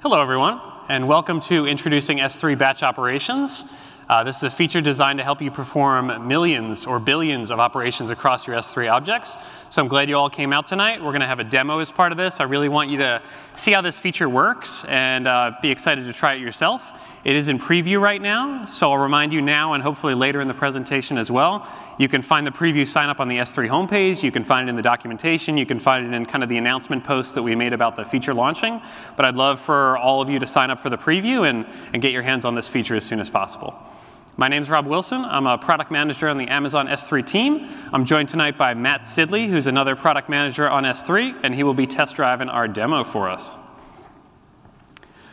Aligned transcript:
Hello, 0.00 0.22
everyone, 0.22 0.60
and 0.88 1.08
welcome 1.08 1.40
to 1.40 1.66
Introducing 1.66 2.18
S3 2.18 2.56
Batch 2.56 2.84
Operations. 2.84 3.64
Uh, 4.08 4.22
this 4.22 4.36
is 4.36 4.44
a 4.44 4.50
feature 4.50 4.80
designed 4.80 5.18
to 5.18 5.24
help 5.24 5.42
you 5.42 5.50
perform 5.50 6.28
millions 6.28 6.86
or 6.86 7.00
billions 7.00 7.50
of 7.50 7.58
operations 7.58 8.08
across 8.08 8.46
your 8.46 8.54
S3 8.56 8.88
objects. 8.92 9.36
So 9.70 9.82
I'm 9.82 9.88
glad 9.88 10.08
you 10.08 10.16
all 10.16 10.30
came 10.30 10.52
out 10.52 10.68
tonight. 10.68 11.02
We're 11.02 11.10
going 11.10 11.22
to 11.22 11.26
have 11.26 11.40
a 11.40 11.44
demo 11.44 11.80
as 11.80 11.90
part 11.90 12.12
of 12.12 12.16
this. 12.16 12.38
I 12.38 12.44
really 12.44 12.68
want 12.68 12.90
you 12.90 12.98
to 12.98 13.20
see 13.56 13.72
how 13.72 13.80
this 13.80 13.98
feature 13.98 14.28
works 14.28 14.84
and 14.84 15.26
uh, 15.26 15.56
be 15.60 15.70
excited 15.72 16.04
to 16.04 16.12
try 16.12 16.34
it 16.34 16.40
yourself. 16.40 16.92
It 17.24 17.34
is 17.34 17.48
in 17.48 17.58
preview 17.58 18.00
right 18.00 18.22
now, 18.22 18.66
so 18.66 18.92
I'll 18.92 18.98
remind 18.98 19.32
you 19.32 19.40
now 19.40 19.72
and 19.72 19.82
hopefully 19.82 20.14
later 20.14 20.40
in 20.40 20.46
the 20.46 20.54
presentation 20.54 21.18
as 21.18 21.30
well. 21.30 21.66
You 21.98 22.08
can 22.08 22.22
find 22.22 22.46
the 22.46 22.52
preview 22.52 22.86
sign 22.86 23.08
up 23.08 23.18
on 23.18 23.26
the 23.26 23.38
S3 23.38 23.68
homepage. 23.68 24.22
You 24.22 24.30
can 24.30 24.44
find 24.44 24.68
it 24.68 24.70
in 24.70 24.76
the 24.76 24.82
documentation. 24.82 25.56
You 25.56 25.66
can 25.66 25.80
find 25.80 26.06
it 26.06 26.16
in 26.16 26.26
kind 26.26 26.44
of 26.44 26.48
the 26.48 26.56
announcement 26.56 27.02
post 27.02 27.34
that 27.34 27.42
we 27.42 27.56
made 27.56 27.72
about 27.72 27.96
the 27.96 28.04
feature 28.04 28.32
launching. 28.32 28.80
But 29.16 29.26
I'd 29.26 29.34
love 29.34 29.58
for 29.58 29.98
all 29.98 30.22
of 30.22 30.30
you 30.30 30.38
to 30.38 30.46
sign 30.46 30.70
up 30.70 30.80
for 30.80 30.90
the 30.90 30.98
preview 30.98 31.48
and, 31.48 31.66
and 31.92 32.00
get 32.00 32.12
your 32.12 32.22
hands 32.22 32.44
on 32.44 32.54
this 32.54 32.68
feature 32.68 32.94
as 32.94 33.04
soon 33.04 33.18
as 33.18 33.28
possible. 33.28 33.74
My 34.36 34.46
name 34.46 34.62
is 34.62 34.70
Rob 34.70 34.86
Wilson. 34.86 35.24
I'm 35.24 35.48
a 35.48 35.58
product 35.58 35.90
manager 35.90 36.28
on 36.28 36.38
the 36.38 36.46
Amazon 36.46 36.86
S3 36.86 37.26
team. 37.26 37.68
I'm 37.92 38.04
joined 38.04 38.28
tonight 38.28 38.56
by 38.56 38.72
Matt 38.74 39.00
Sidley, 39.00 39.48
who's 39.48 39.66
another 39.66 39.96
product 39.96 40.28
manager 40.28 40.70
on 40.70 40.84
S3, 40.84 41.40
and 41.42 41.56
he 41.56 41.64
will 41.64 41.74
be 41.74 41.88
test 41.88 42.14
driving 42.14 42.48
our 42.48 42.68
demo 42.68 43.02
for 43.02 43.28
us. 43.28 43.56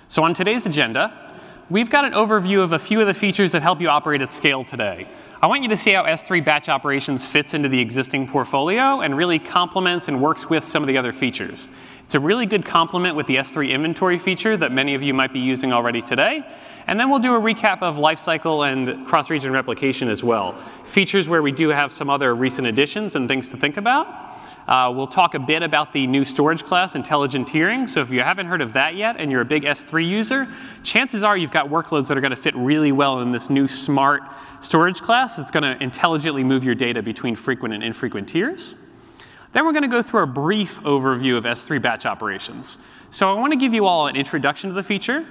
So 0.08 0.24
on 0.24 0.34
today's 0.34 0.66
agenda, 0.66 1.25
we've 1.70 1.90
got 1.90 2.06
an 2.06 2.14
overview 2.14 2.64
of 2.64 2.72
a 2.72 2.80
few 2.80 3.02
of 3.02 3.08
the 3.08 3.14
features 3.14 3.52
that 3.54 3.64
help 3.64 3.82
you 3.82 3.90
operate 3.90 4.22
at 4.22 4.32
scale 4.32 4.64
today. 4.64 5.08
I 5.42 5.48
want 5.48 5.64
you 5.64 5.70
to 5.70 5.78
see 5.78 5.92
how 5.92 6.04
S3 6.04 6.44
batch 6.44 6.70
operations 6.70 7.28
fits 7.28 7.54
into 7.54 7.70
the 7.70 7.80
existing 7.80 8.28
portfolio 8.28 9.02
and 9.02 9.18
really 9.18 9.40
complements 9.40 10.08
and 10.08 10.22
works 10.22 10.50
with 10.50 10.64
some 10.64 10.84
of 10.84 10.88
the 10.88 10.98
other 10.98 11.12
features. 11.12 11.72
It's 12.04 12.16
a 12.16 12.20
really 12.20 12.46
good 12.46 12.66
complement 12.66 13.16
with 13.16 13.26
the 13.26 13.38
S3 13.38 13.70
inventory 13.70 14.20
feature 14.20 14.56
that 14.58 14.72
many 14.72 14.94
of 14.94 15.02
you 15.02 15.14
might 15.14 15.34
be 15.34 15.40
using 15.40 15.74
already 15.74 16.02
today. 16.02 16.46
And 16.88 17.00
then 17.00 17.10
we'll 17.10 17.20
do 17.20 17.34
a 17.34 17.40
recap 17.40 17.82
of 17.82 17.96
lifecycle 17.96 18.72
and 18.72 19.08
cross-region 19.08 19.52
replication 19.52 20.08
as 20.08 20.24
well. 20.24 20.56
Features 20.86 21.28
where 21.28 21.42
we 21.42 21.52
do 21.52 21.70
have 21.70 21.92
some 21.92 22.12
other 22.12 22.36
recent 22.36 22.68
additions 22.68 23.16
and 23.16 23.28
things 23.28 23.50
to 23.50 23.58
think 23.58 23.78
about. 23.78 24.35
Uh, 24.68 24.92
we'll 24.96 25.06
talk 25.06 25.36
a 25.36 25.40
bit 25.40 25.62
about 25.62 25.94
the 25.94 26.08
new 26.08 26.26
storage 26.26 26.64
class, 26.64 26.96
intelligent 26.96 27.48
tiering. 27.48 27.88
So 27.88 28.02
if 28.02 28.10
you 28.10 28.22
haven't 28.22 28.48
heard 28.48 28.62
of 28.62 28.74
that 28.74 28.96
yet 28.96 29.18
and 29.20 29.32
you're 29.32 29.42
a 29.42 29.46
big 29.46 29.64
S3 29.64 30.08
user, 30.08 30.48
chances 30.82 31.24
are 31.24 31.38
you've 31.38 31.52
got 31.52 31.70
workloads 31.70 32.08
that 32.08 32.18
are 32.18 32.22
going 32.22 32.32
to 32.32 32.38
fit 32.38 32.56
really 32.56 32.92
well 32.92 33.22
in 33.22 33.32
this 33.32 33.50
new 33.50 33.68
smart 33.68 34.24
storage 34.62 35.02
class. 35.02 35.38
It's 35.38 35.52
going 35.52 35.64
to 35.64 35.82
intelligently 35.84 36.44
move 36.44 36.64
your 36.64 36.74
data 36.74 37.04
between 37.04 37.36
frequent 37.36 37.76
and 37.76 37.84
infrequent 37.84 38.28
tiers. 38.28 38.74
Then 39.52 39.66
we're 39.66 39.72
going 39.72 39.84
to 39.84 39.88
go 39.88 40.02
through 40.02 40.24
a 40.24 40.28
brief 40.28 40.82
overview 40.82 41.38
of 41.38 41.46
S3 41.46 41.80
batch 41.82 42.06
operations. 42.06 42.80
So 43.12 43.30
I 43.34 43.40
want 43.40 43.54
to 43.54 43.58
give 43.58 43.74
you 43.74 43.86
all 43.86 44.08
an 44.08 44.16
introduction 44.16 44.70
to 44.70 44.74
the 44.74 44.84
feature. 44.84 45.26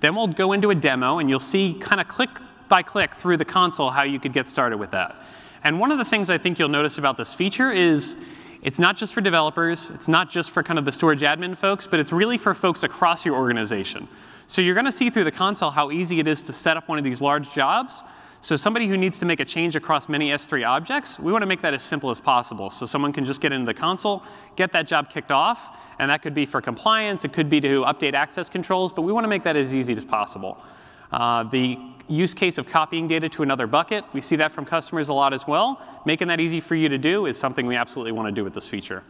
Then 0.00 0.16
we'll 0.16 0.26
go 0.26 0.52
into 0.52 0.70
a 0.70 0.74
demo, 0.74 1.18
and 1.18 1.30
you'll 1.30 1.40
see 1.40 1.74
kind 1.74 2.00
of 2.00 2.08
click 2.08 2.28
by 2.68 2.82
click 2.82 3.14
through 3.14 3.36
the 3.36 3.44
console 3.44 3.90
how 3.90 4.02
you 4.02 4.20
could 4.20 4.32
get 4.32 4.48
started 4.48 4.78
with 4.78 4.90
that. 4.90 5.16
And 5.62 5.78
one 5.78 5.92
of 5.92 5.98
the 5.98 6.04
things 6.04 6.28
I 6.28 6.38
think 6.38 6.58
you'll 6.58 6.68
notice 6.68 6.98
about 6.98 7.16
this 7.16 7.34
feature 7.34 7.70
is 7.70 8.16
it's 8.62 8.78
not 8.78 8.96
just 8.96 9.14
for 9.14 9.20
developers, 9.20 9.90
it's 9.90 10.08
not 10.08 10.28
just 10.28 10.50
for 10.50 10.62
kind 10.62 10.78
of 10.78 10.84
the 10.84 10.92
storage 10.92 11.22
admin 11.22 11.56
folks, 11.56 11.86
but 11.86 11.98
it's 11.98 12.12
really 12.12 12.36
for 12.36 12.54
folks 12.54 12.82
across 12.82 13.24
your 13.24 13.36
organization. 13.36 14.08
So 14.46 14.60
you're 14.60 14.74
going 14.74 14.86
to 14.86 14.92
see 14.92 15.10
through 15.10 15.24
the 15.24 15.32
console 15.32 15.70
how 15.70 15.90
easy 15.90 16.18
it 16.18 16.28
is 16.28 16.42
to 16.42 16.52
set 16.52 16.76
up 16.76 16.88
one 16.88 16.98
of 16.98 17.04
these 17.04 17.20
large 17.22 17.52
jobs. 17.52 18.02
So 18.42 18.56
somebody 18.56 18.88
who 18.88 18.96
needs 18.96 19.18
to 19.18 19.26
make 19.26 19.38
a 19.38 19.44
change 19.44 19.76
across 19.76 20.08
many 20.08 20.30
S3 20.30 20.66
objects, 20.66 21.18
we 21.18 21.30
want 21.30 21.42
to 21.42 21.46
make 21.46 21.60
that 21.62 21.74
as 21.74 21.82
simple 21.82 22.10
as 22.10 22.20
possible. 22.20 22.70
So 22.70 22.86
someone 22.86 23.12
can 23.12 23.24
just 23.24 23.40
get 23.40 23.52
into 23.52 23.66
the 23.66 23.74
console, 23.74 24.22
get 24.56 24.72
that 24.72 24.86
job 24.86 25.10
kicked 25.10 25.30
off, 25.30 25.78
and 25.98 26.10
that 26.10 26.22
could 26.22 26.34
be 26.34 26.46
for 26.46 26.60
compliance, 26.62 27.24
it 27.24 27.32
could 27.32 27.50
be 27.50 27.60
to 27.60 27.82
update 27.82 28.14
access 28.14 28.48
controls, 28.48 28.92
but 28.92 29.02
we 29.02 29.12
want 29.12 29.24
to 29.24 29.28
make 29.28 29.42
that 29.42 29.56
as 29.56 29.74
easy 29.74 29.92
as 29.92 30.04
possible. 30.04 30.58
Uh, 31.12 31.44
the 31.44 31.78
use 32.10 32.34
case 32.34 32.58
of 32.58 32.66
copying 32.66 33.06
data 33.06 33.28
to 33.30 33.42
another 33.42 33.66
bucket, 33.66 34.04
we 34.12 34.20
see 34.20 34.36
that 34.36 34.52
from 34.52 34.64
customers 34.64 35.08
a 35.08 35.14
lot 35.14 35.32
as 35.32 35.46
well. 35.46 35.80
Making 36.04 36.28
that 36.28 36.40
easy 36.40 36.60
for 36.60 36.74
you 36.74 36.88
to 36.88 36.98
do 36.98 37.26
is 37.26 37.38
something 37.38 37.66
we 37.66 37.76
absolutely 37.76 38.12
want 38.12 38.28
to 38.28 38.32
do 38.32 38.44
with 38.44 38.54
this 38.54 38.68
feature. 38.68 39.04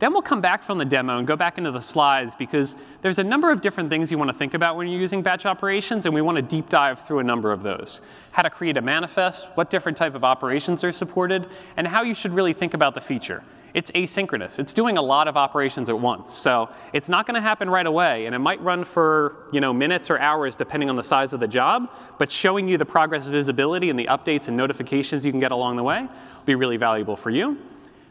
Then 0.00 0.12
we'll 0.12 0.22
come 0.22 0.40
back 0.40 0.62
from 0.62 0.78
the 0.78 0.84
demo 0.84 1.18
and 1.18 1.26
go 1.26 1.36
back 1.36 1.56
into 1.56 1.70
the 1.70 1.80
slides 1.80 2.34
because 2.34 2.76
there's 3.02 3.20
a 3.20 3.24
number 3.24 3.52
of 3.52 3.60
different 3.60 3.90
things 3.90 4.10
you 4.10 4.18
want 4.18 4.28
to 4.28 4.36
think 4.36 4.52
about 4.52 4.76
when 4.76 4.88
you're 4.88 5.00
using 5.00 5.22
batch 5.22 5.46
operations, 5.46 6.04
and 6.04 6.14
we 6.14 6.20
want 6.20 6.36
to 6.36 6.42
deep 6.42 6.68
dive 6.68 6.98
through 6.98 7.20
a 7.20 7.24
number 7.24 7.52
of 7.52 7.62
those. 7.62 8.00
How 8.32 8.42
to 8.42 8.50
create 8.50 8.76
a 8.76 8.82
manifest, 8.82 9.50
what 9.54 9.70
different 9.70 9.96
type 9.96 10.16
of 10.16 10.24
operations 10.24 10.82
are 10.82 10.90
supported, 10.90 11.46
and 11.76 11.86
how 11.86 12.02
you 12.02 12.12
should 12.12 12.32
really 12.32 12.52
think 12.52 12.74
about 12.74 12.94
the 12.94 13.00
feature 13.00 13.42
it's 13.74 13.90
asynchronous. 13.90 14.60
It's 14.60 14.72
doing 14.72 14.96
a 14.96 15.02
lot 15.02 15.26
of 15.26 15.36
operations 15.36 15.88
at 15.88 15.98
once. 15.98 16.32
So 16.32 16.70
it's 16.92 17.08
not 17.08 17.26
going 17.26 17.34
to 17.34 17.40
happen 17.40 17.68
right 17.68 17.86
away, 17.86 18.26
and 18.26 18.34
it 18.34 18.38
might 18.38 18.62
run 18.62 18.84
for 18.84 19.48
you 19.52 19.60
know, 19.60 19.72
minutes 19.72 20.10
or 20.10 20.18
hours 20.18 20.54
depending 20.54 20.88
on 20.88 20.96
the 20.96 21.02
size 21.02 21.32
of 21.32 21.40
the 21.40 21.48
job, 21.48 21.90
but 22.18 22.30
showing 22.30 22.68
you 22.68 22.78
the 22.78 22.86
progress 22.86 23.26
visibility 23.26 23.90
and 23.90 23.98
the 23.98 24.06
updates 24.06 24.46
and 24.46 24.56
notifications 24.56 25.26
you 25.26 25.32
can 25.32 25.40
get 25.40 25.50
along 25.50 25.76
the 25.76 25.82
way 25.82 26.02
will 26.02 26.44
be 26.46 26.54
really 26.54 26.76
valuable 26.76 27.16
for 27.16 27.30
you. 27.30 27.58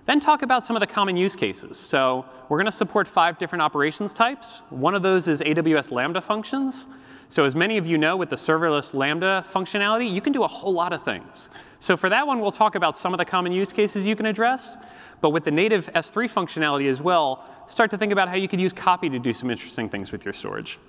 Then 0.06 0.20
talk 0.20 0.42
about 0.42 0.66
some 0.66 0.76
of 0.76 0.82
the 0.82 0.88
common 0.88 1.16
use 1.16 1.36
cases. 1.36 1.78
So 1.78 2.26
we're 2.50 2.58
going 2.58 2.66
to 2.66 2.72
support 2.74 3.08
five 3.08 3.38
different 3.38 3.62
operations 3.62 4.12
types. 4.12 4.62
One 4.70 4.96
of 4.96 5.02
those 5.02 5.30
is 5.30 5.42
AWS 5.42 5.92
Lambda 5.92 6.20
functions. 6.20 6.88
So 7.30 7.46
as 7.46 7.56
many 7.56 7.78
of 7.78 7.88
you 7.88 7.98
know, 7.98 8.18
with 8.18 8.30
the 8.30 8.36
serverless 8.36 8.94
Lambda 8.94 9.46
functionality, 9.48 10.12
you 10.12 10.20
can 10.20 10.34
do 10.34 10.44
a 10.44 10.48
whole 10.48 10.74
lot 10.74 10.92
of 10.92 11.04
things. 11.04 11.50
So 11.80 11.98
for 11.98 12.10
that 12.10 12.28
one, 12.28 12.42
we'll 12.42 12.52
talk 12.52 12.76
about 12.76 12.98
some 12.98 13.14
of 13.14 13.18
the 13.18 13.26
common 13.26 13.52
use 13.54 13.74
cases 13.74 14.06
you 14.06 14.16
can 14.16 14.26
address. 14.26 14.78
But 15.24 15.30
with 15.30 15.46
the 15.46 15.52
native 15.52 15.90
S3 15.94 16.26
functionality 16.26 16.90
as 16.90 17.02
well, 17.02 17.46
start 17.66 17.90
to 17.92 17.98
think 17.98 18.12
about 18.12 18.28
how 18.28 18.36
you 18.36 18.50
could 18.50 18.60
use 18.60 18.74
copy 18.74 19.10
to 19.10 19.18
do 19.20 19.32
some 19.32 19.50
interesting 19.50 19.88
things 19.88 20.12
with 20.12 20.26
your 20.26 20.34
storage. 20.34 20.80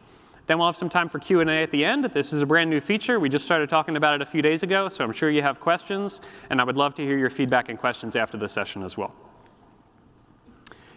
Then 0.49 0.59
we'll 0.59 0.67
have 0.67 0.75
some 0.75 0.89
time 0.89 1.09
for 1.09 1.21
Q&A 1.21 1.63
at 1.63 1.71
the 1.71 1.85
end. 1.85 2.07
This 2.07 2.33
is 2.33 2.41
a 2.41 2.47
brand 2.47 2.69
new 2.69 2.81
feature. 2.81 3.21
We 3.21 3.29
just 3.29 3.45
started 3.45 3.71
talking 3.71 3.97
about 3.97 4.17
it 4.17 4.23
a 4.23 4.27
few 4.27 4.43
days 4.43 4.65
ago, 4.65 4.89
so 4.89 5.05
I'm 5.05 5.13
sure 5.13 5.31
you 5.31 5.43
have 5.43 5.61
questions, 5.61 6.21
and 6.51 6.61
I 6.61 6.65
would 6.65 6.77
love 6.77 6.97
to 6.97 7.05
hear 7.05 7.17
your 7.17 7.31
feedback 7.31 7.69
and 7.69 7.79
questions 7.79 8.17
after 8.17 8.37
the 8.37 8.49
session 8.49 8.83
as 8.83 8.99
well. 8.99 9.15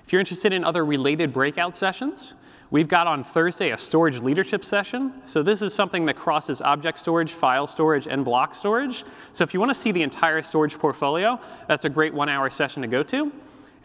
If 0.03 0.11
you're 0.11 0.19
interested 0.19 0.51
in 0.51 0.63
other 0.63 0.83
related 0.83 1.31
breakout 1.31 1.75
sessions, 1.75 2.33
We've 2.69 2.89
got 2.89 3.07
on 3.07 3.23
Thursday 3.23 3.71
a 3.71 3.77
storage 3.77 4.19
leadership 4.19 4.65
session. 4.65 5.13
So 5.25 5.41
this 5.41 5.61
is 5.61 5.73
something 5.73 6.05
that 6.05 6.17
crosses 6.17 6.61
object 6.61 6.97
storage, 6.97 7.31
file 7.31 7.65
storage, 7.65 8.07
and 8.07 8.25
block 8.25 8.53
storage. 8.53 9.05
So 9.31 9.45
if 9.45 9.53
you 9.53 9.61
want 9.61 9.69
to 9.69 9.75
see 9.75 9.93
the 9.93 10.03
entire 10.03 10.41
storage 10.41 10.77
portfolio, 10.77 11.39
that's 11.67 11.85
a 11.85 11.89
great 11.89 12.13
one-hour 12.13 12.49
session 12.49 12.81
to 12.81 12.87
go 12.89 13.03
to. 13.03 13.31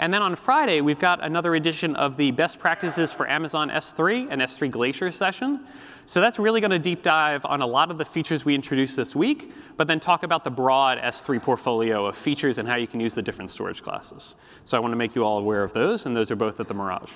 And 0.00 0.12
then 0.12 0.20
on 0.20 0.34
Friday, 0.34 0.81
we've 0.81 0.98
got 0.98 1.22
another 1.22 1.54
edition 1.54 1.94
of 1.94 2.16
the 2.16 2.32
best 2.32 2.59
practices 2.59 3.12
for 3.12 3.28
Amazon 3.28 3.70
S3 3.70 4.26
and 4.31 4.43
S3 4.43 4.69
Glacier 4.69 5.12
session. 5.12 5.60
So 6.06 6.20
that's 6.20 6.41
really 6.41 6.60
going 6.60 6.72
to 6.72 6.78
deep 6.81 7.04
dive 7.04 7.47
on 7.47 7.62
a 7.62 7.66
lot 7.66 7.88
of 7.93 7.99
the 7.99 8.04
features 8.04 8.44
we 8.44 8.56
introduced 8.56 8.97
this 8.97 9.14
week, 9.14 9.53
but 9.76 9.87
then 9.87 10.00
talk 10.00 10.25
about 10.25 10.43
the 10.43 10.50
broad 10.50 10.99
S3 10.99 11.41
portfolio 11.41 12.06
of 12.06 12.16
features 12.16 12.59
and 12.59 12.69
how 12.69 12.75
you 12.75 12.88
can 12.88 12.99
use 12.99 13.14
the 13.14 13.22
different 13.22 13.53
storage 13.53 13.81
classes. 13.81 14.34
So 14.64 14.76
I 14.76 14.81
want 14.81 14.91
to 14.91 14.97
make 14.97 15.14
you 15.14 15.22
all 15.22 15.38
aware 15.38 15.62
of 15.62 15.72
those, 15.72 16.04
and 16.04 16.16
those 16.16 16.32
are 16.32 16.37
both 16.37 16.59
at 16.59 16.66
the 16.66 16.75
Mirage. 16.75 17.12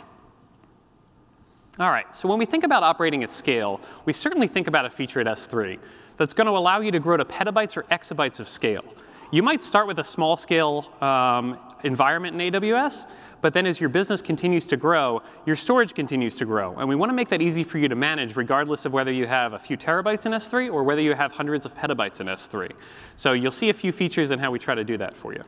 All 1.78 1.90
right, 1.90 2.14
so 2.16 2.26
when 2.26 2.38
we 2.38 2.46
think 2.46 2.64
about 2.64 2.82
operating 2.82 3.22
at 3.22 3.30
scale, 3.30 3.82
we 4.06 4.14
certainly 4.14 4.48
think 4.48 4.66
about 4.66 4.86
a 4.86 4.90
feature 4.90 5.20
at 5.20 5.26
S3 5.26 5.78
that's 6.16 6.32
going 6.32 6.46
to 6.46 6.52
allow 6.52 6.80
you 6.80 6.90
to 6.90 6.98
grow 6.98 7.18
to 7.18 7.24
petabytes 7.26 7.76
or 7.76 7.82
exabytes 7.84 8.40
of 8.40 8.48
scale. 8.48 8.82
You 9.30 9.42
might 9.42 9.62
start 9.62 9.86
with 9.86 9.98
a 9.98 10.04
small 10.04 10.38
scale 10.38 10.90
um, 11.02 11.58
environment 11.84 12.40
in 12.40 12.50
AWS, 12.50 13.06
but 13.42 13.52
then 13.52 13.66
as 13.66 13.78
your 13.78 13.90
business 13.90 14.22
continues 14.22 14.66
to 14.68 14.78
grow, 14.78 15.20
your 15.44 15.54
storage 15.54 15.92
continues 15.92 16.34
to 16.36 16.46
grow. 16.46 16.74
And 16.76 16.88
we 16.88 16.96
want 16.96 17.10
to 17.10 17.14
make 17.14 17.28
that 17.28 17.42
easy 17.42 17.62
for 17.62 17.76
you 17.76 17.88
to 17.88 17.94
manage 17.94 18.36
regardless 18.36 18.86
of 18.86 18.94
whether 18.94 19.12
you 19.12 19.26
have 19.26 19.52
a 19.52 19.58
few 19.58 19.76
terabytes 19.76 20.24
in 20.24 20.32
S3 20.32 20.72
or 20.72 20.82
whether 20.82 21.02
you 21.02 21.12
have 21.12 21.32
hundreds 21.32 21.66
of 21.66 21.76
petabytes 21.76 22.22
in 22.22 22.26
S3. 22.28 22.72
So 23.16 23.34
you'll 23.34 23.52
see 23.52 23.68
a 23.68 23.74
few 23.74 23.92
features 23.92 24.30
and 24.30 24.40
how 24.40 24.50
we 24.50 24.58
try 24.58 24.74
to 24.74 24.84
do 24.84 24.96
that 24.96 25.14
for 25.14 25.34
you. 25.34 25.42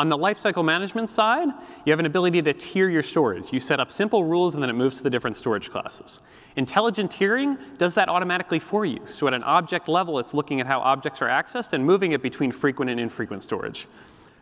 On 0.00 0.08
the 0.08 0.16
lifecycle 0.16 0.64
management 0.64 1.10
side, 1.10 1.48
you 1.84 1.92
have 1.92 2.00
an 2.00 2.06
ability 2.06 2.40
to 2.40 2.54
tier 2.54 2.88
your 2.88 3.02
storage. 3.02 3.52
You 3.52 3.60
set 3.60 3.80
up 3.80 3.92
simple 3.92 4.24
rules, 4.24 4.54
and 4.54 4.62
then 4.62 4.70
it 4.70 4.72
moves 4.72 4.96
to 4.96 5.02
the 5.02 5.10
different 5.10 5.36
storage 5.36 5.70
classes. 5.70 6.20
Intelligent 6.56 7.10
tiering 7.10 7.58
does 7.76 7.96
that 7.96 8.08
automatically 8.08 8.60
for 8.60 8.86
you. 8.86 9.00
So 9.04 9.26
at 9.26 9.34
an 9.34 9.42
object 9.42 9.88
level, 9.88 10.18
it's 10.18 10.32
looking 10.32 10.58
at 10.58 10.66
how 10.66 10.80
objects 10.80 11.20
are 11.20 11.28
accessed 11.28 11.74
and 11.74 11.84
moving 11.84 12.12
it 12.12 12.22
between 12.22 12.50
frequent 12.50 12.90
and 12.90 12.98
infrequent 12.98 13.42
storage. 13.42 13.86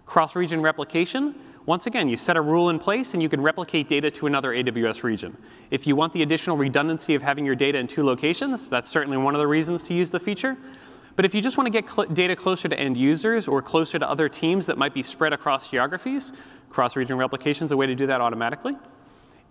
Cross-region 0.07 0.63
replication, 0.63 1.35
once 1.67 1.89
again, 1.89 2.09
you 2.09 2.17
set 2.17 2.37
a 2.37 2.41
rule 2.41 2.71
in 2.71 2.79
place 2.79 3.13
and 3.13 3.21
you 3.21 3.29
can 3.29 3.41
replicate 3.41 3.89
data 3.89 4.13
to 4.13 4.29
another 4.29 4.53
AWS 4.53 5.03
region. 5.03 5.37
If 5.73 5.89
you 5.89 5.97
want 5.97 6.13
the 6.13 6.23
additional 6.23 6.57
redundancy 6.57 7.17
of 7.17 7.23
having 7.23 7.45
your 7.45 7.57
data 7.57 7.79
in 7.79 7.89
two 7.89 8.05
locations, 8.05 8.69
that's 8.69 8.89
certainly 8.89 9.17
one 9.17 9.35
of 9.35 9.41
the 9.41 9.49
reasons 9.49 9.83
to 9.89 9.95
use 9.95 10.13
the 10.13 10.21
feature. 10.21 10.57
But 11.19 11.25
if 11.25 11.35
you 11.35 11.41
just 11.41 11.59
want 11.59 11.67
to 11.67 11.73
get 11.73 11.91
cl 11.91 12.07
data 12.07 12.37
closer 12.37 12.69
to 12.69 12.79
end 12.79 12.97
users 12.97 13.49
or 13.49 13.61
closer 13.61 13.99
to 13.99 14.09
other 14.09 14.29
teams 14.29 14.67
that 14.67 14.79
might 14.79 14.95
be 14.95 15.03
spread 15.03 15.33
across 15.33 15.69
geographies, 15.69 16.31
cross-region 16.71 17.19
replication 17.19 17.65
is 17.65 17.73
a 17.73 17.77
way 17.77 17.87
to 17.87 17.97
do 17.97 18.07
that 18.07 18.21
automatically. 18.21 18.77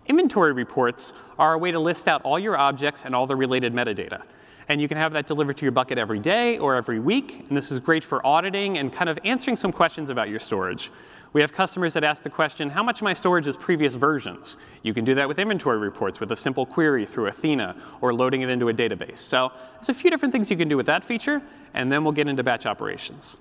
Inventory 0.06 0.54
reports 0.54 1.12
are 1.38 1.52
a 1.52 1.58
way 1.58 1.70
to 1.70 1.78
list 1.78 2.08
out 2.08 2.22
all 2.22 2.38
your 2.38 2.56
objects 2.56 3.04
and 3.04 3.14
all 3.14 3.26
the 3.26 3.36
related 3.36 3.74
metadata. 3.74 4.22
And 4.66 4.80
you 4.80 4.88
can 4.88 4.96
have 4.96 5.12
that 5.12 5.26
delivered 5.26 5.58
to 5.58 5.66
your 5.66 5.72
bucket 5.72 5.98
every 5.98 6.20
day 6.20 6.56
or 6.56 6.74
every 6.74 7.00
week. 7.00 7.44
And 7.46 7.54
this 7.54 7.70
is 7.70 7.80
great 7.80 8.02
for 8.02 8.26
auditing 8.26 8.78
and 8.78 8.90
kind 8.90 9.10
of 9.10 9.18
answering 9.22 9.56
some 9.56 9.70
questions 9.70 10.08
about 10.08 10.30
your 10.30 10.40
storage. 10.40 10.90
We 11.32 11.42
have 11.42 11.52
customers 11.52 11.92
that 11.94 12.04
ask 12.04 12.22
the 12.22 12.30
question, 12.30 12.70
how 12.70 12.82
much 12.82 13.00
of 13.00 13.02
my 13.02 13.12
storage 13.12 13.46
is 13.46 13.56
previous 13.56 13.94
versions? 13.94 14.56
You 14.82 14.94
can 14.94 15.04
do 15.04 15.14
that 15.16 15.28
with 15.28 15.38
inventory 15.38 15.78
reports 15.78 16.20
with 16.20 16.32
a 16.32 16.36
simple 16.36 16.64
query 16.64 17.04
through 17.04 17.26
Athena 17.26 17.76
or 18.00 18.14
loading 18.14 18.40
it 18.42 18.48
into 18.48 18.68
a 18.68 18.74
database. 18.74 19.18
So 19.18 19.52
there's 19.74 19.90
a 19.90 19.94
few 19.94 20.10
different 20.10 20.32
things 20.32 20.50
you 20.50 20.56
can 20.56 20.68
do 20.68 20.76
with 20.76 20.86
that 20.86 21.04
feature, 21.04 21.42
and 21.74 21.92
then 21.92 22.02
we'll 22.02 22.12
get 22.12 22.28
into 22.28 22.42
batch 22.42 22.64
operations. 22.64 23.36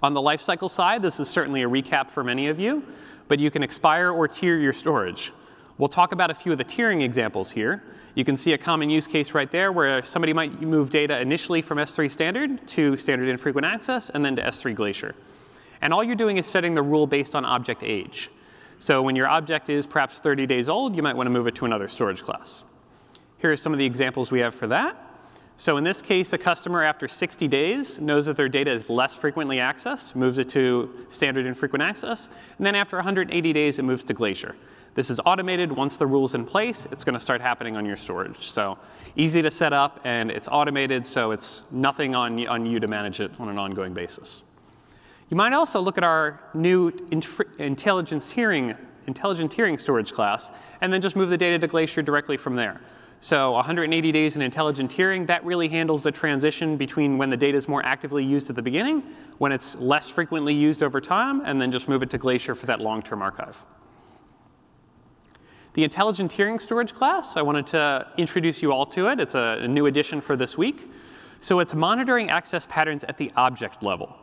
On 0.00 0.14
the 0.14 0.20
lifecycle 0.20 0.70
side, 0.70 1.02
this 1.02 1.18
is 1.18 1.28
certainly 1.28 1.62
a 1.62 1.68
recap 1.68 2.08
for 2.08 2.22
many 2.22 2.46
of 2.46 2.60
you, 2.60 2.84
but 3.26 3.40
you 3.40 3.50
can 3.50 3.64
expire 3.64 4.12
or 4.12 4.28
tier 4.28 4.56
your 4.56 4.72
storage. 4.72 5.32
We'll 5.76 5.88
talk 5.88 6.12
about 6.12 6.30
a 6.30 6.34
few 6.34 6.52
of 6.52 6.58
the 6.58 6.64
tiering 6.64 7.02
examples 7.02 7.50
here. 7.50 7.82
You 8.14 8.24
can 8.24 8.36
see 8.36 8.52
a 8.52 8.58
common 8.58 8.90
use 8.90 9.08
case 9.08 9.34
right 9.34 9.50
there 9.50 9.72
where 9.72 10.04
somebody 10.04 10.32
might 10.32 10.62
move 10.62 10.90
data 10.90 11.20
initially 11.20 11.62
from 11.62 11.78
S3 11.78 12.10
standard 12.10 12.66
to 12.68 12.96
standard 12.96 13.28
infrequent 13.28 13.64
access 13.64 14.08
and 14.08 14.24
then 14.24 14.36
to 14.36 14.42
S3 14.42 14.74
Glacier. 14.74 15.16
And 15.80 15.92
all 15.92 16.02
you're 16.02 16.16
doing 16.16 16.36
is 16.36 16.46
setting 16.46 16.74
the 16.74 16.82
rule 16.82 17.06
based 17.06 17.34
on 17.34 17.44
object 17.44 17.82
age. 17.82 18.30
So 18.78 19.02
when 19.02 19.16
your 19.16 19.28
object 19.28 19.68
is 19.68 19.86
perhaps 19.86 20.20
30 20.20 20.46
days 20.46 20.68
old, 20.68 20.94
you 20.94 21.02
might 21.02 21.16
want 21.16 21.26
to 21.26 21.30
move 21.30 21.46
it 21.46 21.54
to 21.56 21.64
another 21.64 21.88
storage 21.88 22.22
class. 22.22 22.64
Here 23.38 23.50
are 23.52 23.56
some 23.56 23.72
of 23.72 23.78
the 23.78 23.86
examples 23.86 24.30
we 24.30 24.40
have 24.40 24.54
for 24.54 24.66
that. 24.68 24.96
So 25.56 25.76
in 25.76 25.82
this 25.82 26.00
case, 26.00 26.32
a 26.32 26.38
customer 26.38 26.84
after 26.84 27.08
60 27.08 27.48
days 27.48 28.00
knows 28.00 28.26
that 28.26 28.36
their 28.36 28.48
data 28.48 28.70
is 28.70 28.88
less 28.88 29.16
frequently 29.16 29.56
accessed, 29.56 30.14
moves 30.14 30.38
it 30.38 30.48
to 30.50 31.06
standard 31.08 31.46
infrequent 31.46 31.82
access, 31.82 32.28
and 32.58 32.64
then 32.64 32.76
after 32.76 32.96
180 32.96 33.52
days, 33.52 33.80
it 33.80 33.82
moves 33.82 34.04
to 34.04 34.14
Glacier. 34.14 34.54
This 34.94 35.10
is 35.10 35.20
automated. 35.26 35.72
Once 35.72 35.96
the 35.96 36.06
rule's 36.06 36.36
in 36.36 36.44
place, 36.44 36.86
it's 36.92 37.02
going 37.02 37.14
to 37.14 37.20
start 37.20 37.40
happening 37.40 37.76
on 37.76 37.84
your 37.84 37.96
storage. 37.96 38.50
So 38.50 38.78
easy 39.16 39.42
to 39.42 39.50
set 39.50 39.72
up, 39.72 40.00
and 40.04 40.30
it's 40.30 40.46
automated, 40.46 41.04
so 41.04 41.32
it's 41.32 41.64
nothing 41.72 42.14
on, 42.14 42.46
on 42.46 42.64
you 42.64 42.78
to 42.78 42.86
manage 42.86 43.18
it 43.20 43.32
on 43.40 43.48
an 43.48 43.58
ongoing 43.58 43.94
basis. 43.94 44.42
You 45.30 45.36
might 45.36 45.52
also 45.52 45.80
look 45.80 45.98
at 45.98 46.04
our 46.04 46.40
new 46.54 46.88
intelligence 47.58 48.32
tiering, 48.32 48.76
intelligent 49.06 49.54
tiering 49.54 49.78
storage 49.78 50.12
class, 50.12 50.50
and 50.80 50.92
then 50.92 51.02
just 51.02 51.16
move 51.16 51.28
the 51.28 51.36
data 51.36 51.58
to 51.58 51.66
Glacier 51.66 52.00
directly 52.00 52.38
from 52.38 52.56
there. 52.56 52.80
So 53.20 53.52
180 53.52 54.12
days 54.12 54.36
in 54.36 54.42
intelligent 54.42 54.90
tiering, 54.90 55.26
that 55.26 55.44
really 55.44 55.68
handles 55.68 56.04
the 56.04 56.12
transition 56.12 56.76
between 56.76 57.18
when 57.18 57.30
the 57.30 57.36
data 57.36 57.58
is 57.58 57.68
more 57.68 57.84
actively 57.84 58.24
used 58.24 58.48
at 58.48 58.56
the 58.56 58.62
beginning, 58.62 59.02
when 59.38 59.52
it's 59.52 59.74
less 59.76 60.08
frequently 60.08 60.54
used 60.54 60.82
over 60.82 61.00
time, 61.00 61.42
and 61.44 61.60
then 61.60 61.72
just 61.72 61.88
move 61.88 62.02
it 62.02 62.10
to 62.10 62.18
Glacier 62.18 62.54
for 62.54 62.66
that 62.66 62.80
long-term 62.80 63.20
archive. 63.20 63.66
The 65.74 65.84
intelligent 65.84 66.32
tiering 66.32 66.60
storage 66.60 66.94
class, 66.94 67.36
I 67.36 67.42
wanted 67.42 67.66
to 67.68 68.06
introduce 68.16 68.62
you 68.62 68.72
all 68.72 68.86
to 68.86 69.08
it. 69.08 69.20
It's 69.20 69.34
a 69.34 69.66
new 69.68 69.86
addition 69.86 70.20
for 70.20 70.36
this 70.36 70.56
week. 70.56 70.90
So 71.40 71.60
it's 71.60 71.74
monitoring 71.74 72.30
access 72.30 72.66
patterns 72.66 73.04
at 73.04 73.18
the 73.18 73.30
object 73.36 73.82
level. 73.82 74.16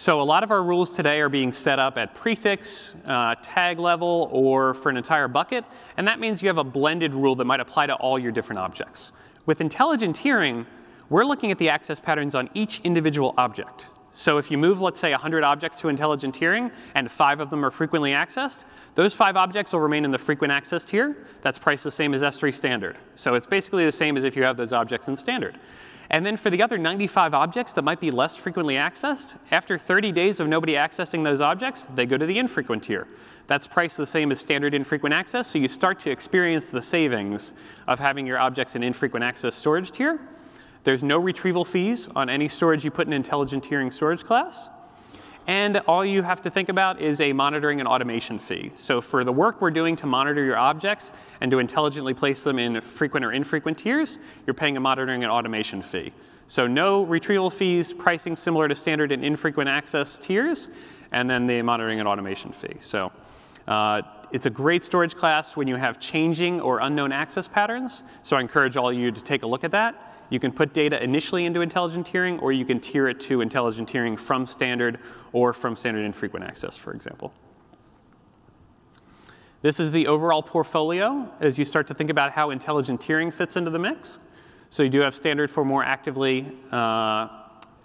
So 0.00 0.20
a 0.20 0.22
lot 0.22 0.44
of 0.44 0.52
our 0.52 0.62
rules 0.62 0.94
today 0.94 1.18
are 1.18 1.28
being 1.28 1.52
set 1.52 1.80
up 1.80 1.98
at 1.98 2.14
prefix, 2.14 2.94
uh, 3.04 3.34
tag 3.42 3.80
level, 3.80 4.28
or 4.30 4.72
for 4.74 4.90
an 4.90 4.96
entire 4.96 5.26
bucket. 5.26 5.64
And 5.96 6.06
that 6.06 6.20
means 6.20 6.40
you 6.40 6.46
have 6.46 6.56
a 6.56 6.62
blended 6.62 7.16
rule 7.16 7.34
that 7.34 7.46
might 7.46 7.58
apply 7.58 7.86
to 7.86 7.94
all 7.96 8.16
your 8.16 8.30
different 8.30 8.60
objects. 8.60 9.10
With 9.44 9.60
intelligent 9.60 10.14
tiering, 10.14 10.66
we're 11.10 11.24
looking 11.24 11.50
at 11.50 11.58
the 11.58 11.68
access 11.68 11.98
patterns 11.98 12.36
on 12.36 12.48
each 12.54 12.80
individual 12.84 13.34
object. 13.36 13.90
So 14.12 14.38
if 14.38 14.52
you 14.52 14.56
move, 14.56 14.80
let's 14.80 15.00
say, 15.00 15.10
100 15.10 15.42
objects 15.42 15.80
to 15.80 15.88
intelligent 15.88 16.38
tiering, 16.38 16.70
and 16.94 17.10
five 17.10 17.40
of 17.40 17.50
them 17.50 17.64
are 17.64 17.70
frequently 17.72 18.12
accessed, 18.12 18.66
those 18.94 19.14
five 19.14 19.36
objects 19.36 19.72
will 19.72 19.80
remain 19.80 20.04
in 20.04 20.12
the 20.12 20.18
frequent 20.18 20.52
access 20.52 20.84
tier. 20.84 21.26
That's 21.42 21.58
priced 21.58 21.82
the 21.82 21.90
same 21.90 22.14
as 22.14 22.22
S3 22.22 22.54
standard. 22.54 22.98
So 23.16 23.34
it's 23.34 23.48
basically 23.48 23.84
the 23.84 23.90
same 23.90 24.16
as 24.16 24.22
if 24.22 24.36
you 24.36 24.44
have 24.44 24.56
those 24.56 24.72
objects 24.72 25.08
in 25.08 25.16
standard. 25.16 25.58
And 26.10 26.24
then 26.24 26.36
for 26.36 26.48
the 26.48 26.62
other 26.62 26.78
95 26.78 27.34
objects 27.34 27.74
that 27.74 27.82
might 27.82 28.00
be 28.00 28.10
less 28.10 28.36
frequently 28.36 28.74
accessed, 28.74 29.38
after 29.50 29.76
30 29.76 30.12
days 30.12 30.40
of 30.40 30.48
nobody 30.48 30.72
accessing 30.72 31.22
those 31.22 31.40
objects, 31.40 31.84
they 31.86 32.06
go 32.06 32.16
to 32.16 32.24
the 32.24 32.38
infrequent 32.38 32.84
tier. 32.84 33.06
That's 33.46 33.66
priced 33.66 33.96
the 33.98 34.06
same 34.06 34.32
as 34.32 34.40
standard 34.40 34.74
infrequent 34.74 35.14
access, 35.14 35.48
so 35.48 35.58
you 35.58 35.68
start 35.68 35.98
to 36.00 36.10
experience 36.10 36.70
the 36.70 36.82
savings 36.82 37.52
of 37.86 37.98
having 37.98 38.26
your 38.26 38.38
objects 38.38 38.74
in 38.74 38.82
infrequent 38.82 39.24
access 39.24 39.54
storage 39.54 39.90
tier. 39.90 40.18
There's 40.84 41.02
no 41.02 41.18
retrieval 41.18 41.64
fees 41.64 42.08
on 42.16 42.30
any 42.30 42.48
storage 42.48 42.84
you 42.84 42.90
put 42.90 43.06
in 43.06 43.12
intelligent 43.12 43.64
tiering 43.64 43.92
storage 43.92 44.24
class. 44.24 44.70
And 45.48 45.78
all 45.86 46.04
you 46.04 46.22
have 46.24 46.42
to 46.42 46.50
think 46.50 46.68
about 46.68 47.00
is 47.00 47.22
a 47.22 47.32
monitoring 47.32 47.80
and 47.80 47.88
automation 47.88 48.38
fee. 48.38 48.70
So 48.74 49.00
for 49.00 49.24
the 49.24 49.32
work 49.32 49.62
we're 49.62 49.70
doing 49.70 49.96
to 49.96 50.06
monitor 50.06 50.44
your 50.44 50.58
objects 50.58 51.10
and 51.40 51.50
to 51.50 51.58
intelligently 51.58 52.12
place 52.12 52.44
them 52.44 52.58
in 52.58 52.78
frequent 52.82 53.24
or 53.24 53.32
infrequent 53.32 53.78
tiers, 53.78 54.18
you're 54.46 54.52
paying 54.52 54.76
a 54.76 54.80
monitoring 54.80 55.22
and 55.22 55.32
automation 55.32 55.80
fee. 55.80 56.12
So 56.48 56.66
no 56.66 57.02
retrieval 57.02 57.48
fees, 57.48 57.94
pricing 57.94 58.36
similar 58.36 58.68
to 58.68 58.74
standard 58.74 59.10
and 59.10 59.24
infrequent 59.24 59.70
access 59.70 60.18
tiers, 60.18 60.68
and 61.12 61.30
then 61.30 61.46
the 61.46 61.62
monitoring 61.62 61.98
and 61.98 62.06
automation 62.06 62.52
fee. 62.52 62.76
So 62.80 63.10
uh, 63.66 64.02
it's 64.30 64.44
a 64.44 64.50
great 64.50 64.84
storage 64.84 65.14
class 65.14 65.56
when 65.56 65.66
you 65.66 65.76
have 65.76 65.98
changing 65.98 66.60
or 66.60 66.80
unknown 66.80 67.10
access 67.10 67.48
patterns. 67.48 68.02
So 68.22 68.36
I 68.36 68.42
encourage 68.42 68.76
all 68.76 68.90
of 68.90 68.96
you 68.96 69.10
to 69.10 69.20
take 69.22 69.42
a 69.42 69.46
look 69.46 69.64
at 69.64 69.70
that. 69.70 70.17
You 70.30 70.38
can 70.38 70.52
put 70.52 70.74
data 70.74 71.02
initially 71.02 71.46
into 71.46 71.60
intelligent 71.60 72.10
tiering, 72.10 72.40
or 72.42 72.52
you 72.52 72.64
can 72.64 72.80
tier 72.80 73.08
it 73.08 73.18
to 73.20 73.40
intelligent 73.40 73.88
tiering 73.88 74.18
from 74.18 74.46
standard 74.46 74.98
or 75.32 75.52
from 75.52 75.76
standard 75.76 76.04
infrequent 76.04 76.44
access, 76.44 76.76
for 76.76 76.92
example. 76.92 77.32
This 79.60 79.80
is 79.80 79.90
the 79.90 80.06
overall 80.06 80.42
portfolio 80.42 81.32
as 81.40 81.58
you 81.58 81.64
start 81.64 81.88
to 81.88 81.94
think 81.94 82.10
about 82.10 82.32
how 82.32 82.50
intelligent 82.50 83.00
tiering 83.00 83.32
fits 83.32 83.56
into 83.56 83.70
the 83.70 83.78
mix. 83.78 84.18
So 84.70 84.82
you 84.82 84.90
do 84.90 85.00
have 85.00 85.14
standard 85.14 85.50
for 85.50 85.64
more 85.64 85.82
actively 85.82 86.52
uh, 86.70 87.28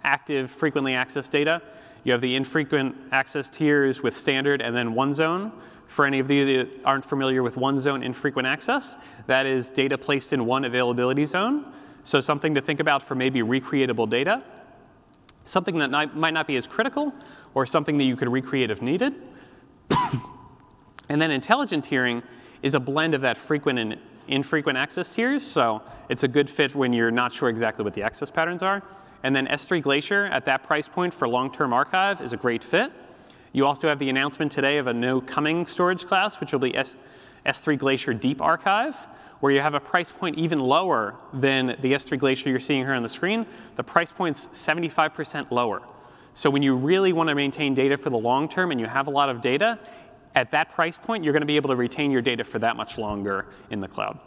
active, 0.04 0.50
frequently 0.50 0.92
accessed 0.92 1.30
data. 1.30 1.62
You 2.04 2.12
have 2.12 2.20
the 2.20 2.36
infrequent 2.36 2.94
access 3.10 3.48
tiers 3.48 4.02
with 4.02 4.16
standard 4.16 4.60
and 4.60 4.76
then 4.76 4.94
one 4.94 5.14
zone. 5.14 5.50
For 5.86 6.06
any 6.06 6.18
of 6.18 6.30
you 6.30 6.58
that 6.58 6.68
aren't 6.84 7.04
familiar 7.04 7.42
with 7.42 7.56
one 7.56 7.80
zone 7.80 8.02
infrequent 8.02 8.46
access, 8.46 8.96
that 9.26 9.46
is 9.46 9.70
data 9.70 9.98
placed 9.98 10.32
in 10.32 10.46
one 10.46 10.64
availability 10.64 11.26
zone. 11.26 11.72
So 12.04 12.20
something 12.20 12.54
to 12.54 12.60
think 12.60 12.80
about 12.80 13.02
for 13.02 13.14
maybe 13.14 13.40
recreatable 13.40 14.08
data, 14.08 14.42
something 15.44 15.78
that 15.78 15.90
might 16.14 16.34
not 16.34 16.46
be 16.46 16.56
as 16.56 16.66
critical, 16.66 17.12
or 17.54 17.64
something 17.66 17.98
that 17.98 18.04
you 18.04 18.14
could 18.14 18.30
recreate 18.30 18.70
if 18.70 18.82
needed. 18.82 19.14
and 21.08 21.20
then 21.20 21.30
intelligent 21.30 21.84
tiering 21.88 22.22
is 22.62 22.74
a 22.74 22.80
blend 22.80 23.14
of 23.14 23.22
that 23.22 23.36
frequent 23.36 23.78
and 23.78 23.98
infrequent 24.28 24.76
access 24.76 25.14
tiers. 25.14 25.46
So 25.46 25.82
it's 26.08 26.22
a 26.22 26.28
good 26.28 26.48
fit 26.48 26.74
when 26.74 26.92
you're 26.92 27.10
not 27.10 27.32
sure 27.32 27.48
exactly 27.48 27.84
what 27.84 27.94
the 27.94 28.02
access 28.02 28.30
patterns 28.30 28.62
are. 28.62 28.82
And 29.22 29.34
then 29.34 29.46
S3 29.46 29.82
Glacier 29.82 30.26
at 30.26 30.44
that 30.44 30.62
price 30.62 30.88
point 30.88 31.14
for 31.14 31.26
long-term 31.26 31.72
archive 31.72 32.20
is 32.20 32.34
a 32.34 32.36
great 32.36 32.62
fit. 32.62 32.92
You 33.52 33.64
also 33.64 33.88
have 33.88 33.98
the 33.98 34.10
announcement 34.10 34.52
today 34.52 34.76
of 34.76 34.86
a 34.86 34.92
new 34.92 35.22
coming 35.22 35.64
storage 35.64 36.04
class, 36.04 36.40
which 36.40 36.52
will 36.52 36.58
be 36.58 36.76
S 36.76 36.96
S3 37.46 37.78
Glacier 37.78 38.12
Deep 38.12 38.42
Archive 38.42 39.06
where 39.44 39.52
you 39.52 39.60
have 39.60 39.74
a 39.74 39.80
price 39.80 40.10
point 40.10 40.38
even 40.38 40.58
lower 40.58 41.16
than 41.34 41.66
the 41.66 41.92
S3 41.92 42.18
Glacier 42.18 42.48
you're 42.48 42.58
seeing 42.58 42.80
here 42.80 42.94
on 42.94 43.02
the 43.02 43.08
screen. 43.10 43.44
The 43.76 43.84
price 43.84 44.10
point's 44.10 44.48
75% 44.54 45.50
lower. 45.50 45.82
So 46.32 46.48
when 46.48 46.62
you 46.62 46.74
really 46.74 47.12
want 47.12 47.28
to 47.28 47.34
maintain 47.34 47.74
data 47.74 47.98
for 47.98 48.08
the 48.08 48.16
long 48.16 48.48
term 48.48 48.70
and 48.70 48.80
you 48.80 48.86
have 48.86 49.06
a 49.06 49.10
lot 49.10 49.28
of 49.28 49.42
data, 49.42 49.78
at 50.34 50.52
that 50.52 50.72
price 50.72 50.96
point, 50.96 51.24
you're 51.24 51.34
going 51.34 51.42
to 51.42 51.46
be 51.46 51.56
able 51.56 51.68
to 51.68 51.76
retain 51.76 52.10
your 52.10 52.22
data 52.22 52.42
for 52.42 52.58
that 52.60 52.74
much 52.74 52.96
longer 52.96 53.44
in 53.68 53.82
the 53.82 53.86
cloud. 53.86 54.18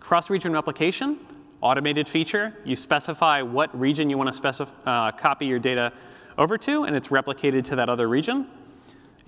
Cross-region 0.00 0.52
replication, 0.52 1.18
automated 1.62 2.10
feature. 2.10 2.52
You 2.66 2.76
specify 2.76 3.40
what 3.40 3.74
region 3.80 4.10
you 4.10 4.18
want 4.18 4.34
to 4.34 4.68
uh, 4.84 5.12
copy 5.12 5.46
your 5.46 5.60
data 5.60 5.94
over 6.36 6.58
to, 6.58 6.84
and 6.84 6.94
it's 6.94 7.08
replicated 7.08 7.64
to 7.64 7.76
that 7.76 7.88
other 7.88 8.06
region. 8.06 8.48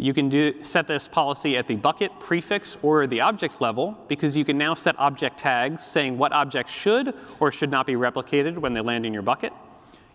You 0.00 0.14
can 0.14 0.28
do, 0.28 0.62
set 0.62 0.86
this 0.86 1.08
policy 1.08 1.56
at 1.56 1.66
the 1.66 1.74
bucket, 1.74 2.20
prefix, 2.20 2.78
or 2.82 3.08
the 3.08 3.20
object 3.20 3.60
level 3.60 3.98
because 4.06 4.36
you 4.36 4.44
can 4.44 4.56
now 4.56 4.74
set 4.74 4.96
object 4.96 5.38
tags 5.38 5.84
saying 5.84 6.18
what 6.18 6.32
objects 6.32 6.72
should 6.72 7.14
or 7.40 7.50
should 7.50 7.70
not 7.70 7.84
be 7.84 7.94
replicated 7.94 8.58
when 8.58 8.74
they 8.74 8.80
land 8.80 9.04
in 9.04 9.12
your 9.12 9.22
bucket. 9.22 9.52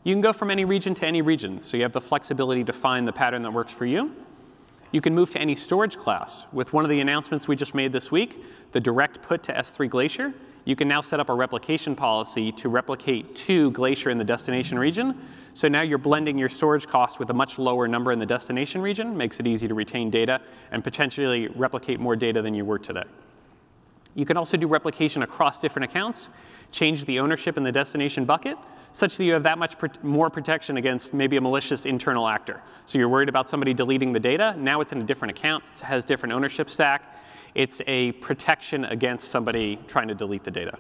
You 0.06 0.14
can 0.14 0.22
go 0.22 0.32
from 0.32 0.50
any 0.50 0.64
region 0.64 0.96
to 0.96 1.06
any 1.06 1.22
region, 1.22 1.60
so 1.60 1.76
you 1.76 1.84
have 1.84 1.92
the 1.92 2.02
flexibility 2.02 2.64
to 2.64 2.72
find 2.72 3.06
the 3.06 3.12
pattern 3.12 3.42
that 3.42 3.52
works 3.52 3.74
for 3.74 3.86
you. 3.86 4.16
You 4.94 5.02
can 5.02 5.14
move 5.14 5.32
to 5.32 5.40
any 5.40 5.56
storage 5.56 5.98
class. 5.98 6.46
With 6.54 6.72
one 6.72 6.86
of 6.86 6.90
the 6.90 7.02
announcements 7.02 7.50
we 7.50 7.58
just 7.58 7.76
made 7.76 7.92
this 7.92 8.10
week, 8.10 8.42
the 8.72 8.80
direct 8.80 9.22
put 9.22 9.44
to 9.44 9.54
S3 9.54 9.90
Glacier, 9.90 10.34
you 10.64 10.78
can 10.78 10.88
now 10.88 11.02
set 11.02 11.20
up 11.20 11.28
a 11.28 11.34
replication 11.34 11.94
policy 11.94 12.54
to 12.54 12.70
replicate 12.70 13.36
to 13.36 13.72
Glacier 13.72 14.10
in 14.12 14.18
the 14.18 14.24
destination 14.24 14.80
region 14.80 15.20
so 15.54 15.68
now 15.68 15.82
you're 15.82 15.98
blending 15.98 16.38
your 16.38 16.50
storage 16.50 16.88
costs 16.88 17.20
with 17.20 17.30
a 17.30 17.34
much 17.34 17.60
lower 17.60 17.88
number 17.88 18.12
in 18.12 18.20
the 18.20 18.26
destination 18.26 18.82
region, 18.82 19.16
makes 19.16 19.40
it 19.40 19.48
easy 19.48 19.68
to 19.68 19.74
retain 19.74 20.10
data 20.10 20.42
and 20.72 20.84
potentially 20.84 21.48
replicate 21.50 22.00
more 22.00 22.16
data 22.16 22.42
than 22.42 22.54
you 22.54 22.66
were 22.66 22.80
today. 22.80 23.04
You 24.16 24.26
can 24.26 24.38
also 24.38 24.58
do 24.58 24.68
replication 24.68 25.24
across 25.24 25.60
different 25.60 25.90
accounts, 25.90 26.30
change 26.72 27.06
the 27.06 27.20
ownership 27.20 27.58
in 27.58 27.64
the 27.64 27.72
destination 27.72 28.26
bucket, 28.26 28.58
such 28.92 29.18
that 29.18 29.24
you 29.24 29.34
have 29.34 29.44
that 29.44 29.58
much 29.58 29.76
more 30.04 30.30
protection 30.30 30.78
against 30.78 31.14
maybe 31.14 31.36
a 31.38 31.42
malicious 31.42 31.86
internal 31.86 32.28
actor. 32.28 32.62
So 32.86 33.00
you're 33.00 33.10
worried 33.10 33.30
about 33.30 33.50
somebody 33.50 33.74
deleting 33.74 34.14
the 34.14 34.20
data. 34.20 34.56
Now 34.58 34.82
it's 34.82 34.92
in 34.92 35.02
a 35.02 35.04
different 35.04 35.38
account. 35.38 35.64
It 35.74 35.82
has 35.82 36.06
different 36.06 36.34
ownership 36.34 36.70
stack. 36.70 37.20
It's 37.56 37.82
a 37.88 38.12
protection 38.14 38.86
against 38.86 39.30
somebody 39.30 39.80
trying 39.88 40.08
to 40.10 40.16
delete 40.16 40.44
the 40.44 40.52
data. 40.52 40.78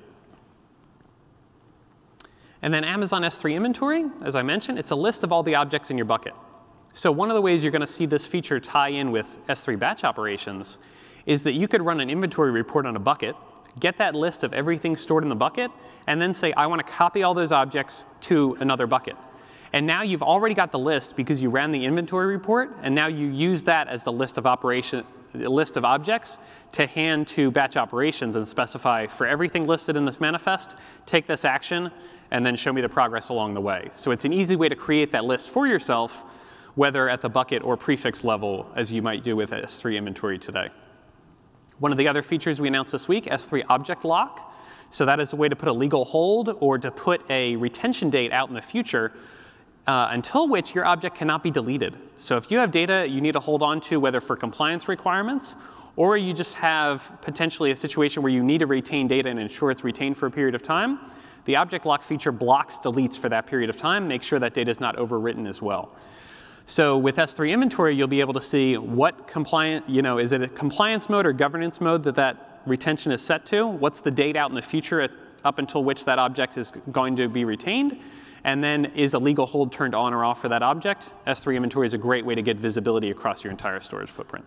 And 2.63 2.73
then 2.73 2.85
Amazon 2.85 3.23
S3 3.23 3.55
inventory, 3.55 4.05
as 4.23 4.37
I 4.37 4.41
mentioned, 4.41 4.79
it's 4.79 4.91
a 4.91 4.95
list 4.95 5.25
of 5.25 5.33
all 5.33 5.43
the 5.43 5.55
objects 5.55 5.91
in 5.91 5.97
your 5.97 6.05
bucket. 6.05 6.33
So 6.93 7.11
one 7.11 7.29
of 7.29 7.35
the 7.35 7.41
ways 7.41 7.61
you're 7.61 7.73
going 7.73 7.81
to 7.81 7.87
see 7.87 8.05
this 8.05 8.25
feature 8.25 8.57
tie 8.61 8.87
in 8.87 9.11
with 9.11 9.37
S3 9.47 9.77
batch 9.77 10.05
operations 10.05 10.77
is 11.25 11.43
that 11.43 11.51
you 11.51 11.67
could 11.67 11.81
run 11.81 11.99
an 11.99 12.09
inventory 12.09 12.51
report 12.51 12.85
on 12.85 12.95
a 12.95 12.99
bucket, 12.99 13.35
get 13.81 13.97
that 13.97 14.15
list 14.15 14.45
of 14.45 14.53
everything 14.53 14.95
stored 14.95 15.23
in 15.23 15.29
the 15.29 15.35
bucket, 15.35 15.71
and 16.07 16.21
then 16.21 16.33
say, 16.33 16.53
I 16.53 16.67
want 16.67 16.85
to 16.85 16.89
copy 16.89 17.21
all 17.21 17.33
those 17.33 17.51
objects 17.51 18.05
to 18.21 18.55
another 18.61 18.87
bucket. 18.87 19.17
And 19.73 19.85
now 19.85 20.01
you've 20.03 20.23
already 20.23 20.55
got 20.55 20.71
the 20.71 20.79
list 20.79 21.17
because 21.17 21.41
you 21.41 21.49
ran 21.49 21.71
the 21.71 21.83
inventory 21.83 22.27
report, 22.27 22.77
and 22.81 22.95
now 22.95 23.07
you 23.07 23.27
use 23.27 23.63
that 23.63 23.89
as 23.89 24.05
the 24.05 24.11
list 24.11 24.37
of 24.37 24.45
operation, 24.45 25.03
list 25.33 25.75
of 25.75 25.83
objects 25.83 26.37
to 26.73 26.85
hand 26.85 27.27
to 27.27 27.51
batch 27.51 27.75
operations 27.75 28.35
and 28.35 28.47
specify 28.47 29.07
for 29.07 29.27
everything 29.27 29.67
listed 29.67 29.95
in 29.97 30.05
this 30.05 30.21
manifest, 30.21 30.75
take 31.05 31.27
this 31.27 31.43
action, 31.43 31.91
and 32.33 32.43
then 32.43 32.55
show 32.55 32.73
me 32.73 32.81
the 32.81 32.89
progress 32.89 33.29
along 33.29 33.53
the 33.53 33.61
way. 33.61 33.89
So 33.93 34.09
it's 34.09 34.25
an 34.25 34.33
easy 34.33 34.55
way 34.55 34.67
to 34.67 34.75
create 34.75 35.11
that 35.11 35.23
list 35.23 35.49
for 35.49 35.67
yourself, 35.67 36.23
whether 36.73 37.07
at 37.07 37.21
the 37.21 37.29
bucket 37.29 37.63
or 37.63 37.77
prefix 37.77 38.23
level, 38.23 38.69
as 38.75 38.91
you 38.91 39.03
might 39.03 39.23
do 39.23 39.35
with 39.35 39.51
S3 39.51 39.95
inventory 39.95 40.39
today. 40.39 40.69
One 41.77 41.91
of 41.91 41.97
the 41.99 42.07
other 42.07 42.23
features 42.23 42.59
we 42.59 42.67
announced 42.67 42.91
this 42.91 43.07
week, 43.07 43.25
S3 43.25 43.63
Object 43.69 44.03
Lock. 44.03 44.51
So 44.89 45.05
that 45.05 45.19
is 45.19 45.33
a 45.33 45.35
way 45.35 45.47
to 45.47 45.55
put 45.55 45.69
a 45.69 45.73
legal 45.73 46.05
hold 46.05 46.57
or 46.59 46.79
to 46.79 46.89
put 46.89 47.21
a 47.29 47.55
retention 47.55 48.09
date 48.09 48.31
out 48.31 48.49
in 48.49 48.55
the 48.55 48.61
future 48.61 49.11
uh, 49.85 50.07
until 50.09 50.47
which 50.47 50.73
your 50.73 50.85
object 50.85 51.15
cannot 51.15 51.43
be 51.43 51.51
deleted. 51.51 51.95
So 52.15 52.37
if 52.37 52.49
you 52.49 52.57
have 52.57 52.71
data 52.71 53.07
you 53.07 53.21
need 53.21 53.33
to 53.33 53.41
hold 53.41 53.61
on 53.61 53.79
to, 53.81 53.99
whether 53.99 54.19
for 54.19 54.35
compliance 54.35 54.87
requirements, 54.87 55.55
or 55.95 56.17
you 56.17 56.33
just 56.33 56.55
have 56.55 57.15
potentially 57.21 57.69
a 57.69 57.75
situation 57.75 58.23
where 58.23 58.31
you 58.31 58.43
need 58.43 58.59
to 58.59 58.65
retain 58.67 59.07
data 59.07 59.29
and 59.29 59.39
ensure 59.39 59.69
it's 59.69 59.83
retained 59.83 60.17
for 60.17 60.25
a 60.25 60.31
period 60.31 60.55
of 60.55 60.63
time, 60.63 60.97
the 61.45 61.55
object 61.57 61.85
lock 61.85 62.01
feature 62.01 62.31
blocks 62.31 62.77
deletes 62.77 63.17
for 63.17 63.29
that 63.29 63.47
period 63.47 63.69
of 63.69 63.77
time, 63.77 64.07
make 64.07 64.23
sure 64.23 64.39
that 64.39 64.53
data 64.53 64.71
is 64.71 64.79
not 64.79 64.95
overwritten 64.97 65.47
as 65.47 65.61
well. 65.61 65.95
So 66.65 66.97
with 66.97 67.17
S3 67.17 67.51
inventory, 67.51 67.95
you'll 67.95 68.07
be 68.07 68.21
able 68.21 68.33
to 68.33 68.41
see 68.41 68.77
what 68.77 69.27
compliant, 69.27 69.89
you 69.89 70.01
know, 70.01 70.17
is 70.17 70.31
it 70.31 70.41
a 70.41 70.47
compliance 70.47 71.09
mode 71.09 71.25
or 71.25 71.33
governance 71.33 71.81
mode 71.81 72.03
that 72.03 72.15
that 72.15 72.61
retention 72.65 73.11
is 73.11 73.21
set 73.21 73.45
to? 73.47 73.67
What's 73.67 73.99
the 73.99 74.11
date 74.11 74.37
out 74.37 74.49
in 74.49 74.55
the 74.55 74.61
future 74.61 75.01
at, 75.01 75.11
up 75.43 75.59
until 75.59 75.83
which 75.83 76.05
that 76.05 76.19
object 76.19 76.57
is 76.57 76.71
going 76.91 77.17
to 77.17 77.27
be 77.27 77.43
retained? 77.43 77.99
And 78.45 78.63
then 78.63 78.85
is 78.95 79.13
a 79.13 79.19
legal 79.19 79.45
hold 79.45 79.71
turned 79.71 79.93
on 79.93 80.13
or 80.13 80.23
off 80.23 80.41
for 80.41 80.49
that 80.49 80.63
object? 80.63 81.11
S3 81.27 81.55
inventory 81.55 81.85
is 81.85 81.93
a 81.93 81.97
great 81.97 82.25
way 82.25 82.35
to 82.35 82.41
get 82.41 82.57
visibility 82.57 83.09
across 83.11 83.43
your 83.43 83.51
entire 83.51 83.81
storage 83.81 84.09
footprint. 84.09 84.45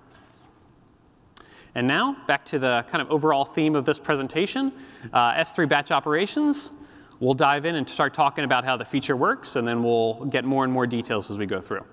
And 1.74 1.86
now, 1.86 2.16
back 2.26 2.46
to 2.46 2.58
the 2.58 2.86
kind 2.90 3.02
of 3.02 3.10
overall 3.10 3.44
theme 3.44 3.74
of 3.74 3.84
this 3.84 3.98
presentation, 3.98 4.72
uh, 5.12 5.34
S3 5.34 5.68
batch 5.68 5.90
operations. 5.90 6.72
We'll 7.18 7.34
dive 7.34 7.64
in 7.64 7.74
and 7.74 7.88
start 7.88 8.12
talking 8.14 8.44
about 8.44 8.64
how 8.64 8.76
the 8.76 8.84
feature 8.84 9.16
works, 9.16 9.56
and 9.56 9.66
then 9.66 9.82
we'll 9.82 10.26
get 10.26 10.44
more 10.44 10.64
and 10.64 10.72
more 10.72 10.86
details 10.86 11.30
as 11.30 11.38
we 11.38 11.46
go 11.46 11.60
through. 11.60 11.84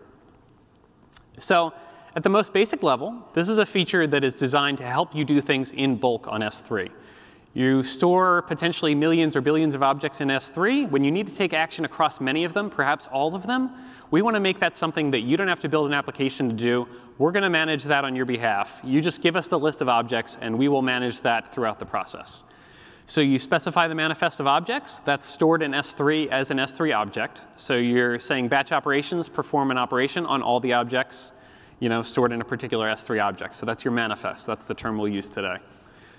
So 1.37 1.73
at 2.15 2.23
the 2.23 2.29
most 2.29 2.53
basic 2.53 2.83
level, 2.83 3.27
this 3.33 3.49
is 3.49 3.57
a 3.57 3.65
feature 3.65 4.05
that 4.05 4.23
is 4.23 4.33
designed 4.35 4.77
to 4.79 4.85
help 4.85 5.15
you 5.15 5.23
do 5.25 5.41
things 5.41 5.71
in 5.71 5.95
bulk 5.95 6.27
on 6.27 6.41
S3. 6.41 6.89
You 7.55 7.83
store 7.83 8.41
potentially 8.41 8.95
millions 8.95 9.35
or 9.35 9.41
billions 9.41 9.75
of 9.75 9.83
objects 9.83 10.21
in 10.21 10.27
S3. 10.27 10.89
When 10.89 11.03
you 11.03 11.11
need 11.11 11.27
to 11.27 11.35
take 11.35 11.53
action 11.53 11.85
across 11.85 12.19
many 12.19 12.43
of 12.43 12.53
them, 12.53 12.69
perhaps 12.69 13.07
all 13.07 13.35
of 13.35 13.45
them, 13.45 13.69
we 14.09 14.21
want 14.21 14.35
to 14.35 14.39
make 14.39 14.59
that 14.59 14.75
something 14.75 15.11
that 15.11 15.21
you 15.21 15.37
don't 15.37 15.47
have 15.47 15.59
to 15.61 15.69
build 15.69 15.87
an 15.87 15.93
application 15.93 16.49
to 16.49 16.55
do. 16.55 16.87
We're 17.17 17.31
going 17.31 17.43
to 17.43 17.49
manage 17.49 17.83
that 17.85 18.05
on 18.05 18.15
your 18.15 18.25
behalf. 18.25 18.81
You 18.83 19.01
just 19.01 19.21
give 19.21 19.35
us 19.35 19.47
the 19.47 19.59
list 19.59 19.81
of 19.81 19.89
objects, 19.89 20.37
and 20.41 20.57
we 20.57 20.67
will 20.67 20.81
manage 20.81 21.21
that 21.21 21.53
throughout 21.53 21.79
the 21.79 21.85
process. 21.85 22.43
So 23.05 23.21
you 23.21 23.37
specify 23.37 23.87
the 23.87 23.95
manifest 23.95 24.39
of 24.39 24.47
objects. 24.47 24.99
That's 24.99 25.25
stored 25.25 25.61
in 25.61 25.71
S3 25.71 26.27
as 26.27 26.51
an 26.51 26.57
S3 26.57 26.95
object. 26.95 27.45
So 27.57 27.75
you're 27.75 28.19
saying 28.19 28.47
batch 28.47 28.71
operations 28.71 29.27
perform 29.29 29.71
an 29.71 29.77
operation 29.77 30.25
on 30.25 30.41
all 30.41 30.59
the 30.59 30.73
objects 30.73 31.33
you 31.83 31.89
know, 31.89 32.01
stored 32.01 32.31
in 32.31 32.39
a 32.39 32.45
particular 32.45 32.87
S3 32.87 33.21
object. 33.21 33.53
So 33.55 33.65
that's 33.65 33.83
your 33.83 33.91
manifest. 33.91 34.47
That's 34.47 34.67
the 34.67 34.73
term 34.73 34.97
we'll 34.97 35.09
use 35.09 35.29
today. 35.29 35.57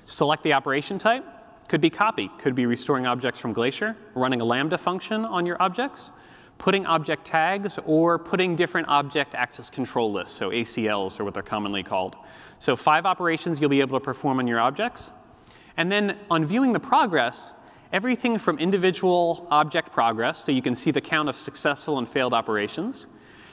Select 0.05 0.43
the 0.43 0.53
operation 0.53 0.99
type. 0.99 1.25
Could 1.69 1.81
be 1.81 1.89
copy, 1.89 2.31
could 2.39 2.55
be 2.55 2.67
restoring 2.67 3.07
objects 3.07 3.41
from 3.41 3.55
Glacier, 3.55 3.97
running 4.15 4.43
a 4.43 4.45
Lambda 4.45 4.77
function 4.77 5.25
on 5.25 5.47
your 5.47 5.57
objects, 5.63 6.11
putting 6.59 6.85
object 6.85 7.25
tags, 7.25 7.79
or 7.87 8.19
putting 8.19 8.55
different 8.55 8.87
object 8.89 9.35
access 9.35 9.71
control 9.71 10.13
lists, 10.13 10.37
so 10.37 10.51
ACLs 10.51 11.19
are 11.19 11.25
what 11.25 11.33
they're 11.33 11.43
commonly 11.43 11.83
called. 11.83 12.17
So 12.59 12.77
five 12.77 13.07
operations 13.07 13.59
you'll 13.59 13.71
be 13.71 13.81
able 13.81 13.99
to 13.99 14.05
perform 14.05 14.41
on 14.41 14.47
your 14.47 14.61
objects. 14.61 15.11
And 15.77 15.91
then 15.91 16.19
on 16.31 16.45
viewing 16.45 16.73
the 16.73 16.81
progress, 16.81 17.53
everything 17.93 18.39
from 18.39 18.59
individual 18.59 19.47
object 19.51 19.93
progress, 19.93 20.45
so 20.45 20.53
you 20.53 20.63
can 20.63 20.77
see 20.77 20.91
the 20.91 21.01
count 21.01 21.29
of 21.29 21.37
successful 21.37 21.99
and 21.99 22.09
failed 22.09 22.33
operations. 22.35 23.07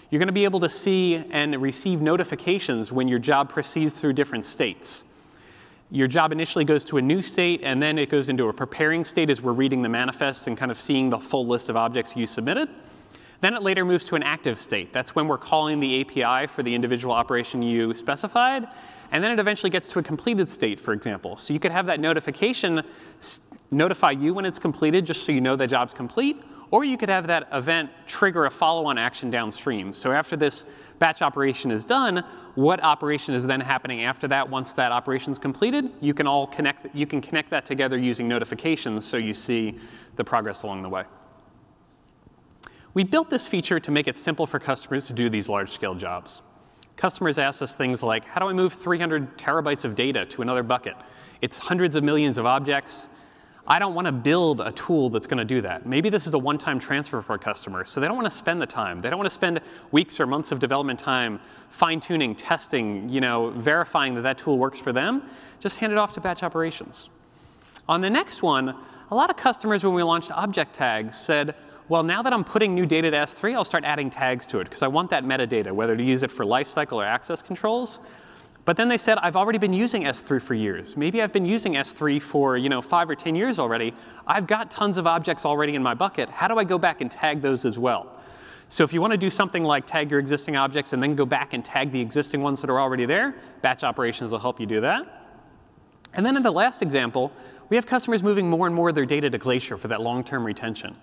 You're 0.10 0.20
going 0.20 0.28
to 0.28 0.34
be 0.34 0.44
able 0.44 0.60
to 0.60 0.70
see 0.70 1.16
and 1.32 1.60
receive 1.62 2.02
notifications 2.02 2.92
when 2.92 3.08
your 3.08 3.20
job 3.20 3.50
proceeds 3.50 3.94
through 3.94 4.14
different 4.14 4.46
states 4.46 5.04
your 5.92 6.08
job 6.08 6.32
initially 6.32 6.64
goes 6.64 6.86
to 6.86 6.98
a 6.98 7.02
new 7.02 7.22
state, 7.22 7.62
and 7.64 7.84
then 7.84 8.00
it 8.00 8.10
goes 8.10 8.30
into 8.30 8.48
a 8.48 8.54
preparing 8.54 9.04
state 9.04 9.30
as 9.30 9.42
we're 9.42 9.52
reading 9.52 9.82
the 9.82 9.90
manifest 9.90 10.48
and 10.48 10.58
kind 10.58 10.72
of 10.72 10.80
seeing 10.80 11.10
the 11.10 11.20
full 11.20 11.46
list 11.46 11.68
of 11.68 11.76
objects 11.76 12.16
you 12.16 12.26
submitted. 12.26 12.70
Then 13.42 13.54
it 13.54 13.62
later 13.62 13.84
moves 13.84 14.06
to 14.06 14.16
an 14.16 14.24
active 14.24 14.58
state. 14.58 14.94
That's 14.94 15.16
when 15.16 15.28
we're 15.28 15.38
calling 15.38 15.82
the 15.82 16.02
API 16.02 16.48
for 16.48 16.64
the 16.64 16.74
individual 16.74 17.14
operation 17.14 17.62
you 17.62 17.94
specified. 17.94 18.68
And 19.12 19.24
then 19.24 19.32
it 19.32 19.40
eventually 19.40 19.70
gets 19.70 19.90
to 19.90 20.00
a 20.00 20.04
completed 20.04 20.50
state, 20.50 20.80
for 20.80 20.94
example. 20.94 21.38
So 21.38 21.54
you 21.54 21.60
could 21.60 21.72
have 21.72 21.86
that 21.88 22.00
notification 22.00 22.82
notify 23.70 24.12
you 24.12 24.34
when 24.34 24.46
it's 24.46 24.60
completed, 24.60 25.06
just 25.06 25.26
so 25.26 25.32
you 25.32 25.42
know 25.42 25.56
the 25.56 25.68
job's 25.68 25.94
complete. 25.94 26.42
Or 26.72 26.86
you 26.86 26.98
could 26.98 27.10
have 27.10 27.28
that 27.28 27.50
event 27.52 27.90
trigger 28.08 28.46
a 28.46 28.50
follow-on 28.50 28.98
action 28.98 29.30
downstream. 29.30 29.94
So 29.94 30.14
after 30.14 30.38
this 30.38 30.66
batch 31.00 31.22
operation 31.22 31.70
is 31.70 31.84
done, 31.84 32.24
what 32.56 32.82
operation 32.82 33.34
is 33.34 33.46
then 33.46 33.60
happening 33.60 34.04
after 34.04 34.28
that 34.30 34.50
once 34.50 34.74
that 34.76 34.94
operation 34.94 35.34
is 35.34 35.40
completed? 35.40 35.92
You 36.00 36.14
can 36.14 36.28
all 36.28 36.48
connect, 36.48 36.96
you 36.96 37.06
can 37.06 37.20
connect 37.20 37.50
that 37.50 37.66
together 37.66 37.98
using 37.98 38.30
notifications 38.30 39.06
so 39.06 39.18
you 39.18 39.34
see 39.34 39.80
the 40.16 40.24
progress 40.24 40.64
along 40.64 40.84
the 40.84 40.90
way. 40.90 41.04
We 42.94 43.04
built 43.04 43.30
this 43.30 43.48
feature 43.48 43.80
to 43.80 43.92
make 43.92 44.08
it 44.08 44.18
simple 44.18 44.48
for 44.48 44.60
customers 44.60 45.06
to 45.06 45.14
do 45.14 45.30
these 45.30 45.50
large-scale 45.50 45.96
jobs. 45.96 46.42
Customers 46.96 47.38
ask 47.38 47.62
us 47.62 47.76
things 47.76 48.04
like, 48.04 48.26
how 48.26 48.40
do 48.40 48.48
I 48.48 48.54
move 48.54 48.74
300 48.74 49.38
terabytes 49.38 49.86
of 49.86 49.96
data 49.96 50.26
to 50.26 50.42
another 50.42 50.64
bucket? 50.64 50.96
It's 51.42 51.58
hundreds 51.58 51.96
of 51.96 52.04
millions 52.04 52.38
of 52.38 52.46
objects. 52.46 53.08
I 53.68 53.80
don't 53.80 53.94
want 53.94 54.06
to 54.06 54.12
build 54.12 54.60
a 54.60 54.72
tool 54.72 55.10
that's 55.10 55.28
going 55.28 55.38
to 55.38 55.46
do 55.46 55.62
that. 55.62 55.86
Maybe 55.86 56.10
this 56.10 56.28
is 56.28 56.34
a 56.34 56.38
one-time 56.38 56.80
transfer 56.80 57.22
for 57.22 57.36
a 57.36 57.40
customer, 57.40 57.86
so 57.86 58.00
they 58.00 58.08
don't 58.08 58.18
want 58.18 58.30
to 58.30 58.36
spend 58.36 58.62
the 58.62 58.66
time. 58.66 59.02
They 59.02 59.10
don't 59.10 59.20
want 59.20 59.30
to 59.30 59.34
spend 59.34 59.62
weeks 59.92 60.20
or 60.20 60.26
months 60.26 60.52
of 60.52 60.60
development 60.60 61.00
time 61.00 61.40
fine-tuning, 61.70 62.36
testing, 62.36 63.08
you 63.10 63.22
know, 63.22 63.52
verifying 63.52 64.16
that 64.16 64.22
that 64.22 64.38
tool 64.38 64.58
works 64.58 64.80
for 64.80 64.92
them. 64.92 65.24
Just 65.60 65.78
hand 65.78 65.92
it 65.92 65.98
off 65.98 66.14
to 66.14 66.22
batch 66.22 66.44
operations. 66.44 67.10
On 67.88 68.02
the 68.02 68.10
next 68.10 68.42
one, 68.42 68.76
a 69.10 69.16
lot 69.16 69.30
of 69.30 69.38
customers, 69.38 69.84
when 69.84 69.94
we 69.94 70.04
launched 70.04 70.32
object 70.32 70.74
tags, 70.74 71.18
said, 71.18 71.56
well, 71.92 72.04
now 72.04 72.22
that 72.22 72.32
I'm 72.32 72.46
putting 72.46 72.74
new 72.74 72.86
data 72.86 73.12
to 73.12 73.18
S3, 73.18 73.54
I'll 73.54 73.66
start 73.66 73.84
adding 73.84 74.10
tags 74.10 74.48
to 74.48 74.62
it 74.62 74.64
because 74.64 74.82
I 74.82 74.88
want 74.88 75.10
that 75.10 75.26
metadata, 75.26 75.74
whether 75.74 75.98
to 75.98 76.02
use 76.02 76.24
it 76.24 76.32
for 76.32 76.46
lifecycle 76.46 76.94
or 76.94 77.04
access 77.04 77.42
controls. 77.42 78.00
But 78.64 78.78
then 78.78 78.88
they 78.88 78.98
said, 78.98 79.18
I've 79.18 79.36
already 79.36 79.58
been 79.58 79.74
using 79.74 80.04
S3 80.04 80.42
for 80.42 80.54
years. 80.54 80.96
Maybe 80.96 81.22
I've 81.22 81.34
been 81.34 81.46
using 81.46 81.74
S3 81.74 82.22
for 82.22 82.56
you 82.56 82.70
know, 82.70 82.82
five 82.82 83.10
or 83.10 83.16
10 83.16 83.36
years 83.36 83.60
already. 83.60 83.94
I've 84.26 84.48
got 84.48 84.72
tons 84.72 84.98
of 84.98 85.06
objects 85.06 85.46
already 85.46 85.76
in 85.76 85.84
my 85.84 85.94
bucket. 85.94 86.30
How 86.30 86.48
do 86.48 86.58
I 86.58 86.64
go 86.64 86.78
back 86.78 87.02
and 87.02 87.12
tag 87.12 87.42
those 87.42 87.66
as 87.66 87.78
well? 87.78 88.18
So 88.70 88.86
if 88.86 88.94
you 88.94 89.02
want 89.02 89.12
to 89.12 89.18
do 89.18 89.30
something 89.30 89.66
like 89.66 89.86
tag 89.86 90.10
your 90.10 90.22
existing 90.22 90.56
objects 90.56 90.94
and 90.94 91.04
then 91.04 91.14
go 91.14 91.26
back 91.26 91.52
and 91.52 91.66
tag 91.66 91.92
the 91.92 92.00
existing 92.00 92.42
ones 92.42 92.62
that 92.62 92.70
are 92.70 92.80
already 92.80 93.04
there, 93.04 93.36
batch 93.62 93.84
operations 93.84 94.32
will 94.32 94.40
help 94.40 94.62
you 94.62 94.66
do 94.66 94.80
that. 94.80 95.36
And 96.14 96.26
then 96.26 96.38
in 96.38 96.44
the 96.44 96.52
last 96.52 96.82
example, 96.82 97.34
we 97.68 97.76
have 97.76 97.86
customers 97.86 98.24
moving 98.24 98.50
more 98.50 98.66
and 98.66 98.74
more 98.74 98.88
of 98.88 98.96
their 98.96 99.06
data 99.06 99.30
to 99.30 99.38
Glacier 99.38 99.76
for 99.76 99.90
that 99.90 100.00
long-term 100.00 100.46
retention. 100.46 100.96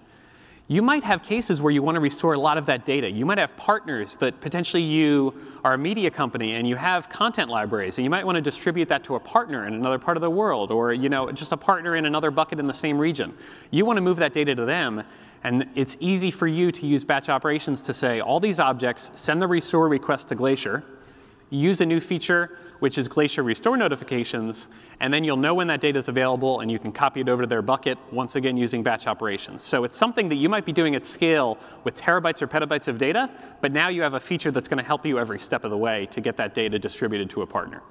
You 0.71 0.83
might 0.83 1.03
have 1.05 1.23
cases 1.23 1.63
where 1.63 1.73
you 1.73 1.83
want 1.83 1.95
to 1.95 2.01
restore 2.01 2.35
a 2.35 2.39
lot 2.39 2.59
of 2.59 2.67
that 2.67 2.85
data. 2.85 3.11
You 3.11 3.25
might 3.25 3.39
have 3.39 3.57
partners 3.57 4.19
that 4.19 4.39
potentially 4.43 4.83
you 4.83 5.35
are 5.65 5.73
a 5.73 5.79
media 5.79 6.11
company 6.11 6.57
and 6.57 6.69
you 6.69 6.77
have 6.77 7.09
content 7.09 7.49
libraries 7.49 7.97
and 7.97 8.05
you 8.05 8.11
might 8.11 8.27
want 8.27 8.37
to 8.37 8.43
distribute 8.43 8.91
that 8.91 9.03
to 9.05 9.15
a 9.15 9.21
partner 9.21 9.67
in 9.67 9.73
another 9.73 9.99
part 9.99 10.19
of 10.19 10.21
the 10.21 10.29
world 10.29 10.71
or 10.71 10.93
you 10.93 11.09
know, 11.09 11.33
just 11.33 11.53
a 11.53 11.57
partner 11.57 11.97
in 11.97 12.05
another 12.05 12.31
bucket 12.31 12.61
in 12.61 12.67
the 12.67 12.75
same 12.75 12.99
region. 12.99 13.33
You 13.71 13.87
want 13.87 13.97
to 13.97 14.03
move 14.03 14.19
that 14.19 14.35
data 14.35 14.55
to 14.55 14.67
them 14.67 15.05
and 15.43 15.67
it's 15.75 15.97
easy 16.01 16.31
for 16.31 16.47
you 16.47 16.71
to 16.73 16.87
use 16.87 17.03
batch 17.03 17.31
operations 17.31 17.81
to 17.83 17.95
say 17.95 18.21
all 18.21 18.39
these 18.39 18.61
objects, 18.61 19.11
send 19.15 19.41
the 19.41 19.47
restore 19.47 19.89
request 19.89 20.29
to 20.29 20.35
Glacier, 20.35 20.85
use 21.49 21.81
a 21.81 21.87
new 21.87 21.99
feature 21.99 22.59
which 22.79 22.99
is 22.99 23.09
Glacier 23.09 23.43
restore 23.43 23.77
notifications, 23.77 24.69
and 25.01 25.13
then 25.13 25.25
you'll 25.25 25.37
know 25.37 25.55
when 25.55 25.67
that 25.67 25.81
data 25.81 25.99
is 25.99 26.09
available 26.09 26.61
and 26.61 26.71
you 26.71 26.79
can 26.79 26.93
copy 26.93 27.21
it 27.21 27.29
over 27.29 27.43
to 27.43 27.49
their 27.49 27.63
bucket, 27.63 27.99
once 28.13 28.37
again 28.37 28.57
using 28.57 28.83
batch 28.83 29.07
operations. 29.07 29.63
So 29.63 29.85
it's 29.85 29.97
something 29.97 30.29
that 30.29 30.37
you 30.37 30.49
might 30.49 30.65
be 30.65 30.73
doing 30.73 30.95
at 30.95 31.05
scale 31.05 31.59
with 31.85 32.01
terabytes 32.01 32.43
or 32.43 32.47
petabytes 32.47 32.89
of 32.89 32.99
data, 32.99 33.31
but 33.61 33.73
now 33.73 33.89
you 33.89 34.03
have 34.03 34.15
a 34.15 34.21
feature 34.21 34.51
that's 34.51 34.69
going 34.69 34.79
to 34.79 34.85
help 34.85 35.05
you 35.05 35.19
every 35.19 35.41
step 35.41 35.65
of 35.65 35.71
the 35.71 35.77
way 35.77 36.07
to 36.07 36.21
get 36.21 36.37
that 36.37 36.55
data 36.55 36.79
distributed 36.79 37.31
to 37.31 37.43
a 37.43 37.47
partner. 37.47 37.83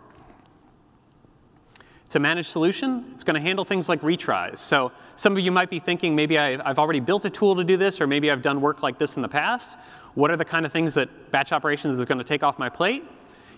It's 2.06 2.16
a 2.16 2.20
managed 2.20 2.50
solution. 2.50 3.04
It's 3.14 3.26
going 3.26 3.36
to 3.36 3.42
handle 3.42 3.66
things 3.66 3.90
like 3.90 4.00
retries. 4.00 4.60
So 4.60 4.94
some 5.18 5.36
of 5.36 5.44
you 5.44 5.52
might 5.52 5.70
be 5.70 5.80
thinking, 5.80 6.16
maybe 6.16 6.38
I've 6.38 6.80
already 6.80 7.02
built 7.02 7.26
a 7.26 7.30
tool 7.30 7.58
to 7.58 7.66
do 7.66 7.76
this, 7.76 8.00
or 8.00 8.08
maybe 8.08 8.32
I've 8.32 8.42
done 8.42 8.62
work 8.62 8.82
like 8.82 8.98
this 8.98 9.18
in 9.18 9.22
the 9.22 9.28
past. 9.28 9.78
What 10.14 10.32
are 10.32 10.38
the 10.38 10.46
kind 10.46 10.66
of 10.66 10.72
things 10.72 10.94
that 10.94 11.32
batch 11.32 11.52
operations 11.52 12.00
is 12.00 12.06
going 12.06 12.18
to 12.18 12.24
take 12.24 12.44
off 12.44 12.58
my 12.58 12.70
plate? 12.70 13.04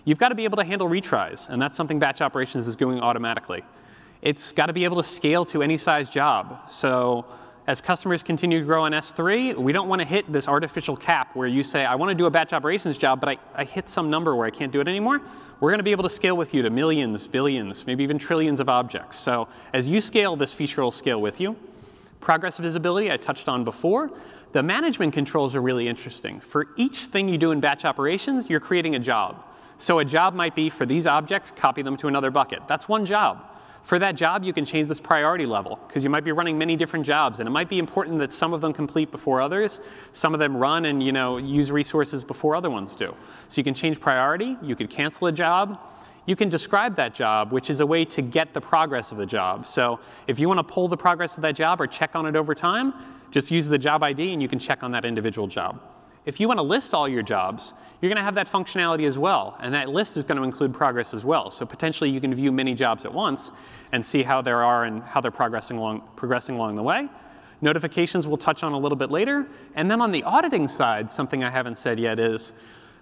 You've 0.04 0.18
got 0.18 0.30
to 0.30 0.34
be 0.34 0.44
able 0.44 0.56
to 0.56 0.64
handle 0.64 0.88
retries, 0.88 1.48
and 1.48 1.60
that's 1.60 1.76
something 1.76 1.98
batch 1.98 2.20
operations 2.20 2.66
is 2.66 2.76
doing 2.76 3.00
automatically. 3.00 3.62
It's 4.22 4.52
got 4.52 4.66
to 4.66 4.72
be 4.72 4.84
able 4.84 4.96
to 4.98 5.04
scale 5.04 5.44
to 5.46 5.62
any 5.62 5.76
size 5.76 6.10
job. 6.10 6.70
So 6.70 7.26
as 7.66 7.80
customers 7.80 8.22
continue 8.22 8.60
to 8.60 8.66
grow 8.66 8.84
on 8.84 8.92
S3, 8.92 9.56
we 9.56 9.72
don't 9.72 9.88
want 9.88 10.02
to 10.02 10.08
hit 10.08 10.30
this 10.32 10.48
artificial 10.48 10.96
cap 10.96 11.36
where 11.36 11.46
you 11.46 11.62
say, 11.62 11.84
I 11.84 11.94
want 11.94 12.10
to 12.10 12.14
do 12.14 12.26
a 12.26 12.30
batch 12.30 12.52
operations 12.52 12.98
job, 12.98 13.20
but 13.20 13.28
I, 13.28 13.38
I 13.54 13.64
hit 13.64 13.88
some 13.88 14.10
number 14.10 14.34
where 14.34 14.46
I 14.46 14.50
can't 14.50 14.72
do 14.72 14.80
it 14.80 14.88
anymore. 14.88 15.20
We're 15.60 15.70
going 15.70 15.78
to 15.78 15.84
be 15.84 15.92
able 15.92 16.04
to 16.04 16.10
scale 16.10 16.36
with 16.36 16.54
you 16.54 16.62
to 16.62 16.70
millions, 16.70 17.26
billions, 17.26 17.86
maybe 17.86 18.02
even 18.02 18.18
trillions 18.18 18.60
of 18.60 18.68
objects. 18.68 19.18
So 19.18 19.48
as 19.72 19.86
you 19.86 20.00
scale, 20.00 20.34
this 20.36 20.52
feature 20.52 20.82
will 20.82 20.90
scale 20.90 21.20
with 21.20 21.40
you. 21.40 21.56
Progress 22.20 22.58
visibility, 22.58 23.10
I 23.10 23.18
touched 23.18 23.48
on 23.48 23.64
before. 23.64 24.10
The 24.52 24.62
management 24.62 25.12
controls 25.12 25.54
are 25.54 25.62
really 25.62 25.86
interesting. 25.86 26.40
For 26.40 26.68
each 26.76 27.06
thing 27.06 27.28
you 27.28 27.38
do 27.38 27.52
in 27.52 27.60
batch 27.60 27.84
operations, 27.84 28.50
you're 28.50 28.60
creating 28.60 28.96
a 28.96 28.98
job. 28.98 29.44
So 29.80 29.98
a 29.98 30.04
job 30.04 30.34
might 30.34 30.54
be 30.54 30.68
for 30.68 30.84
these 30.84 31.06
objects, 31.06 31.50
copy 31.50 31.80
them 31.80 31.96
to 31.96 32.06
another 32.06 32.30
bucket. 32.30 32.68
That's 32.68 32.86
one 32.86 33.06
job. 33.06 33.46
For 33.82 33.98
that 33.98 34.14
job, 34.14 34.44
you 34.44 34.52
can 34.52 34.66
change 34.66 34.88
this 34.88 35.00
priority 35.00 35.46
level 35.46 35.80
because 35.88 36.04
you 36.04 36.10
might 36.10 36.22
be 36.22 36.32
running 36.32 36.58
many 36.58 36.76
different 36.76 37.06
jobs, 37.06 37.40
and 37.40 37.48
it 37.48 37.50
might 37.50 37.70
be 37.70 37.78
important 37.78 38.18
that 38.18 38.30
some 38.30 38.52
of 38.52 38.60
them 38.60 38.74
complete 38.74 39.10
before 39.10 39.40
others, 39.40 39.80
some 40.12 40.34
of 40.34 40.38
them 40.38 40.54
run 40.54 40.84
and 40.84 41.02
you 41.02 41.12
know 41.12 41.38
use 41.38 41.72
resources 41.72 42.22
before 42.22 42.54
other 42.54 42.68
ones 42.68 42.94
do. 42.94 43.14
So 43.48 43.58
you 43.58 43.64
can 43.64 43.72
change 43.72 44.00
priority. 44.00 44.58
You 44.60 44.76
could 44.76 44.90
cancel 44.90 45.28
a 45.28 45.32
job. 45.32 45.80
You 46.26 46.36
can 46.36 46.50
describe 46.50 46.96
that 46.96 47.14
job, 47.14 47.50
which 47.50 47.70
is 47.70 47.80
a 47.80 47.86
way 47.86 48.04
to 48.04 48.20
get 48.20 48.52
the 48.52 48.60
progress 48.60 49.12
of 49.12 49.16
the 49.16 49.24
job. 49.24 49.66
So 49.66 49.98
if 50.26 50.38
you 50.38 50.46
want 50.46 50.58
to 50.58 50.64
pull 50.64 50.88
the 50.88 50.98
progress 50.98 51.38
of 51.38 51.42
that 51.42 51.56
job 51.56 51.80
or 51.80 51.86
check 51.86 52.14
on 52.14 52.26
it 52.26 52.36
over 52.36 52.54
time, 52.54 52.92
just 53.30 53.50
use 53.50 53.68
the 53.68 53.78
job 53.78 54.02
ID 54.02 54.34
and 54.34 54.42
you 54.42 54.48
can 54.48 54.58
check 54.58 54.82
on 54.82 54.92
that 54.92 55.06
individual 55.06 55.46
job. 55.46 55.80
If 56.26 56.38
you 56.38 56.48
want 56.48 56.58
to 56.58 56.62
list 56.62 56.92
all 56.92 57.08
your 57.08 57.22
jobs, 57.22 57.72
you're 58.00 58.08
going 58.08 58.16
to 58.16 58.22
have 58.22 58.34
that 58.34 58.48
functionality 58.48 59.06
as 59.06 59.16
well. 59.16 59.56
And 59.60 59.74
that 59.74 59.88
list 59.88 60.16
is 60.16 60.24
going 60.24 60.36
to 60.36 60.44
include 60.44 60.74
progress 60.74 61.14
as 61.14 61.24
well. 61.24 61.50
So 61.50 61.64
potentially 61.64 62.10
you 62.10 62.20
can 62.20 62.34
view 62.34 62.52
many 62.52 62.74
jobs 62.74 63.04
at 63.04 63.12
once 63.12 63.50
and 63.92 64.04
see 64.04 64.22
how 64.22 64.42
there 64.42 64.62
are 64.62 64.84
and 64.84 65.02
how 65.02 65.20
they're 65.20 65.30
progressing 65.30 65.78
along, 65.78 66.02
progressing 66.16 66.56
along 66.56 66.76
the 66.76 66.82
way. 66.82 67.08
Notifications 67.62 68.26
we'll 68.26 68.36
touch 68.36 68.62
on 68.62 68.72
a 68.72 68.78
little 68.78 68.96
bit 68.96 69.10
later. 69.10 69.46
And 69.74 69.90
then 69.90 70.00
on 70.00 70.12
the 70.12 70.22
auditing 70.22 70.68
side, 70.68 71.10
something 71.10 71.42
I 71.42 71.50
haven't 71.50 71.76
said 71.76 71.98
yet 71.98 72.18
is 72.18 72.52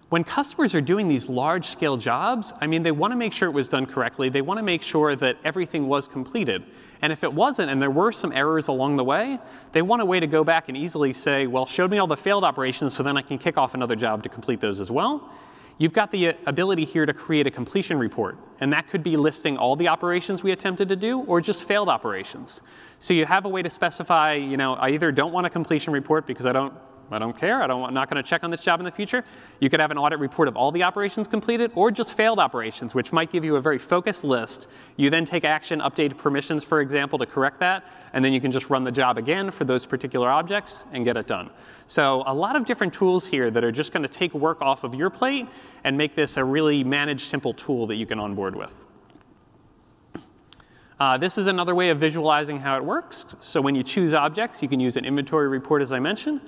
when 0.08 0.24
customers 0.24 0.74
are 0.74 0.80
doing 0.80 1.08
these 1.08 1.28
large 1.28 1.66
scale 1.66 1.98
jobs, 1.98 2.54
I 2.60 2.66
mean, 2.66 2.82
they 2.82 2.92
want 2.92 3.12
to 3.12 3.16
make 3.16 3.32
sure 3.32 3.48
it 3.48 3.52
was 3.52 3.68
done 3.68 3.84
correctly. 3.84 4.30
They 4.30 4.40
want 4.40 4.58
to 4.58 4.62
make 4.62 4.82
sure 4.82 5.14
that 5.14 5.36
everything 5.44 5.86
was 5.86 6.08
completed. 6.08 6.64
And 7.02 7.12
if 7.12 7.22
it 7.22 7.32
wasn't, 7.32 7.70
and 7.70 7.80
there 7.80 7.90
were 7.90 8.10
some 8.10 8.32
errors 8.32 8.68
along 8.68 8.96
the 8.96 9.04
way, 9.04 9.38
they 9.72 9.82
want 9.82 10.00
a 10.00 10.06
way 10.06 10.18
to 10.18 10.26
go 10.26 10.44
back 10.44 10.68
and 10.68 10.76
easily 10.76 11.12
say, 11.12 11.46
well, 11.46 11.66
show 11.66 11.86
me 11.86 11.98
all 11.98 12.06
the 12.06 12.16
failed 12.16 12.42
operations 12.42 12.94
so 12.94 13.02
then 13.02 13.16
I 13.16 13.22
can 13.22 13.38
kick 13.38 13.58
off 13.58 13.74
another 13.74 13.94
job 13.94 14.22
to 14.22 14.28
complete 14.28 14.60
those 14.60 14.80
as 14.80 14.90
well. 14.90 15.30
You've 15.76 15.92
got 15.92 16.10
the 16.10 16.28
uh, 16.28 16.32
ability 16.46 16.86
here 16.86 17.06
to 17.06 17.12
create 17.12 17.46
a 17.46 17.52
completion 17.52 17.98
report. 17.98 18.36
And 18.60 18.72
that 18.72 18.88
could 18.88 19.04
be 19.04 19.16
listing 19.16 19.56
all 19.56 19.76
the 19.76 19.88
operations 19.88 20.42
we 20.42 20.50
attempted 20.50 20.88
to 20.88 20.96
do 20.96 21.20
or 21.20 21.40
just 21.40 21.68
failed 21.68 21.88
operations. 21.88 22.62
So 22.98 23.14
you 23.14 23.26
have 23.26 23.44
a 23.44 23.48
way 23.48 23.62
to 23.62 23.70
specify, 23.70 24.34
you 24.34 24.56
know, 24.56 24.74
I 24.74 24.90
either 24.90 25.12
don't 25.12 25.32
want 25.32 25.46
a 25.46 25.50
completion 25.50 25.92
report 25.92 26.26
because 26.26 26.46
I 26.46 26.52
don't 26.52 26.74
I 27.10 27.18
don't 27.18 27.36
care. 27.36 27.62
I 27.62 27.66
don't, 27.66 27.84
I'm 27.84 27.94
not 27.94 28.10
going 28.10 28.22
to 28.22 28.28
check 28.28 28.44
on 28.44 28.50
this 28.50 28.60
job 28.60 28.80
in 28.80 28.84
the 28.84 28.90
future. 28.90 29.24
You 29.60 29.70
could 29.70 29.80
have 29.80 29.90
an 29.90 29.98
audit 29.98 30.18
report 30.18 30.48
of 30.48 30.56
all 30.56 30.70
the 30.70 30.82
operations 30.82 31.26
completed 31.26 31.72
or 31.74 31.90
just 31.90 32.14
failed 32.14 32.38
operations, 32.38 32.94
which 32.94 33.12
might 33.12 33.32
give 33.32 33.44
you 33.44 33.56
a 33.56 33.60
very 33.60 33.78
focused 33.78 34.24
list. 34.24 34.68
You 34.96 35.08
then 35.08 35.24
take 35.24 35.44
action, 35.44 35.80
update 35.80 36.16
permissions, 36.18 36.64
for 36.64 36.80
example, 36.80 37.18
to 37.18 37.26
correct 37.26 37.60
that, 37.60 37.84
and 38.12 38.24
then 38.24 38.32
you 38.32 38.40
can 38.40 38.52
just 38.52 38.68
run 38.68 38.84
the 38.84 38.92
job 38.92 39.16
again 39.16 39.50
for 39.50 39.64
those 39.64 39.86
particular 39.86 40.30
objects 40.30 40.84
and 40.92 41.04
get 41.04 41.16
it 41.16 41.26
done. 41.26 41.50
So 41.86 42.22
a 42.26 42.34
lot 42.34 42.56
of 42.56 42.66
different 42.66 42.92
tools 42.92 43.26
here 43.28 43.50
that 43.50 43.64
are 43.64 43.72
just 43.72 43.92
going 43.92 44.02
to 44.02 44.08
take 44.08 44.34
work 44.34 44.60
off 44.60 44.84
of 44.84 44.94
your 44.94 45.08
plate 45.08 45.46
and 45.84 45.96
make 45.96 46.14
this 46.14 46.36
a 46.36 46.44
really 46.44 46.84
managed, 46.84 47.26
simple 47.26 47.54
tool 47.54 47.86
that 47.86 47.96
you 47.96 48.06
can 48.06 48.18
onboard 48.18 48.54
with. 48.54 48.84
Uh, 51.00 51.16
this 51.16 51.38
is 51.38 51.46
another 51.46 51.76
way 51.76 51.90
of 51.90 51.98
visualizing 51.98 52.58
how 52.58 52.76
it 52.76 52.84
works. 52.84 53.36
So 53.38 53.60
when 53.60 53.76
you 53.76 53.84
choose 53.84 54.14
objects, 54.14 54.62
you 54.62 54.68
can 54.68 54.80
use 54.80 54.96
an 54.96 55.04
inventory 55.04 55.46
report, 55.46 55.80
as 55.80 55.92
I 55.92 56.00
mentioned. 56.00 56.40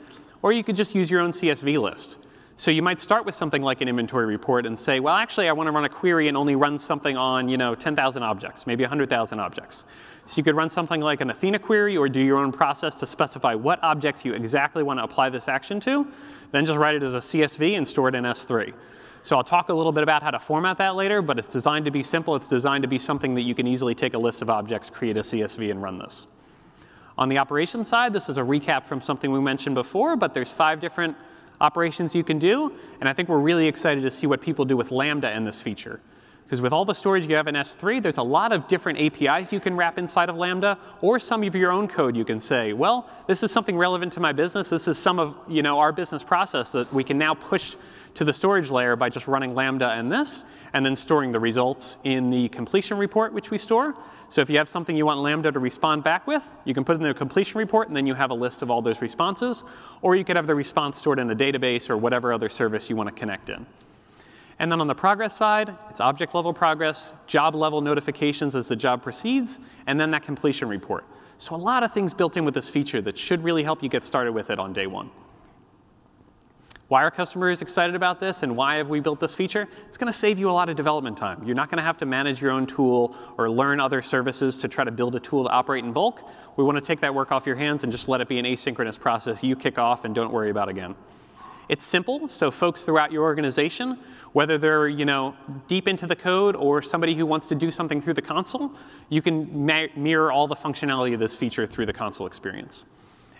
Or 0.42 0.52
you 0.52 0.64
could 0.64 0.76
just 0.76 0.94
use 0.94 1.10
your 1.10 1.20
own 1.20 1.30
CSV 1.30 1.80
list. 1.80 2.18
So 2.56 2.70
you 2.70 2.82
might 2.82 3.00
start 3.00 3.24
with 3.24 3.34
something 3.34 3.62
like 3.62 3.80
an 3.80 3.88
inventory 3.88 4.26
report 4.26 4.66
and 4.66 4.78
say, 4.78 5.00
well, 5.00 5.14
actually, 5.14 5.48
I 5.48 5.52
want 5.52 5.68
to 5.68 5.72
run 5.72 5.86
a 5.86 5.88
query 5.88 6.28
and 6.28 6.36
only 6.36 6.56
run 6.56 6.78
something 6.78 7.16
on 7.16 7.48
you 7.48 7.56
know, 7.56 7.74
10,000 7.74 8.22
objects, 8.22 8.66
maybe 8.66 8.82
100,000 8.84 9.40
objects. 9.40 9.86
So 10.26 10.36
you 10.36 10.42
could 10.44 10.54
run 10.54 10.68
something 10.68 11.00
like 11.00 11.22
an 11.22 11.30
Athena 11.30 11.58
query 11.58 11.96
or 11.96 12.06
do 12.08 12.20
your 12.20 12.36
own 12.36 12.52
process 12.52 12.96
to 12.96 13.06
specify 13.06 13.54
what 13.54 13.82
objects 13.82 14.26
you 14.26 14.34
exactly 14.34 14.82
want 14.82 14.98
to 14.98 15.04
apply 15.04 15.30
this 15.30 15.48
action 15.48 15.80
to, 15.80 16.06
then 16.52 16.66
just 16.66 16.78
write 16.78 16.96
it 16.96 17.02
as 17.02 17.14
a 17.14 17.18
CSV 17.18 17.78
and 17.78 17.88
store 17.88 18.10
it 18.10 18.14
in 18.14 18.24
S3. 18.24 18.74
So 19.22 19.36
I'll 19.38 19.44
talk 19.44 19.70
a 19.70 19.74
little 19.74 19.92
bit 19.92 20.02
about 20.02 20.22
how 20.22 20.30
to 20.30 20.38
format 20.38 20.76
that 20.78 20.96
later, 20.96 21.22
but 21.22 21.38
it's 21.38 21.50
designed 21.50 21.86
to 21.86 21.90
be 21.90 22.02
simple. 22.02 22.36
It's 22.36 22.48
designed 22.48 22.82
to 22.82 22.88
be 22.88 22.98
something 22.98 23.34
that 23.34 23.42
you 23.42 23.54
can 23.54 23.66
easily 23.66 23.94
take 23.94 24.12
a 24.12 24.18
list 24.18 24.42
of 24.42 24.50
objects, 24.50 24.90
create 24.90 25.16
a 25.16 25.20
CSV, 25.20 25.70
and 25.70 25.82
run 25.82 25.98
this. 25.98 26.26
On 27.20 27.28
the 27.28 27.36
operations 27.36 27.86
side, 27.86 28.14
this 28.14 28.30
is 28.30 28.38
a 28.38 28.42
recap 28.42 28.86
from 28.86 29.02
something 29.02 29.30
we 29.30 29.40
mentioned 29.40 29.74
before, 29.74 30.16
but 30.16 30.32
there's 30.32 30.50
five 30.50 30.80
different 30.80 31.18
operations 31.60 32.14
you 32.14 32.24
can 32.24 32.38
do. 32.38 32.72
And 32.98 33.10
I 33.10 33.12
think 33.12 33.28
we're 33.28 33.38
really 33.38 33.66
excited 33.66 34.00
to 34.00 34.10
see 34.10 34.26
what 34.26 34.40
people 34.40 34.64
do 34.64 34.74
with 34.74 34.90
Lambda 34.90 35.30
in 35.36 35.44
this 35.44 35.60
feature. 35.60 36.00
Because 36.44 36.62
with 36.62 36.72
all 36.72 36.86
the 36.86 36.94
storage 36.94 37.26
you 37.26 37.36
have 37.36 37.46
in 37.46 37.54
S3, 37.54 38.02
there's 38.02 38.16
a 38.16 38.22
lot 38.22 38.52
of 38.52 38.66
different 38.66 38.98
APIs 38.98 39.52
you 39.52 39.60
can 39.60 39.76
wrap 39.76 39.98
inside 39.98 40.30
of 40.30 40.36
Lambda, 40.36 40.78
or 41.02 41.18
some 41.18 41.44
of 41.44 41.54
your 41.54 41.70
own 41.70 41.88
code 41.88 42.16
you 42.16 42.24
can 42.24 42.40
say, 42.40 42.72
well, 42.72 43.08
this 43.28 43.42
is 43.42 43.52
something 43.52 43.76
relevant 43.76 44.14
to 44.14 44.20
my 44.20 44.32
business. 44.32 44.70
This 44.70 44.88
is 44.88 44.98
some 44.98 45.20
of 45.20 45.36
you 45.46 45.62
know, 45.62 45.78
our 45.78 45.92
business 45.92 46.24
process 46.24 46.72
that 46.72 46.92
we 46.92 47.04
can 47.04 47.18
now 47.18 47.34
push 47.34 47.76
to 48.14 48.24
the 48.24 48.32
storage 48.32 48.70
layer 48.70 48.96
by 48.96 49.10
just 49.10 49.28
running 49.28 49.54
Lambda 49.54 49.90
and 49.90 50.10
this, 50.10 50.44
and 50.72 50.84
then 50.84 50.94
storing 50.96 51.32
the 51.32 51.40
results 51.40 51.98
in 52.04 52.30
the 52.30 52.48
completion 52.48 52.98
report, 52.98 53.32
which 53.32 53.50
we 53.50 53.58
store. 53.58 53.94
So 54.28 54.40
if 54.40 54.50
you 54.50 54.58
have 54.58 54.68
something 54.68 54.96
you 54.96 55.06
want 55.06 55.20
Lambda 55.20 55.50
to 55.52 55.58
respond 55.58 56.04
back 56.04 56.26
with, 56.26 56.48
you 56.64 56.74
can 56.74 56.84
put 56.84 56.96
in 56.96 57.02
the 57.02 57.12
completion 57.12 57.58
report, 57.58 57.88
and 57.88 57.96
then 57.96 58.06
you 58.06 58.14
have 58.14 58.30
a 58.30 58.34
list 58.34 58.62
of 58.62 58.70
all 58.70 58.80
those 58.80 59.02
responses. 59.02 59.64
Or 60.02 60.14
you 60.14 60.24
could 60.24 60.36
have 60.36 60.46
the 60.46 60.54
response 60.54 60.98
stored 60.98 61.18
in 61.18 61.30
a 61.30 61.36
database 61.36 61.90
or 61.90 61.96
whatever 61.96 62.32
other 62.32 62.48
service 62.48 62.88
you 62.88 62.96
want 62.96 63.08
to 63.08 63.14
connect 63.14 63.50
in. 63.50 63.66
And 64.60 64.70
then 64.70 64.80
on 64.80 64.86
the 64.86 64.94
progress 64.94 65.34
side, 65.34 65.74
it's 65.88 66.00
object 66.00 66.34
level 66.34 66.52
progress, 66.52 67.14
job 67.26 67.54
level 67.54 67.80
notifications 67.80 68.54
as 68.54 68.68
the 68.68 68.76
job 68.76 69.02
proceeds, 69.02 69.58
and 69.86 69.98
then 69.98 70.10
that 70.10 70.22
completion 70.22 70.68
report. 70.68 71.04
So 71.38 71.56
a 71.56 71.56
lot 71.56 71.82
of 71.82 71.94
things 71.94 72.12
built 72.12 72.36
in 72.36 72.44
with 72.44 72.52
this 72.52 72.68
feature 72.68 73.00
that 73.00 73.16
should 73.16 73.42
really 73.42 73.64
help 73.64 73.82
you 73.82 73.88
get 73.88 74.04
started 74.04 74.32
with 74.32 74.50
it 74.50 74.58
on 74.58 74.74
day 74.74 74.86
one. 74.86 75.10
Why 76.90 77.04
are 77.04 77.10
customers 77.12 77.62
excited 77.62 77.94
about 77.94 78.18
this 78.18 78.42
and 78.42 78.56
why 78.56 78.74
have 78.74 78.88
we 78.88 78.98
built 78.98 79.20
this 79.20 79.32
feature? 79.32 79.68
It's 79.86 79.96
going 79.96 80.12
to 80.12 80.18
save 80.18 80.40
you 80.40 80.50
a 80.50 80.52
lot 80.52 80.68
of 80.68 80.74
development 80.74 81.16
time. 81.16 81.40
You're 81.44 81.54
not 81.54 81.70
going 81.70 81.76
to 81.76 81.84
have 81.84 81.98
to 81.98 82.04
manage 82.04 82.42
your 82.42 82.50
own 82.50 82.66
tool 82.66 83.14
or 83.38 83.48
learn 83.48 83.78
other 83.78 84.02
services 84.02 84.58
to 84.58 84.66
try 84.66 84.82
to 84.82 84.90
build 84.90 85.14
a 85.14 85.20
tool 85.20 85.44
to 85.44 85.50
operate 85.50 85.84
in 85.84 85.92
bulk. 85.92 86.28
We 86.56 86.64
want 86.64 86.78
to 86.78 86.80
take 86.80 86.98
that 87.02 87.14
work 87.14 87.30
off 87.30 87.46
your 87.46 87.54
hands 87.54 87.84
and 87.84 87.92
just 87.92 88.08
let 88.08 88.20
it 88.20 88.26
be 88.26 88.40
an 88.40 88.44
asynchronous 88.44 88.98
process 88.98 89.44
you 89.44 89.54
kick 89.54 89.78
off 89.78 90.04
and 90.04 90.16
don't 90.16 90.32
worry 90.32 90.50
about 90.50 90.68
again. 90.68 90.96
It's 91.68 91.84
simple, 91.84 92.26
so 92.26 92.50
folks 92.50 92.82
throughout 92.82 93.12
your 93.12 93.22
organization, 93.22 93.96
whether 94.32 94.58
they're 94.58 94.88
you 94.88 95.04
know, 95.04 95.36
deep 95.68 95.86
into 95.86 96.08
the 96.08 96.16
code 96.16 96.56
or 96.56 96.82
somebody 96.82 97.14
who 97.14 97.24
wants 97.24 97.46
to 97.50 97.54
do 97.54 97.70
something 97.70 98.00
through 98.00 98.14
the 98.14 98.22
console, 98.22 98.72
you 99.08 99.22
can 99.22 99.64
mirror 99.64 100.32
all 100.32 100.48
the 100.48 100.56
functionality 100.56 101.14
of 101.14 101.20
this 101.20 101.36
feature 101.36 101.68
through 101.68 101.86
the 101.86 101.92
console 101.92 102.26
experience. 102.26 102.84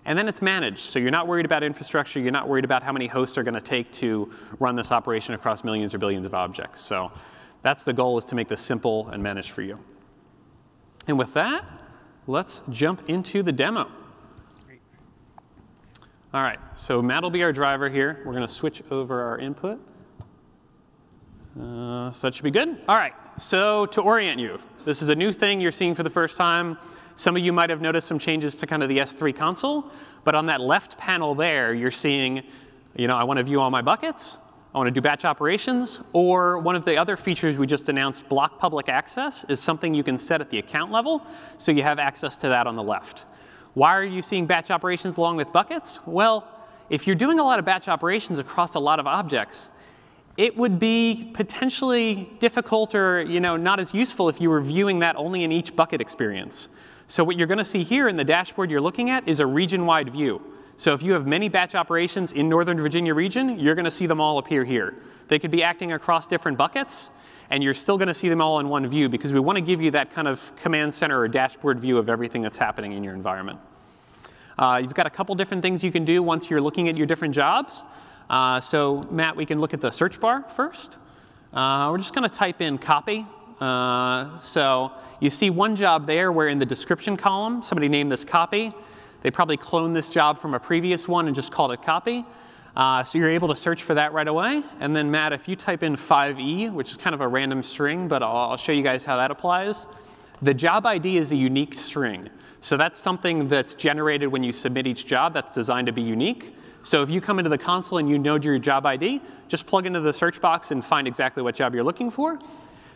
And 0.05 0.19
then 0.19 0.29
it's 0.29 0.41
managed. 0.41 0.81
So 0.81 0.99
you're 0.99 1.11
not 1.11 1.29
worried 1.29 1.45
about 1.45 1.63
infrastructure. 1.63 2.21
You're 2.21 2.33
not 2.33 2.49
worried 2.49 2.65
about 2.65 2.83
how 2.83 2.93
many 2.93 3.07
hosts 3.07 3.37
are 3.37 3.43
going 3.43 3.55
to 3.55 3.61
take 3.61 3.93
to 3.95 4.33
run 4.59 4.75
this 4.75 4.91
operation 4.91 5.35
across 5.35 5.63
millions 5.63 5.93
or 5.93 5.99
billions 5.99 6.27
of 6.27 6.35
objects. 6.35 6.81
So 6.81 7.13
that's 7.63 7.85
the 7.85 7.93
goal 7.93 8.17
is 8.19 8.25
to 8.27 8.35
make 8.35 8.49
this 8.49 8.61
simple 8.61 9.09
and 9.09 9.23
managed 9.23 9.51
for 9.51 9.63
you. 9.63 9.79
And 11.07 11.19
with 11.19 11.35
that, 11.35 11.65
let's 12.27 12.63
jump 12.71 13.09
into 13.09 13.43
the 13.43 13.53
demo. 13.53 13.91
All 16.33 16.43
right, 16.43 16.61
so 16.77 17.03
Matt 17.03 17.25
will 17.25 17.31
be 17.31 17.43
our 17.43 17.53
driver 17.53 17.89
here. 17.89 18.23
We're 18.25 18.33
going 18.33 18.47
to 18.47 18.53
switch 18.53 18.83
over 18.91 19.21
our 19.21 19.39
input. 19.39 19.81
Uh, 21.61 22.13
so 22.13 22.29
that 22.29 22.35
should 22.35 22.45
be 22.45 22.53
good. 22.53 22.81
All 22.89 22.95
right, 22.95 23.15
so 23.37 23.87
to 23.87 24.01
orient 24.01 24.39
you, 24.39 24.61
this 24.85 25.03
is 25.03 25.09
a 25.09 25.15
new 25.17 25.33
thing 25.33 25.61
you're 25.61 25.73
seeing 25.73 25.97
for 25.97 26.05
the 26.05 26.11
first 26.11 26.37
time. 26.37 26.79
Some 27.21 27.37
of 27.37 27.45
you 27.45 27.53
might 27.53 27.69
have 27.69 27.83
noticed 27.83 28.09
some 28.09 28.19
changes 28.19 28.57
to 28.57 28.67
kind 28.67 28.83
of 28.83 28.89
the 28.89 28.97
S3 28.97 29.37
console, 29.37 29.85
but 30.25 30.35
on 30.35 30.47
that 30.47 30.59
left 30.59 30.97
panel 30.97 31.35
there, 31.35 31.75
you're 31.75 31.91
seeing, 31.91 32.43
you 32.97 33.09
know, 33.09 33.15
I 33.15 33.25
want 33.25 33.37
to 33.37 33.43
view 33.43 33.61
all 33.61 33.71
my 33.71 33.83
buckets, 33.83 34.39
I 34.75 34.79
want 34.79 34.87
to 34.87 34.91
do 34.91 35.03
batch 35.03 35.27
operations, 35.27 36.01
or 36.15 36.57
one 36.61 36.77
of 36.77 36.87
the 36.87 36.97
other 36.97 37.19
features 37.19 37.59
we 37.59 37.67
just 37.67 37.91
announced, 37.91 38.27
block 38.31 38.59
public 38.59 38.89
access, 38.89 39.45
is 39.51 39.61
something 39.61 39.93
you 39.93 40.03
can 40.03 40.17
set 40.17 40.41
at 40.41 40.49
the 40.49 40.59
account 40.59 40.93
level, 40.93 41.23
so 41.59 41.73
you 41.73 41.83
have 41.83 41.99
access 41.99 42.39
to 42.39 42.49
that 42.49 42.67
on 42.67 42.75
the 42.75 42.83
left. 42.83 43.27
Why 43.75 43.95
are 43.95 44.03
you 44.03 44.23
seeing 44.23 44.47
batch 44.47 44.71
operations 44.71 45.19
along 45.19 45.37
with 45.37 45.53
buckets? 45.53 46.01
Well, 46.07 46.49
if 46.89 47.07
you're 47.07 47.17
doing 47.17 47.39
a 47.39 47.45
lot 47.45 47.59
of 47.59 47.67
batch 47.67 47.87
operations 47.87 48.39
across 48.39 48.77
a 48.77 48.81
lot 48.81 48.99
of 48.99 49.07
objects, 49.07 49.69
it 50.39 50.57
would 50.57 50.79
be 50.79 51.31
potentially 51.35 52.31
difficult 52.39 52.95
or 52.95 53.21
you 53.21 53.41
know, 53.41 53.59
not 53.59 53.79
as 53.79 53.93
useful 53.93 54.31
if 54.31 54.41
you 54.41 54.49
were 54.49 54.63
viewing 54.63 55.01
that 55.01 55.17
only 55.17 55.45
in 55.45 55.53
each 55.53 55.77
bucket 55.77 56.01
experience. 56.01 56.71
So 57.11 57.25
what 57.25 57.37
you're 57.37 57.49
going 57.49 57.59
to 57.59 57.65
see 57.65 57.83
here 57.83 58.09
in 58.09 58.15
the 58.15 58.23
dashboard 58.23 58.71
you're 58.71 58.81
looking 58.81 59.11
at 59.11 59.27
is 59.27 59.41
a 59.41 59.47
region-wide 59.47 60.11
view. 60.11 60.41
So 60.77 60.95
if 60.95 61.03
you 61.03 61.15
have 61.15 61.27
many 61.27 61.49
batch 61.49 61.75
operations 61.75 62.31
in 62.31 62.49
Northern 62.49 62.79
Virginia 62.79 63.15
region, 63.15 63.59
you're 63.59 63.75
going 63.75 63.85
to 63.85 63.91
see 63.91 64.07
them 64.07 64.21
all 64.21 64.39
appear 64.39 64.63
here. 64.63 64.95
They 65.27 65.41
could 65.41 65.51
be 65.51 65.61
acting 65.61 65.91
across 65.91 66.29
different 66.29 66.57
buckets, 66.57 67.11
and 67.51 67.65
you're 67.65 67.75
still 67.75 67.99
going 67.99 68.07
to 68.07 68.15
see 68.15 68.29
them 68.29 68.41
all 68.41 68.61
in 68.61 68.69
one 68.69 68.87
view 68.87 69.09
because 69.09 69.33
we 69.33 69.41
want 69.41 69.57
to 69.59 69.61
give 69.61 69.81
you 69.81 69.91
that 69.91 70.15
kind 70.15 70.29
of 70.29 70.55
command 70.55 70.95
center 70.95 71.19
or 71.19 71.27
dashboard 71.27 71.81
view 71.81 71.99
of 71.99 72.09
everything 72.09 72.43
that's 72.43 72.59
happening 72.59 72.93
in 72.93 73.03
your 73.03 73.15
environment. 73.15 73.59
Uh, 74.57 74.79
you've 74.81 74.95
got 74.95 75.09
a 75.09 75.11
couple 75.11 75.35
different 75.35 75.65
things 75.65 75.83
you 75.83 75.91
can 75.91 76.05
do 76.05 76.23
once 76.23 76.49
you're 76.49 76.61
looking 76.61 76.89
at 76.89 76.97
your 76.97 77.09
different 77.09 77.35
jobs. 77.35 77.83
Uh, 78.31 78.61
so 78.61 79.03
Matt, 79.11 79.35
we 79.35 79.47
can 79.47 79.61
look 79.61 79.75
at 79.75 79.81
the 79.81 79.91
search 79.91 80.21
bar 80.21 80.45
first. 80.45 80.97
Uh, 81.53 81.89
we're 81.91 81.99
just 81.99 82.15
going 82.15 82.29
to 82.29 82.33
type 82.33 82.61
in 82.61 82.79
copy. 82.79 83.27
Uh, 83.61 84.39
so 84.39 84.93
you 85.21 85.31
see 85.31 85.51
one 85.51 85.77
job 85.77 86.07
there 86.07 86.33
where 86.33 86.49
in 86.49 86.59
the 86.59 86.67
description 86.67 87.17
column, 87.17 87.63
somebody 87.63 87.89
named 87.89 88.11
this 88.11 88.25
copy. 88.25 88.73
They 89.23 89.31
probably 89.31 89.59
cloned 89.59 89.95
this 89.95 90.09
job 90.09 90.39
from 90.39 90.55
a 90.55 90.61
previous 90.61 91.07
one 91.07 91.27
and 91.27 91.37
just 91.37 91.53
called 91.53 91.73
it 91.73 91.83
copy. 91.83 92.25
Uh, 92.75 93.05
so 93.05 93.19
you're 93.19 93.31
able 93.31 93.49
to 93.49 93.57
search 93.57 93.83
for 93.83 93.95
that 93.95 94.13
right 94.13 94.29
away. 94.29 94.63
And 94.79 94.95
then 94.95 95.11
Matt, 95.11 95.33
if 95.33 95.49
you 95.49 95.57
type 95.57 95.83
in 95.83 95.97
5e, 95.97 96.73
which 96.73 96.91
is 96.91 96.97
kind 96.97 97.15
of 97.15 97.21
a 97.21 97.29
random 97.29 97.63
string, 97.63 98.09
but 98.09 98.23
I'll, 98.23 98.37
I'll 98.37 98.57
show 98.57 98.73
you 98.73 98.83
guys 98.83 99.05
how 99.05 99.17
that 99.17 99.31
applies. 99.31 99.87
The 100.41 100.55
job 100.55 100.87
ID 100.87 101.19
is 101.19 101.33
a 101.33 101.37
unique 101.37 101.75
string. 101.75 102.31
So 102.63 102.77
that's 102.77 102.99
something 102.99 103.49
that's 103.49 103.75
generated 103.75 104.29
when 104.29 104.43
you 104.43 104.53
submit 104.53 104.87
each 104.87 105.07
job 105.07 105.35
that's 105.35 105.51
designed 105.51 105.87
to 105.89 105.93
be 105.93 106.03
unique. 106.03 106.55
So 106.83 107.03
if 107.03 107.11
you 107.11 107.21
come 107.21 107.39
into 107.39 107.51
the 107.51 107.59
console 107.59 107.99
and 107.99 108.09
you 108.09 108.19
know 108.19 108.37
your 108.37 108.59
job 108.59 108.87
ID, 108.87 109.21
just 109.49 109.67
plug 109.67 109.85
into 109.85 110.01
the 110.01 110.13
search 110.13 110.41
box 110.41 110.71
and 110.71 110.83
find 110.83 111.07
exactly 111.07 111.43
what 111.43 111.55
job 111.55 111.75
you're 111.75 111.85
looking 111.85 112.11
for. 112.11 112.39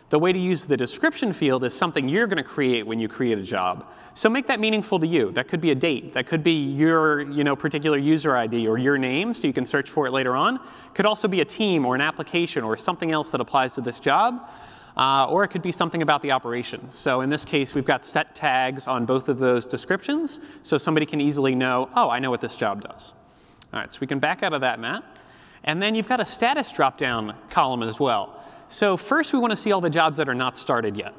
The 0.09 0.19
way 0.19 0.31
to 0.31 0.39
use 0.39 0.65
the 0.65 0.77
description 0.77 1.33
field 1.33 1.63
is 1.63 1.73
something 1.73 2.07
you're 2.07 2.27
going 2.27 2.37
to 2.37 2.43
create 2.43 2.85
when 2.85 2.99
you 2.99 3.07
create 3.07 3.39
a 3.39 3.43
job. 3.43 3.87
So 4.13 4.29
make 4.29 4.47
that 4.47 4.59
meaningful 4.59 4.99
to 4.99 5.07
you. 5.07 5.31
That 5.31 5.47
could 5.47 5.59
be 5.59 5.71
a 5.71 5.75
date. 5.75 6.13
That 6.13 6.27
could 6.27 6.43
be 6.43 6.53
your 6.53 7.21
you 7.21 7.43
know, 7.43 7.55
particular 7.55 7.97
user 7.97 8.35
ID 8.35 8.67
or 8.67 8.77
your 8.77 8.97
name, 8.97 9.33
so 9.33 9.47
you 9.47 9.53
can 9.53 9.65
search 9.65 9.89
for 9.89 10.05
it 10.05 10.11
later 10.11 10.35
on. 10.35 10.59
Could 10.93 11.05
also 11.05 11.27
be 11.27 11.41
a 11.41 11.45
team 11.45 11.85
or 11.85 11.95
an 11.95 12.01
application 12.01 12.63
or 12.63 12.77
something 12.77 13.11
else 13.11 13.31
that 13.31 13.41
applies 13.41 13.73
to 13.75 13.81
this 13.81 13.99
job. 13.99 14.47
Uh, 14.95 15.25
or 15.25 15.43
it 15.43 15.49
could 15.49 15.61
be 15.61 15.73
something 15.73 16.01
about 16.01 16.21
the 16.21 16.31
operation. 16.31 16.89
So 16.91 17.19
in 17.19 17.29
this 17.29 17.43
case, 17.43 17.75
we've 17.75 17.83
got 17.83 18.05
set 18.05 18.33
tags 18.33 18.87
on 18.87 19.05
both 19.05 19.27
of 19.27 19.39
those 19.39 19.65
descriptions, 19.65 20.39
so 20.61 20.77
somebody 20.77 21.05
can 21.05 21.19
easily 21.19 21.53
know, 21.53 21.89
oh, 21.95 22.09
I 22.09 22.19
know 22.19 22.29
what 22.29 22.39
this 22.39 22.55
job 22.55 22.81
does. 22.87 23.11
All 23.73 23.81
right, 23.81 23.91
so 23.91 23.97
we 23.99 24.07
can 24.07 24.19
back 24.19 24.41
out 24.41 24.53
of 24.53 24.61
that, 24.61 24.79
Matt. 24.79 25.03
And 25.65 25.81
then 25.81 25.95
you've 25.95 26.07
got 26.07 26.21
a 26.21 26.25
status 26.25 26.71
drop-down 26.71 27.35
column 27.49 27.83
as 27.83 27.99
well. 27.99 28.41
So 28.67 28.97
first, 28.97 29.33
we 29.33 29.39
want 29.39 29.51
to 29.51 29.57
see 29.57 29.71
all 29.71 29.81
the 29.81 29.89
jobs 29.89 30.17
that 30.17 30.27
are 30.27 30.35
not 30.35 30.57
started 30.57 30.97
yet. 30.97 31.13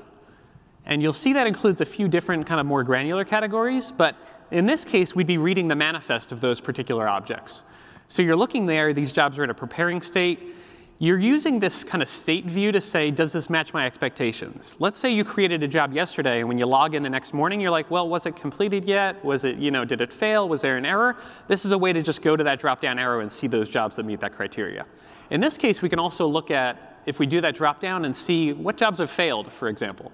And 0.85 1.03
you'll 1.03 1.13
see 1.13 1.33
that 1.33 1.47
includes 1.47 1.81
a 1.81 1.85
few 1.85 2.09
different 2.09 2.47
kind 2.47 2.61
of 2.61 2.67
more 2.67 2.85
granular 2.85 3.25
categories. 3.25 3.91
But 3.91 4.17
in 4.51 4.67
this 4.67 4.85
case, 4.85 5.15
we'd 5.17 5.27
be 5.27 5.39
reading 5.39 5.69
the 5.69 5.75
manifest 5.75 6.33
of 6.33 6.41
those 6.41 6.61
particular 6.61 7.09
objects. 7.09 7.63
So 8.09 8.23
you're 8.23 8.37
looking 8.37 8.67
there, 8.67 8.93
these 8.93 9.13
jobs 9.13 9.39
are 9.39 9.45
in 9.45 9.51
a 9.51 9.55
preparing 9.55 10.01
state. 10.01 10.55
You're 10.99 11.19
using 11.19 11.59
this 11.59 11.85
kind 11.85 12.03
of 12.03 12.09
state 12.09 12.47
view 12.47 12.73
to 12.73 12.81
say, 12.81 13.11
does 13.11 13.33
this 13.33 13.51
match 13.51 13.75
my 13.75 13.85
expectations? 13.85 14.77
Let's 14.79 14.99
say 14.99 15.13
you 15.13 15.25
created 15.25 15.63
a 15.63 15.69
job 15.69 15.93
yesterday, 15.93 16.39
and 16.39 16.49
when 16.49 16.57
you 16.57 16.65
log 16.65 16.95
in 16.95 17.03
the 17.03 17.11
next 17.11 17.35
morning, 17.35 17.61
you're 17.61 17.71
like, 17.71 17.91
well, 17.91 18.09
was 18.09 18.25
it 18.25 18.35
completed 18.35 18.87
yet? 18.87 19.23
Was 19.23 19.45
it, 19.45 19.57
you 19.57 19.71
know, 19.71 19.85
did 19.85 20.01
it 20.01 20.11
fail? 20.11 20.49
Was 20.49 20.63
there 20.63 20.79
an 20.79 20.87
error? 20.87 21.17
This 21.49 21.67
is 21.67 21.73
a 21.73 21.79
way 21.79 21.93
to 21.93 22.01
just 22.01 22.23
go 22.23 22.35
to 22.35 22.45
that 22.45 22.61
drop-down 22.61 22.99
arrow 22.99 23.21
and 23.21 23.31
see 23.31 23.47
those 23.47 23.69
jobs 23.69 23.97
that 23.97 24.07
meet 24.07 24.21
that 24.21 24.33
criteria. 24.33 24.87
In 25.29 25.41
this 25.43 25.59
case, 25.59 25.83
we 25.83 25.91
can 25.91 25.99
also 25.99 26.27
look 26.27 26.51
at, 26.51 26.96
if 27.07 27.19
we 27.19 27.27
do 27.27 27.41
that 27.41 27.55
drop-down 27.55 28.05
and 28.05 28.15
see 28.15 28.53
what 28.53 28.77
jobs 28.77 28.99
have 28.99 29.11
failed, 29.11 29.53
for 29.53 29.69
example. 29.69 30.13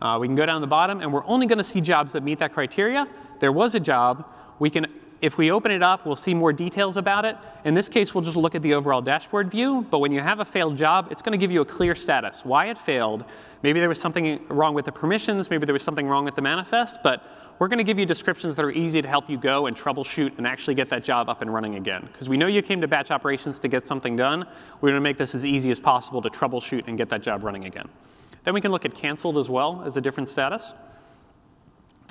Uh, 0.00 0.16
we 0.18 0.26
can 0.26 0.36
go 0.36 0.46
down 0.46 0.60
the 0.60 0.66
bottom, 0.66 1.00
and 1.00 1.12
we're 1.12 1.26
only 1.26 1.46
going 1.46 1.58
to 1.58 1.64
see 1.64 1.80
jobs 1.80 2.12
that 2.12 2.22
meet 2.22 2.38
that 2.38 2.54
criteria. 2.54 3.06
There 3.40 3.52
was 3.52 3.74
a 3.74 3.80
job. 3.80 4.24
We 4.58 4.70
can, 4.70 4.86
if 5.20 5.36
we 5.36 5.50
open 5.50 5.70
it 5.72 5.82
up, 5.82 6.06
we'll 6.06 6.16
see 6.16 6.32
more 6.32 6.52
details 6.52 6.96
about 6.96 7.24
it. 7.26 7.36
In 7.64 7.74
this 7.74 7.88
case, 7.88 8.14
we'll 8.14 8.24
just 8.24 8.36
look 8.36 8.54
at 8.54 8.62
the 8.62 8.72
overall 8.72 9.02
dashboard 9.02 9.50
view. 9.50 9.86
But 9.90 9.98
when 9.98 10.12
you 10.12 10.20
have 10.20 10.40
a 10.40 10.44
failed 10.44 10.76
job, 10.78 11.08
it's 11.10 11.20
going 11.20 11.32
to 11.32 11.38
give 11.38 11.50
you 11.50 11.60
a 11.60 11.66
clear 11.66 11.94
status, 11.94 12.44
why 12.44 12.70
it 12.70 12.78
failed. 12.78 13.24
Maybe 13.62 13.80
there 13.80 13.90
was 13.90 14.00
something 14.00 14.40
wrong 14.48 14.72
with 14.72 14.86
the 14.86 14.92
permissions. 14.92 15.50
Maybe 15.50 15.66
there 15.66 15.74
was 15.74 15.82
something 15.82 16.06
wrong 16.06 16.24
with 16.24 16.36
the 16.36 16.42
manifest. 16.42 17.02
But 17.02 17.22
we're 17.60 17.68
going 17.68 17.76
to 17.76 17.84
give 17.84 17.98
you 17.98 18.06
descriptions 18.06 18.56
that 18.56 18.64
are 18.64 18.70
easy 18.70 19.02
to 19.02 19.06
help 19.06 19.28
you 19.28 19.36
go 19.36 19.66
and 19.66 19.76
troubleshoot 19.76 20.38
and 20.38 20.46
actually 20.46 20.74
get 20.74 20.88
that 20.88 21.04
job 21.04 21.28
up 21.28 21.42
and 21.42 21.52
running 21.52 21.74
again. 21.74 22.08
Because 22.10 22.26
we 22.26 22.38
know 22.38 22.46
you 22.46 22.62
came 22.62 22.80
to 22.80 22.88
batch 22.88 23.10
operations 23.10 23.58
to 23.58 23.68
get 23.68 23.84
something 23.84 24.16
done. 24.16 24.46
We're 24.80 24.88
going 24.88 24.94
to 24.94 25.02
make 25.02 25.18
this 25.18 25.34
as 25.34 25.44
easy 25.44 25.70
as 25.70 25.78
possible 25.78 26.22
to 26.22 26.30
troubleshoot 26.30 26.88
and 26.88 26.96
get 26.96 27.10
that 27.10 27.20
job 27.20 27.44
running 27.44 27.66
again. 27.66 27.86
Then 28.44 28.54
we 28.54 28.62
can 28.62 28.72
look 28.72 28.86
at 28.86 28.94
canceled 28.94 29.36
as 29.36 29.50
well 29.50 29.82
as 29.84 29.98
a 29.98 30.00
different 30.00 30.30
status. 30.30 30.72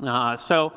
Uh, 0.04 0.38
so 0.38 0.72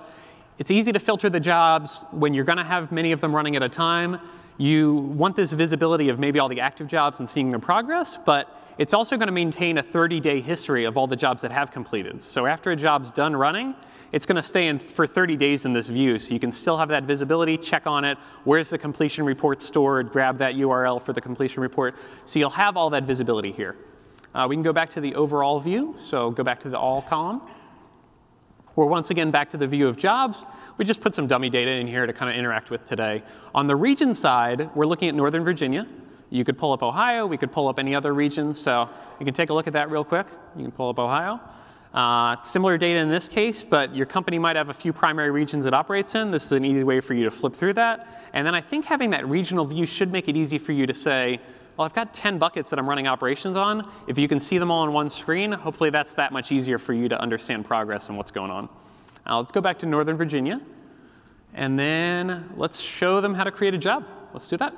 it's 0.59 0.71
easy 0.71 0.91
to 0.91 0.99
filter 0.99 1.29
the 1.29 1.39
jobs 1.39 2.07
when 2.11 2.33
you're 2.33 2.47
going 2.47 2.57
to 2.57 2.65
have 2.65 2.91
many 2.91 3.13
of 3.13 3.21
them 3.21 3.37
running 3.37 3.57
at 3.57 3.63
a 3.63 3.69
time. 3.69 4.21
You 4.57 4.95
want 4.95 5.37
this 5.37 5.53
visibility 5.53 6.09
of 6.09 6.19
maybe 6.19 6.39
all 6.39 6.49
the 6.49 6.63
active 6.63 6.87
jobs 6.87 7.21
and 7.21 7.29
seeing 7.29 7.51
their 7.51 7.61
progress, 7.61 8.19
but 8.25 8.49
it's 8.79 8.95
also 8.95 9.19
going 9.19 9.27
to 9.27 9.33
maintain 9.33 9.77
a 9.77 9.83
30-day 9.83 10.41
history 10.41 10.87
of 10.87 10.97
all 10.97 11.07
the 11.07 11.17
jobs 11.17 11.43
that 11.43 11.53
have 11.53 11.71
completed. 11.71 12.23
So 12.23 12.47
after 12.47 12.71
a 12.71 12.77
job's 12.77 13.11
done 13.11 13.37
running, 13.37 13.75
it's 14.13 14.27
going 14.27 14.37
to 14.37 14.43
stay 14.43 14.69
in 14.69 14.79
for 14.79 15.07
30 15.07 15.37
days 15.37 15.65
in 15.65 15.73
this 15.73 15.89
view. 15.89 16.19
So 16.19 16.35
you 16.35 16.41
can 16.41 16.53
still 16.53 16.77
have 16.77 16.91
that 16.91 17.05
visibility, 17.05 17.57
check 17.57 17.87
on 17.87 18.05
it. 18.05 18.19
Where's 18.45 18.71
the 18.71 18.79
completion 18.79 19.25
report 19.25 19.63
stored? 19.63 20.11
Grab 20.11 20.39
that 20.39 20.55
URL 20.55 21.01
for 21.01 21.15
the 21.15 21.21
completion 21.21 21.63
report. 21.63 21.97
So 22.27 22.39
you'll 22.39 22.51
have 22.51 22.77
all 22.77 22.91
that 22.91 23.05
visibility 23.05 23.53
here. 23.53 23.77
Uh, 24.35 24.47
we 24.49 24.55
can 24.55 24.63
go 24.63 24.73
back 24.73 24.91
to 24.91 25.01
the 25.01 25.15
overall 25.15 25.61
view. 25.61 25.97
So 25.99 26.31
go 26.31 26.45
back 26.45 26.61
to 26.61 26.69
the 26.69 26.79
all 26.79 27.03
column. 27.03 27.41
We're 28.77 28.87
once 28.87 29.11
again 29.11 29.31
back 29.31 29.51
to 29.51 29.57
the 29.57 29.67
view 29.67 29.89
of 29.89 29.97
jobs. 29.99 30.45
We 30.79 30.85
just 30.85 31.03
put 31.03 31.15
some 31.15 31.27
dummy 31.27 31.51
data 31.51 31.71
in 31.71 31.87
here 31.87 32.07
to 32.07 32.13
kind 32.13 32.31
of 32.31 32.37
interact 32.37 32.71
with 32.71 32.87
today. 32.87 33.23
On 33.55 33.67
the 33.67 33.77
region 33.77 34.15
side, 34.15 34.75
we're 34.75 34.87
looking 34.87 35.09
at 35.09 35.15
Northern 35.15 35.45
Virginia. 35.45 35.87
You 36.31 36.45
could 36.45 36.57
pull 36.57 36.73
up 36.73 36.83
Ohio. 36.83 37.27
We 37.27 37.37
could 37.37 37.53
pull 37.53 37.69
up 37.69 37.79
any 37.79 37.95
other 37.95 38.15
region. 38.15 38.55
So 38.55 38.89
you 39.21 39.27
can 39.27 39.35
take 39.35 39.51
a 39.51 39.55
look 39.55 39.67
at 39.67 39.75
that 39.75 39.91
real 39.91 40.05
quick. 40.05 40.27
You 40.57 40.63
can 40.63 40.73
pull 40.73 40.89
up 40.89 40.99
Ohio. 40.99 41.41
Uh, 41.95 42.41
similar 42.43 42.79
data 42.79 42.99
in 42.99 43.11
this 43.11 43.29
case, 43.29 43.65
but 43.65 43.95
your 43.95 44.07
company 44.07 44.39
might 44.39 44.57
have 44.57 44.71
a 44.71 44.75
few 44.75 44.93
primary 44.93 45.31
regions 45.31 45.67
it 45.67 45.75
operates 45.75 46.15
in. 46.15 46.31
This 46.31 46.47
is 46.47 46.53
an 46.53 46.65
easy 46.65 46.85
way 46.85 47.01
for 47.01 47.13
you 47.13 47.25
to 47.25 47.31
flip 47.31 47.55
through 47.55 47.75
that. 47.75 48.31
And 48.33 48.47
then 48.47 48.55
I 48.55 48.63
think 48.63 48.87
having 48.87 49.11
that 49.11 49.29
regional 49.29 49.65
view 49.67 49.85
should 49.85 50.11
make 50.11 50.27
it 50.27 50.37
easy 50.37 50.57
for 50.57 50.73
you 50.73 50.87
to 50.87 50.95
say, 50.95 51.39
well, 51.77 51.85
I've 51.85 51.95
got 51.95 52.15
10 52.15 52.39
buckets 52.39 52.71
that 52.71 52.79
I'm 52.79 52.89
running 52.89 53.07
operations 53.07 53.57
on. 53.57 53.91
If 54.07 54.19
you 54.19 54.27
can 54.27 54.41
see 54.41 54.57
them 54.57 54.71
all 54.71 54.83
on 54.83 54.93
one 54.93 55.11
screen, 55.11 55.53
hopefully 55.53 55.91
that's 55.91 56.15
that 56.15 56.33
much 56.33 56.51
easier 56.51 56.79
for 56.79 56.95
you 56.95 57.09
to 57.11 57.21
understand 57.21 57.67
progress 57.67 58.09
and 58.09 58.17
what's 58.17 58.31
going 58.31 58.51
on. 58.51 58.69
Now 59.27 59.39
let's 59.39 59.53
go 59.53 59.61
back 59.61 59.79
to 59.81 59.87
Northern 59.87 60.17
Virginia. 60.17 60.61
And 61.55 61.79
then 61.79 62.51
let's 62.57 62.81
show 62.81 63.21
them 63.21 63.35
how 63.35 63.45
to 63.45 63.51
create 63.51 63.75
a 63.75 63.79
job. 63.79 64.07
Let's 64.33 64.49
do 64.49 64.57
that. 64.57 64.75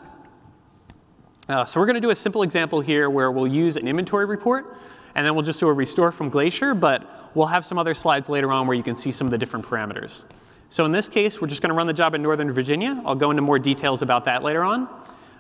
Uh, 1.49 1.65
so 1.65 1.79
we're 1.79 1.87
going 1.87 1.95
to 1.95 2.01
do 2.01 2.11
a 2.11 2.17
simple 2.17 2.43
example 2.43 2.81
here 2.81 3.09
where 3.09 3.31
we'll 3.31 3.47
use 3.47 3.77
an 3.77 3.87
inventory 3.87 4.25
report. 4.25 4.77
And 5.15 5.27
then 5.27 5.35
we'll 5.35 5.45
just 5.45 5.61
do 5.61 5.69
a 5.69 5.73
restore 5.73 6.13
from 6.13 6.29
Glacier. 6.29 6.75
But 6.75 7.31
we'll 7.35 7.47
have 7.47 7.65
some 7.65 7.79
other 7.79 7.95
slides 7.95 8.29
later 8.29 8.53
on 8.53 8.67
where 8.67 8.77
you 8.77 8.83
can 8.83 8.97
see 8.97 9.13
some 9.13 9.27
of 9.27 9.31
the 9.31 9.39
different 9.39 9.67
parameters. 9.67 10.23
So 10.71 10.85
in 10.85 10.93
this 10.93 11.09
case, 11.09 11.41
we're 11.41 11.49
just 11.49 11.63
going 11.63 11.71
to 11.71 11.77
run 11.77 11.87
the 11.87 11.93
job 11.93 12.15
in 12.15 12.23
Northern 12.23 12.51
Virginia. 12.51 13.01
I'll 13.05 13.15
go 13.15 13.31
into 13.31 13.43
more 13.43 13.59
details 13.59 14.03
about 14.03 14.25
that 14.25 14.43
later 14.43 14.65
on. 14.65 14.89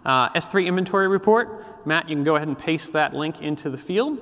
Uh, 0.05 0.29
S3 0.31 0.67
inventory 0.67 1.09
report. 1.09 1.87
Matt, 1.87 2.09
you 2.09 2.15
can 2.15 2.25
go 2.25 2.37
ahead 2.37 2.49
and 2.49 2.59
paste 2.59 2.93
that 2.93 3.15
link 3.15 3.43
into 3.43 3.71
the 3.71 3.79
field. 3.79 4.19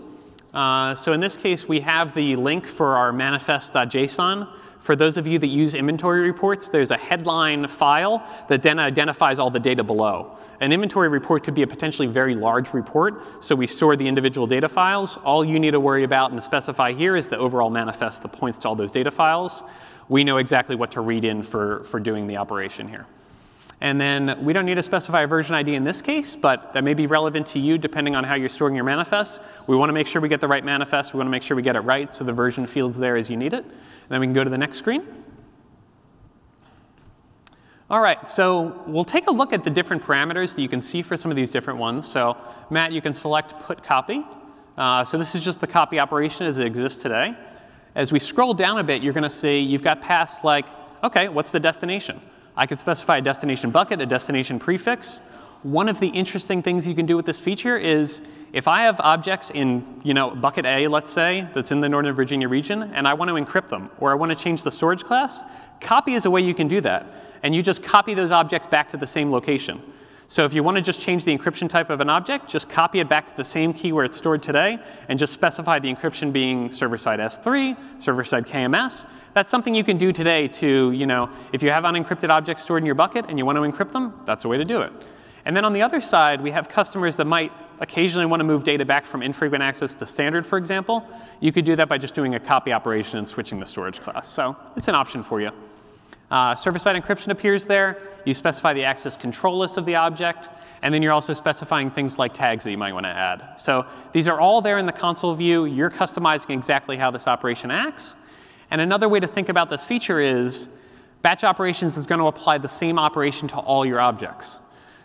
Uh, 0.55 0.95
so 0.95 1.13
in 1.13 1.21
this 1.21 1.37
case, 1.37 1.67
we 1.67 1.81
have 1.81 2.15
the 2.15 2.37
link 2.37 2.67
for 2.67 2.97
our 2.97 3.13
manifest.json. 3.13 4.49
For 4.83 4.97
those 4.97 5.17
of 5.17 5.29
you 5.29 5.39
that 5.39 5.47
use 5.47 5.77
inventory 5.77 6.23
reports, 6.23 6.69
there's 6.69 6.91
a 6.91 6.97
headline 6.97 7.69
file 7.69 8.21
that 8.49 8.65
then 8.65 8.81
identifies 8.81 9.39
all 9.39 9.49
the 9.49 9.61
data 9.61 9.85
below. 9.85 10.37
An 10.61 10.73
inventory 10.73 11.09
report 11.09 11.45
could 11.45 11.55
be 11.55 11.63
a 11.63 11.69
potentially 11.69 12.09
very 12.09 12.35
large 12.35 12.75
report, 12.75 13.45
so 13.45 13.55
we 13.55 13.69
store 13.69 13.95
the 13.95 14.09
individual 14.09 14.49
data 14.49 14.69
files. 14.69 15.19
All 15.19 15.45
you 15.45 15.61
need 15.61 15.71
to 15.71 15.79
worry 15.79 16.03
about 16.03 16.33
and 16.33 16.43
specify 16.43 16.95
here 16.95 17.15
is 17.15 17.29
the 17.29 17.39
overall 17.39 17.71
manifest 17.71 18.23
that 18.23 18.33
points 18.33 18.59
to 18.59 18.69
all 18.69 18.75
those 18.75 18.91
data 18.91 19.13
files. 19.13 19.63
We 20.09 20.25
know 20.25 20.39
exactly 20.39 20.75
what 20.75 20.91
to 20.93 21.01
read 21.01 21.25
in 21.25 21.45
for, 21.45 21.85
for 21.85 22.01
doing 22.01 22.27
the 22.27 22.39
operation 22.39 22.89
here. 22.89 23.07
And 23.83 24.01
then 24.01 24.45
we 24.45 24.53
don't 24.53 24.65
need 24.65 24.77
to 24.77 24.83
specify 24.83 25.23
a 25.23 25.27
version 25.27 25.57
ID 25.57 25.75
in 25.75 25.83
this 25.83 26.01
case, 26.01 26.37
but 26.37 26.73
that 26.73 26.85
may 26.85 26.95
be 26.95 27.09
relevant 27.09 27.49
to 27.49 27.59
you 27.59 27.79
depending 27.79 28.15
on 28.15 28.23
how 28.23 28.37
you're 28.37 28.49
storing 28.49 28.77
your 28.77 28.85
manifest. 28.85 29.43
We 29.67 29.75
want 29.75 29.89
to 29.89 29.93
make 29.93 30.07
sure 30.07 30.23
we 30.23 30.29
get 30.29 30.41
the 30.41 30.47
right 30.47 30.65
manifest. 30.65 31.13
We 31.13 31.19
want 31.19 31.27
to 31.27 31.33
make 31.33 31.43
sure 31.43 31.57
we 31.57 31.65
get 31.65 31.75
it 31.75 31.81
right, 31.81 32.15
so 32.15 32.23
the 32.23 32.33
version 32.33 32.65
field's 32.65 32.97
there 32.97 33.17
as 33.17 33.29
you 33.29 33.37
need 33.37 33.53
it. 33.53 33.65
And 33.65 34.09
then 34.09 34.21
we 34.21 34.27
can 34.27 34.35
go 34.35 34.45
to 34.45 34.51
the 34.51 34.57
next 34.57 34.77
screen. 34.77 35.03
All 37.91 38.01
right, 38.01 38.29
so 38.29 38.85
we'll 38.87 39.05
take 39.05 39.27
a 39.27 39.33
look 39.33 39.53
at 39.53 39.65
the 39.65 39.71
different 39.71 40.05
parameters 40.05 40.55
that 40.55 40.63
you 40.63 40.69
can 40.69 40.81
see 40.81 41.03
for 41.03 41.17
some 41.17 41.33
of 41.33 41.37
these 41.37 41.51
different 41.51 41.81
ones. 41.81 42.09
So 42.09 42.37
Matt, 42.71 42.93
you 42.93 43.03
can 43.03 43.13
select 43.13 43.59
put 43.65 43.83
copy. 43.83 44.25
Uh, 44.79 45.05
so 45.05 45.19
this 45.19 45.35
is 45.35 45.45
just 45.45 45.61
the 45.61 45.67
copy 45.67 45.99
operation 45.99 46.47
as 46.47 46.57
it 46.57 46.69
exists 46.69 47.03
today. 47.03 47.35
As 47.97 48.13
we 48.13 48.21
scroll 48.21 48.55
down 48.55 48.79
a 48.79 48.85
bit, 48.85 49.03
you're 49.03 49.13
going 49.13 49.25
to 49.25 49.29
see 49.29 49.59
you've 49.59 49.83
got 49.83 50.01
paths 50.01 50.45
like, 50.45 50.69
OK, 51.03 51.29
what's 51.29 51.51
the 51.51 51.59
destination? 51.59 52.23
I 52.57 52.67
could 52.67 52.79
specify 52.79 53.19
a 53.19 53.23
destination 53.23 53.71
bucket, 53.71 54.01
a 54.01 54.07
destination 54.07 54.59
prefix. 54.59 55.21
one 55.63 55.89
of 55.89 56.01
the 56.01 56.09
interesting 56.09 56.61
things 56.61 56.89
you 56.89 56.95
can 56.95 57.07
do 57.07 57.17
with 57.17 57.25
this 57.25 57.39
feature 57.39 57.77
is 57.77 58.21
if 58.53 58.67
I 58.67 58.83
have 58.83 59.01
objects 59.01 59.51
in 59.51 60.01
you 60.03 60.13
know, 60.13 60.31
bucket 60.31 60.67
A, 60.67 60.89
let's 60.89 61.11
say, 61.11 61.49
that's 61.55 61.71
in 61.71 61.81
the 61.81 61.89
Northern 61.89 62.15
Virginia 62.15 62.49
region, 62.49 62.83
and 62.83 63.07
I 63.07 63.15
want 63.15 63.29
to 63.29 63.35
encrypt 63.35 63.69
them, 63.69 63.89
or 63.99 64.11
I 64.11 64.15
want 64.15 64.31
to 64.31 64.37
change 64.37 64.63
the 64.63 64.73
storage 64.73 65.05
class, 65.05 65.41
copy 65.81 66.15
is 66.15 66.27
a 66.27 66.31
way 66.31 66.41
you 66.41 66.55
can 66.55 66.69
do 66.69 66.81
that. 66.81 67.07
And 67.43 67.55
you 67.55 67.63
just 67.63 67.83
copy 67.83 68.15
those 68.15 68.31
objects 68.31 68.67
back 68.67 68.89
to 68.91 68.97
the 68.97 69.07
same 69.07 69.31
location. 69.31 69.81
So 70.29 70.45
if 70.45 70.55
you 70.55 70.63
want 70.63 70.77
to 70.77 70.83
just 70.83 71.01
change 71.01 71.25
the 71.25 71.37
encryption 71.37 71.69
type 71.69 71.91
of 71.91 72.01
an 72.01 72.09
object, 72.09 72.49
just 72.49 72.69
copy 72.69 73.01
it 73.01 73.09
back 73.09 73.27
to 73.27 73.37
the 73.37 73.45
same 73.45 73.73
key 73.73 73.93
where 73.93 74.05
it's 74.05 74.17
stored 74.17 74.43
today, 74.43 74.79
and 75.09 75.19
just 75.19 75.33
specify 75.33 75.79
the 75.79 75.93
encryption 75.93 76.33
being 76.33 76.73
server-side 76.73 77.21
S3, 77.21 77.77
server-side 78.03 78.47
KMS. 78.47 79.07
That's 79.35 79.51
something 79.51 79.75
you 79.75 79.85
can 79.85 79.97
do 79.97 80.13
today 80.13 80.49
to, 80.49 80.93
you 80.93 81.07
know, 81.07 81.31
if 81.53 81.63
you 81.63 81.71
have 81.71 81.85
unencrypted 81.85 82.29
objects 82.29 82.63
stored 82.63 82.83
in 82.83 82.87
your 82.87 82.95
bucket 82.95 83.27
and 83.29 83.39
you 83.39 83.47
want 83.47 83.57
to 83.57 83.63
encrypt 83.63 83.93
them, 83.93 84.13
that's 84.27 84.45
a 84.45 84.49
way 84.49 84.59
to 84.59 84.65
do 84.65 84.83
it. 84.83 84.93
And 85.45 85.57
then 85.57 85.65
on 85.65 85.73
the 85.73 85.83
other 85.83 86.01
side, 86.01 86.41
we 86.41 86.51
have 86.53 86.69
customers 86.69 87.17
that 87.17 87.27
might 87.27 87.51
occasionally 87.81 88.27
want 88.27 88.41
to 88.41 88.45
move 88.45 88.63
data 88.63 88.85
back 88.85 89.05
from 89.05 89.23
infrequent 89.23 89.63
access 89.63 89.95
to 89.97 90.07
standard, 90.07 90.47
for 90.47 90.57
example. 90.57 91.05
You 91.41 91.51
could 91.51 91.65
do 91.65 91.75
that 91.77 91.89
by 91.89 91.99
just 91.99 92.15
doing 92.15 92.35
a 92.35 92.41
copy 92.41 92.73
operation 92.73 93.19
and 93.19 93.27
switching 93.27 93.59
the 93.59 93.67
storage 93.67 94.01
class. 94.01 94.29
So 94.29 94.57
it's 94.77 94.87
an 94.89 94.95
option 94.95 95.23
for 95.23 95.41
you. 95.41 95.51
Uh, 96.31 96.55
Server-side 96.55 97.03
encryption 97.03 97.29
appears 97.29 97.65
there. 97.65 97.99
You 98.25 98.35
specify 98.35 98.73
the 98.73 98.85
access 98.85 99.17
control 99.17 99.59
list 99.59 99.79
of 99.79 99.85
the 99.85 99.97
object. 99.97 100.49
And 100.83 100.95
then 100.95 101.03
you're 101.03 101.13
also 101.13 101.35
specifying 101.35 101.91
things 101.91 102.19
like 102.19 102.35
tags 102.35 102.65
that 102.65 102.71
you 102.71 102.79
might 102.79 102.93
want 102.93 103.05
to 103.05 103.11
add. 103.11 103.59
So 103.59 103.87
these 104.13 104.29
are 104.29 104.41
all 104.41 104.63
there 104.63 104.79
in 104.79 104.87
the 104.87 104.93
console 104.93 105.35
view. 105.35 105.65
You're 105.65 105.91
customizing 105.91 106.51
exactly 106.51 106.97
how 106.97 107.11
this 107.11 107.27
operation 107.27 107.71
acts. 107.71 108.15
And 108.73 108.81
another 108.81 109.07
way 109.07 109.21
to 109.21 109.27
think 109.27 109.51
about 109.51 109.69
this 109.69 109.85
feature 109.85 110.19
is 110.19 110.71
batch 111.21 111.45
operations 111.45 111.99
is 111.99 112.07
going 112.07 112.21
to 112.21 112.27
apply 112.27 112.57
the 112.57 112.71
same 112.71 112.99
operation 112.99 113.47
to 113.49 113.57
all 113.57 113.85
your 113.85 114.01
objects. 114.01 114.61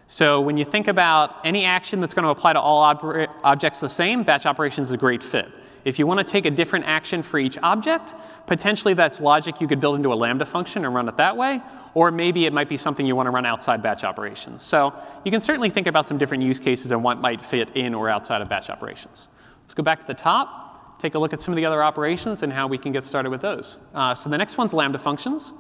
So 0.08 0.40
when 0.40 0.56
you 0.56 0.64
think 0.64 0.88
about 0.88 1.36
any 1.44 1.66
action 1.66 2.00
that's 2.00 2.14
going 2.14 2.24
to 2.24 2.30
apply 2.30 2.54
to 2.54 2.62
all 2.62 2.82
ob 2.82 3.28
objects 3.44 3.82
the 3.82 3.90
same, 3.90 4.24
batch 4.24 4.46
operations 4.46 4.88
is 4.88 4.94
a 4.94 4.98
great 4.98 5.22
fit. 5.22 5.50
If 5.84 6.00
you 6.00 6.08
want 6.08 6.20
to 6.20 6.24
take 6.24 6.46
a 6.46 6.50
different 6.50 6.86
action 6.86 7.22
for 7.22 7.40
each 7.40 7.58
object, 7.62 8.16
potentially 8.46 8.94
that's 8.94 9.20
logic 9.20 9.60
you 9.60 9.68
could 9.68 9.82
build 9.82 9.98
into 9.98 10.14
a 10.14 10.16
Lambda 10.16 10.46
function 10.46 10.86
and 10.86 10.96
run 10.96 11.10
it 11.10 11.18
that 11.18 11.36
way. 11.36 11.62
Or 11.94 12.10
maybe 12.10 12.46
it 12.46 12.54
might 12.54 12.70
be 12.70 12.78
something 12.78 13.06
you 13.06 13.18
want 13.18 13.28
to 13.28 13.32
run 13.32 13.46
outside 13.46 13.82
batch 13.82 14.06
operations. 14.06 14.64
So 14.64 14.94
you 15.26 15.32
can 15.32 15.42
certainly 15.42 15.70
think 15.70 15.88
about 15.88 16.06
some 16.06 16.18
different 16.18 16.44
use 16.44 16.60
cases 16.60 16.92
and 16.92 17.04
what 17.04 17.20
might 17.20 17.42
fit 17.42 17.76
in 17.76 17.94
or 17.94 18.08
outside 18.08 18.42
of 18.42 18.48
batch 18.48 18.70
operations. 18.70 19.28
Let's 19.64 19.74
go 19.74 19.84
back 19.84 20.00
to 20.00 20.08
the 20.08 20.14
top, 20.14 20.67
take 21.00 21.16
a 21.16 21.20
look 21.20 21.34
at 21.34 21.42
some 21.42 21.52
of 21.52 21.56
the 21.56 21.66
other 21.66 21.84
operations 21.84 22.44
and 22.44 22.52
how 22.52 22.68
we 22.68 22.78
can 22.78 22.92
get 22.92 23.06
started 23.06 23.30
with 23.30 23.42
those. 23.42 23.80
Uh, 23.94 24.16
so 24.16 24.30
the 24.30 24.38
next 24.38 24.58
one's 24.58 24.74
Lambda 24.74 25.00
functions. 25.00 25.54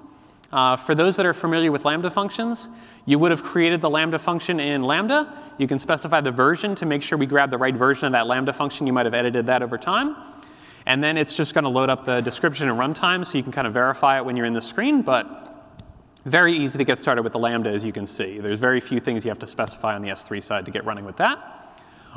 Uh, 0.52 0.76
for 0.76 0.95
those 0.95 1.17
that 1.17 1.26
are 1.26 1.34
familiar 1.34 1.71
with 1.71 1.84
Lambda 1.84 2.10
functions, 2.10 2.69
you 3.06 3.19
would 3.19 3.32
have 3.32 3.43
created 3.43 3.82
the 3.82 3.89
Lambda 3.89 4.17
function 4.17 4.60
in 4.60 4.84
Lambda. 4.84 5.34
You 5.58 5.67
can 5.67 5.78
specify 5.78 6.21
the 6.21 6.32
version 6.32 6.73
to 6.76 6.86
make 6.86 7.02
sure 7.02 7.17
we 7.17 7.26
grab 7.26 7.52
the 7.52 7.58
right 7.58 7.76
version 7.76 8.06
of 8.06 8.12
that 8.13 8.28
Lambda 8.28 8.54
function. 8.54 8.88
You 8.88 8.93
might 8.93 9.06
have 9.06 9.13
edited 9.13 9.45
that 9.47 9.62
over 9.62 9.78
time. 9.78 10.15
And 10.86 11.04
then 11.04 11.17
it's 11.17 11.36
just 11.36 11.54
going 11.54 11.65
to 11.65 11.69
load 11.69 11.89
up 11.89 12.06
the 12.06 12.21
description 12.21 12.69
and 12.69 12.80
runtime, 12.80 13.26
so 13.26 13.38
you 13.38 13.43
can 13.43 13.52
kind 13.52 13.67
of 13.67 13.73
verify 13.73 14.17
it 14.17 14.26
when 14.26 14.38
you're 14.38 14.45
in 14.45 14.54
the 14.54 14.62
screen. 14.62 15.02
But 15.02 15.47
very 16.23 16.58
easy 16.58 16.78
to 16.78 16.86
get 16.86 16.97
started 16.97 17.23
with 17.23 17.34
the 17.34 17.39
Lambda, 17.39 17.69
as 17.69 17.84
you 17.84 17.91
can 17.91 18.08
see. 18.08 18.39
There's 18.39 18.60
very 18.60 18.80
few 18.80 19.02
things 19.02 19.26
you 19.26 19.30
have 19.30 19.39
to 19.39 19.47
specify 19.47 19.95
on 19.95 20.02
the 20.02 20.10
S3 20.10 20.41
side 20.41 20.65
to 20.65 20.71
get 20.71 20.86
running 20.86 21.04
with 21.04 21.17
that. 21.17 21.66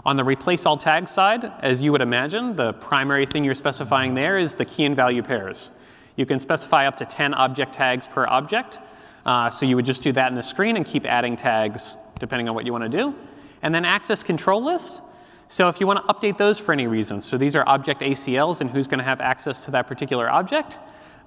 On 0.04 0.16
the 0.16 0.24
replace 0.24 0.66
all 0.66 0.76
tags 0.76 1.10
side, 1.10 1.52
as 1.60 1.82
you 1.82 1.92
would 1.92 2.00
imagine, 2.00 2.56
the 2.56 2.72
primary 2.74 3.26
thing 3.26 3.44
you're 3.44 3.54
specifying 3.54 4.14
there 4.14 4.38
is 4.38 4.54
the 4.54 4.64
key 4.64 4.84
and 4.84 4.96
value 4.96 5.22
pairs. 5.22 5.70
You 6.16 6.26
can 6.26 6.40
specify 6.40 6.86
up 6.86 6.96
to 6.98 7.04
10 7.04 7.34
object 7.34 7.74
tags 7.74 8.06
per 8.06 8.26
object. 8.26 8.78
Uh, 9.26 9.50
so 9.50 9.66
you 9.66 9.76
would 9.76 9.84
just 9.84 10.02
do 10.02 10.12
that 10.12 10.28
in 10.28 10.34
the 10.34 10.42
screen 10.42 10.76
and 10.76 10.86
keep 10.86 11.04
adding 11.04 11.36
tags 11.36 11.96
depending 12.18 12.48
on 12.48 12.54
what 12.54 12.66
you 12.66 12.72
want 12.72 12.84
to 12.84 12.90
do. 12.90 13.14
And 13.62 13.74
then 13.74 13.84
access 13.84 14.22
control 14.22 14.62
list. 14.62 15.02
So 15.48 15.68
if 15.68 15.80
you 15.80 15.86
want 15.86 16.06
to 16.06 16.12
update 16.12 16.38
those 16.38 16.58
for 16.58 16.72
any 16.72 16.86
reason, 16.86 17.20
so 17.20 17.36
these 17.36 17.56
are 17.56 17.68
object 17.68 18.02
ACLs 18.02 18.60
and 18.60 18.70
who's 18.70 18.86
going 18.86 18.98
to 18.98 19.04
have 19.04 19.20
access 19.20 19.64
to 19.64 19.70
that 19.72 19.86
particular 19.86 20.30
object, 20.30 20.78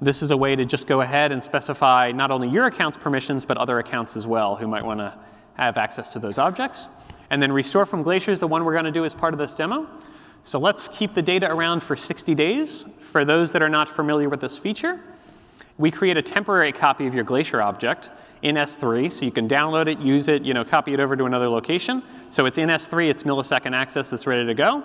this 0.01 0.21
is 0.21 0.31
a 0.31 0.37
way 0.37 0.55
to 0.55 0.65
just 0.65 0.87
go 0.87 1.01
ahead 1.01 1.31
and 1.31 1.43
specify 1.43 2.11
not 2.11 2.31
only 2.31 2.49
your 2.49 2.65
account's 2.65 2.97
permissions, 2.97 3.45
but 3.45 3.57
other 3.57 3.79
accounts 3.79 4.15
as 4.15 4.25
well 4.25 4.55
who 4.55 4.67
might 4.67 4.85
want 4.85 4.99
to 4.99 5.13
have 5.55 5.77
access 5.77 6.13
to 6.13 6.19
those 6.19 6.37
objects. 6.37 6.89
And 7.33 7.41
then 7.41 7.51
restore 7.51 7.87
from 7.87 8.03
Glacier 8.03 8.29
is 8.29 8.41
the 8.41 8.47
one 8.47 8.63
we're 8.63 8.73
going 8.73 8.85
to 8.85 8.91
do 8.91 9.05
as 9.05 9.15
part 9.15 9.33
of 9.33 9.39
this 9.39 9.53
demo. 9.53 9.87
So 10.43 10.59
let's 10.59 10.87
keep 10.87 11.15
the 11.15 11.21
data 11.23 11.51
around 11.51 11.81
for 11.81 11.95
60 11.95 12.35
days. 12.35 12.85
For 12.99 13.25
those 13.25 13.53
that 13.53 13.63
are 13.63 13.69
not 13.69 13.89
familiar 13.89 14.29
with 14.29 14.39
this 14.39 14.55
feature, 14.55 14.99
we 15.79 15.89
create 15.89 16.15
a 16.15 16.21
temporary 16.21 16.71
copy 16.71 17.07
of 17.07 17.15
your 17.15 17.23
Glacier 17.23 17.59
object 17.59 18.11
in 18.43 18.53
S3, 18.53 19.11
so 19.11 19.25
you 19.25 19.31
can 19.31 19.49
download 19.49 19.87
it, 19.87 19.97
use 19.97 20.27
it, 20.27 20.43
you 20.43 20.53
know, 20.53 20.63
copy 20.63 20.93
it 20.93 20.99
over 20.99 21.15
to 21.15 21.25
another 21.25 21.49
location. 21.49 22.03
So 22.29 22.45
it's 22.45 22.59
in 22.59 22.69
S3, 22.69 23.09
it's 23.09 23.23
millisecond 23.23 23.73
access, 23.73 24.13
it's 24.13 24.27
ready 24.27 24.45
to 24.45 24.53
go. 24.53 24.83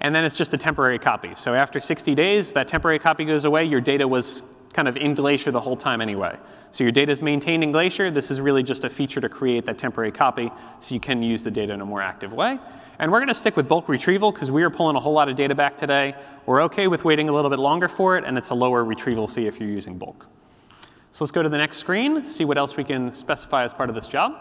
And 0.00 0.14
then 0.14 0.24
it's 0.24 0.38
just 0.38 0.54
a 0.54 0.58
temporary 0.58 0.98
copy. 0.98 1.34
So 1.34 1.52
after 1.52 1.80
60 1.80 2.14
days, 2.14 2.52
that 2.52 2.66
temporary 2.66 2.98
copy 2.98 3.26
goes 3.26 3.44
away. 3.44 3.66
Your 3.66 3.82
data 3.82 4.08
was 4.08 4.42
kind 4.72 4.86
of 4.88 4.96
in 4.96 5.14
Glacier 5.14 5.50
the 5.50 5.60
whole 5.60 5.76
time 5.76 6.00
anyway. 6.00 6.38
So 6.70 6.84
your 6.84 6.92
data 6.92 7.10
is 7.10 7.20
maintained 7.20 7.64
in 7.64 7.72
Glacier. 7.72 8.10
This 8.10 8.30
is 8.30 8.40
really 8.40 8.62
just 8.62 8.84
a 8.84 8.90
feature 8.90 9.20
to 9.20 9.28
create 9.28 9.66
that 9.66 9.78
temporary 9.78 10.12
copy 10.12 10.50
so 10.78 10.94
you 10.94 11.00
can 11.00 11.22
use 11.22 11.42
the 11.42 11.50
data 11.50 11.72
in 11.72 11.80
a 11.80 11.84
more 11.84 12.00
active 12.00 12.32
way. 12.32 12.58
And 12.98 13.10
we're 13.10 13.18
going 13.18 13.28
to 13.28 13.34
stick 13.34 13.56
with 13.56 13.66
bulk 13.66 13.88
retrieval 13.88 14.30
because 14.30 14.50
we 14.50 14.62
are 14.62 14.70
pulling 14.70 14.94
a 14.94 15.00
whole 15.00 15.14
lot 15.14 15.28
of 15.28 15.34
data 15.34 15.54
back 15.54 15.76
today. 15.76 16.14
We're 16.46 16.60
OK 16.60 16.86
with 16.86 17.04
waiting 17.04 17.28
a 17.28 17.32
little 17.32 17.50
bit 17.50 17.58
longer 17.58 17.88
for 17.88 18.16
it, 18.16 18.24
and 18.24 18.36
it's 18.36 18.50
a 18.50 18.54
lower 18.54 18.84
retrieval 18.84 19.26
fee 19.26 19.46
if 19.46 19.58
you're 19.58 19.70
using 19.70 19.98
bulk. 19.98 20.26
So 21.10 21.24
let's 21.24 21.32
go 21.32 21.42
to 21.42 21.48
the 21.48 21.58
next 21.58 21.78
screen, 21.78 22.24
see 22.26 22.44
what 22.44 22.58
else 22.58 22.76
we 22.76 22.84
can 22.84 23.12
specify 23.12 23.64
as 23.64 23.74
part 23.74 23.88
of 23.88 23.96
this 23.96 24.06
job. 24.06 24.34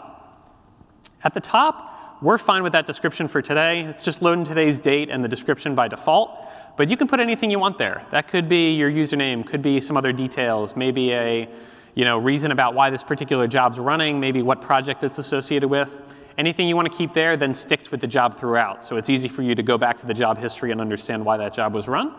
At 1.23 1.33
the 1.33 1.39
top, 1.39 2.19
we're 2.21 2.37
fine 2.37 2.63
with 2.63 2.73
that 2.73 2.85
description 2.85 3.29
for 3.29 3.41
today. 3.41 3.81
It's 3.85 4.03
just 4.03 4.21
loading 4.21 4.43
today's 4.43 4.81
date 4.81 5.09
and 5.09 5.23
the 5.23 5.29
description 5.29 5.73
by 5.73 5.87
default. 5.87 6.37
But 6.79 6.89
you 6.89 6.95
can 6.95 7.09
put 7.09 7.19
anything 7.19 7.49
you 7.51 7.59
want 7.59 7.77
there. 7.77 8.05
That 8.11 8.29
could 8.29 8.47
be 8.47 8.73
your 8.73 8.89
username, 8.89 9.45
could 9.45 9.61
be 9.61 9.81
some 9.81 9.97
other 9.97 10.13
details, 10.13 10.77
maybe 10.77 11.11
a 11.11 11.49
you 11.93 12.05
know, 12.05 12.17
reason 12.17 12.53
about 12.53 12.73
why 12.73 12.89
this 12.89 13.03
particular 13.03 13.47
job's 13.47 13.77
running, 13.77 14.21
maybe 14.21 14.41
what 14.41 14.61
project 14.61 15.03
it's 15.03 15.17
associated 15.17 15.67
with. 15.67 16.01
Anything 16.37 16.69
you 16.69 16.77
want 16.77 16.89
to 16.89 16.97
keep 16.97 17.13
there 17.13 17.35
then 17.35 17.53
sticks 17.53 17.91
with 17.91 17.99
the 17.99 18.07
job 18.07 18.37
throughout. 18.37 18.81
So 18.85 18.95
it's 18.95 19.09
easy 19.09 19.27
for 19.27 19.41
you 19.41 19.55
to 19.55 19.61
go 19.61 19.77
back 19.77 19.97
to 19.97 20.05
the 20.05 20.13
job 20.13 20.37
history 20.37 20.71
and 20.71 20.79
understand 20.79 21.25
why 21.25 21.35
that 21.35 21.53
job 21.53 21.73
was 21.73 21.89
run. 21.89 22.13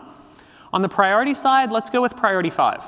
On 0.71 0.83
the 0.83 0.89
priority 0.89 1.33
side, 1.33 1.71
let's 1.71 1.89
go 1.89 1.99
with 1.99 2.15
priority 2.15 2.51
five. 2.51 2.83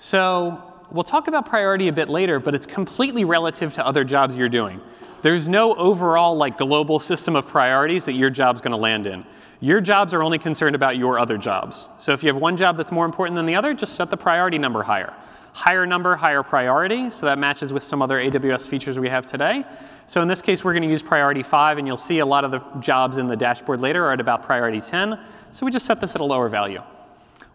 So 0.00 0.60
we'll 0.90 1.04
talk 1.04 1.28
about 1.28 1.46
priority 1.46 1.86
a 1.86 1.92
bit 1.92 2.08
later, 2.08 2.40
but 2.40 2.56
it's 2.56 2.66
completely 2.66 3.24
relative 3.24 3.72
to 3.74 3.86
other 3.86 4.02
jobs 4.02 4.34
you're 4.34 4.48
doing. 4.48 4.80
There's 5.22 5.46
no 5.46 5.76
overall 5.76 6.36
like 6.36 6.58
global 6.58 6.98
system 6.98 7.36
of 7.36 7.46
priorities 7.46 8.06
that 8.06 8.14
your 8.14 8.30
job's 8.30 8.60
going 8.60 8.72
to 8.72 8.76
land 8.76 9.06
in. 9.06 9.24
Your 9.62 9.80
jobs 9.80 10.12
are 10.12 10.24
only 10.24 10.40
concerned 10.40 10.74
about 10.74 10.96
your 10.96 11.20
other 11.20 11.38
jobs. 11.38 11.88
So 12.00 12.12
if 12.12 12.24
you 12.24 12.26
have 12.30 12.36
one 12.36 12.56
job 12.56 12.76
that's 12.76 12.90
more 12.90 13.06
important 13.06 13.36
than 13.36 13.46
the 13.46 13.54
other, 13.54 13.74
just 13.74 13.94
set 13.94 14.10
the 14.10 14.16
priority 14.16 14.58
number 14.58 14.82
higher. 14.82 15.14
Higher 15.52 15.86
number, 15.86 16.16
higher 16.16 16.42
priority, 16.42 17.10
so 17.10 17.26
that 17.26 17.38
matches 17.38 17.72
with 17.72 17.84
some 17.84 18.02
other 18.02 18.18
AWS 18.18 18.66
features 18.66 18.98
we 18.98 19.08
have 19.08 19.24
today. 19.24 19.64
So 20.08 20.20
in 20.20 20.26
this 20.26 20.42
case, 20.42 20.64
we're 20.64 20.72
going 20.72 20.82
to 20.82 20.88
use 20.88 21.00
priority 21.00 21.44
5, 21.44 21.78
and 21.78 21.86
you'll 21.86 21.96
see 21.96 22.18
a 22.18 22.26
lot 22.26 22.44
of 22.44 22.50
the 22.50 22.58
jobs 22.80 23.18
in 23.18 23.28
the 23.28 23.36
dashboard 23.36 23.80
later 23.80 24.04
are 24.04 24.10
at 24.10 24.20
about 24.20 24.42
priority 24.42 24.80
10. 24.80 25.16
So 25.52 25.64
we 25.64 25.70
just 25.70 25.86
set 25.86 26.00
this 26.00 26.16
at 26.16 26.20
a 26.20 26.24
lower 26.24 26.48
value. 26.48 26.82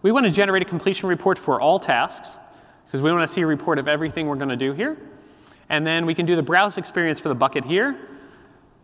We 0.01 0.13
want 0.13 0.27
to 0.27 0.31
generate 0.31 0.61
a 0.61 0.65
completion 0.65 1.09
report 1.09 1.37
for 1.37 1.59
all 1.59 1.77
tasks, 1.77 2.39
because 2.85 3.01
we 3.01 3.11
want 3.11 3.27
to 3.27 3.33
see 3.33 3.41
a 3.41 3.47
report 3.47 3.79
of 3.79 3.89
everything 3.89 4.27
we're 4.27 4.35
going 4.37 4.47
to 4.47 4.55
do 4.55 4.71
here. 4.71 4.95
And 5.67 5.85
then 5.85 6.05
we 6.05 6.15
can 6.15 6.25
do 6.25 6.37
the 6.37 6.43
browse 6.43 6.77
experience 6.77 7.19
for 7.19 7.27
the 7.27 7.35
bucket 7.35 7.65
here. 7.65 7.97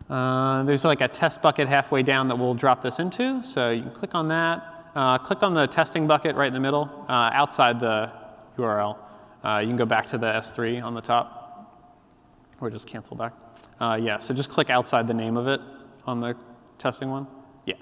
Uh, 0.08 0.62
there's 0.64 0.84
like 0.84 1.00
a 1.00 1.08
test 1.08 1.40
bucket 1.40 1.68
halfway 1.68 2.02
down 2.02 2.28
that 2.28 2.36
we'll 2.36 2.54
drop 2.54 2.82
this 2.82 2.98
into. 2.98 3.42
So 3.42 3.70
you 3.70 3.82
can 3.82 3.90
click 3.92 4.14
on 4.14 4.28
that. 4.28 4.90
Uh, 4.94 5.18
click 5.18 5.42
on 5.42 5.54
the 5.54 5.66
testing 5.66 6.06
bucket 6.06 6.36
right 6.36 6.46
in 6.46 6.54
the 6.54 6.60
middle, 6.60 6.88
uh, 7.08 7.30
outside 7.32 7.80
the 7.80 8.12
URL. 8.58 8.96
Uh, 9.42 9.58
you 9.58 9.66
can 9.66 9.76
go 9.76 9.84
back 9.84 10.06
to 10.08 10.18
the 10.18 10.26
S3 10.26 10.82
on 10.82 10.94
the 10.94 11.00
top, 11.00 11.90
or 12.60 12.70
just 12.70 12.86
cancel 12.86 13.16
back. 13.16 13.32
Uh, 13.80 13.98
yeah, 14.00 14.18
so 14.18 14.32
just 14.32 14.48
click 14.50 14.70
outside 14.70 15.06
the 15.06 15.14
name 15.14 15.36
of 15.36 15.48
it 15.48 15.60
on 16.06 16.20
the 16.20 16.36
testing 16.78 17.10
one. 17.10 17.26
Yeah. 17.66 17.74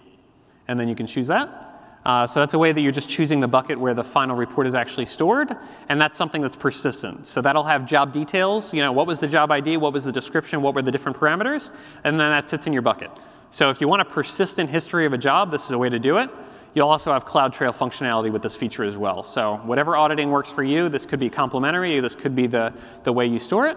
And 0.68 0.80
then 0.80 0.88
you 0.88 0.94
can 0.94 1.06
choose 1.06 1.26
that. 1.26 1.71
Uh, 2.04 2.26
so 2.26 2.40
that's 2.40 2.54
a 2.54 2.58
way 2.58 2.72
that 2.72 2.80
you're 2.80 2.90
just 2.90 3.08
choosing 3.08 3.40
the 3.40 3.48
bucket 3.48 3.78
where 3.78 3.94
the 3.94 4.02
final 4.02 4.34
report 4.34 4.66
is 4.66 4.74
actually 4.74 5.06
stored, 5.06 5.56
and 5.88 6.00
that's 6.00 6.16
something 6.18 6.42
that's 6.42 6.56
persistent. 6.56 7.26
So 7.26 7.40
that'll 7.40 7.62
have 7.64 7.86
job 7.86 8.12
details, 8.12 8.74
you 8.74 8.82
know, 8.82 8.90
what 8.90 9.06
was 9.06 9.20
the 9.20 9.28
job 9.28 9.52
ID, 9.52 9.76
what 9.76 9.92
was 9.92 10.04
the 10.04 10.12
description, 10.12 10.62
what 10.62 10.74
were 10.74 10.82
the 10.82 10.90
different 10.90 11.16
parameters, 11.16 11.70
and 12.02 12.18
then 12.18 12.30
that 12.30 12.48
sits 12.48 12.66
in 12.66 12.72
your 12.72 12.82
bucket. 12.82 13.10
So 13.52 13.70
if 13.70 13.80
you 13.80 13.86
want 13.86 14.02
a 14.02 14.04
persistent 14.04 14.70
history 14.70 15.06
of 15.06 15.12
a 15.12 15.18
job, 15.18 15.50
this 15.50 15.66
is 15.66 15.70
a 15.70 15.78
way 15.78 15.90
to 15.90 15.98
do 15.98 16.18
it. 16.18 16.30
You'll 16.74 16.88
also 16.88 17.12
have 17.12 17.26
CloudTrail 17.26 17.74
functionality 17.76 18.32
with 18.32 18.42
this 18.42 18.56
feature 18.56 18.82
as 18.82 18.96
well. 18.96 19.22
So 19.22 19.56
whatever 19.58 19.94
auditing 19.94 20.30
works 20.30 20.50
for 20.50 20.64
you, 20.64 20.88
this 20.88 21.04
could 21.04 21.20
be 21.20 21.28
complementary, 21.28 22.00
this 22.00 22.16
could 22.16 22.34
be 22.34 22.46
the, 22.46 22.72
the 23.04 23.12
way 23.12 23.26
you 23.26 23.38
store 23.38 23.68
it. 23.68 23.76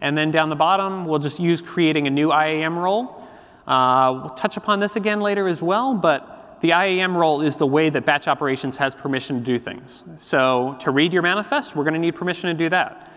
And 0.00 0.16
then 0.16 0.30
down 0.30 0.48
the 0.48 0.56
bottom, 0.56 1.04
we'll 1.04 1.18
just 1.18 1.38
use 1.38 1.60
creating 1.60 2.06
a 2.06 2.10
new 2.10 2.32
IAM 2.32 2.78
role. 2.78 3.22
Uh, 3.66 4.20
we'll 4.22 4.30
touch 4.30 4.56
upon 4.56 4.80
this 4.80 4.96
again 4.96 5.20
later 5.20 5.46
as 5.46 5.62
well, 5.62 5.94
but 5.94 6.39
the 6.60 6.72
IAM 6.72 7.16
role 7.16 7.40
is 7.40 7.56
the 7.56 7.66
way 7.66 7.88
that 7.90 8.04
batch 8.04 8.28
operations 8.28 8.76
has 8.76 8.94
permission 8.94 9.38
to 9.38 9.44
do 9.44 9.58
things. 9.58 10.04
So 10.18 10.76
to 10.80 10.90
read 10.90 11.12
your 11.12 11.22
manifest, 11.22 11.74
we're 11.74 11.84
going 11.84 11.94
to 11.94 12.00
need 12.00 12.14
permission 12.14 12.48
to 12.48 12.54
do 12.54 12.68
that. 12.68 13.10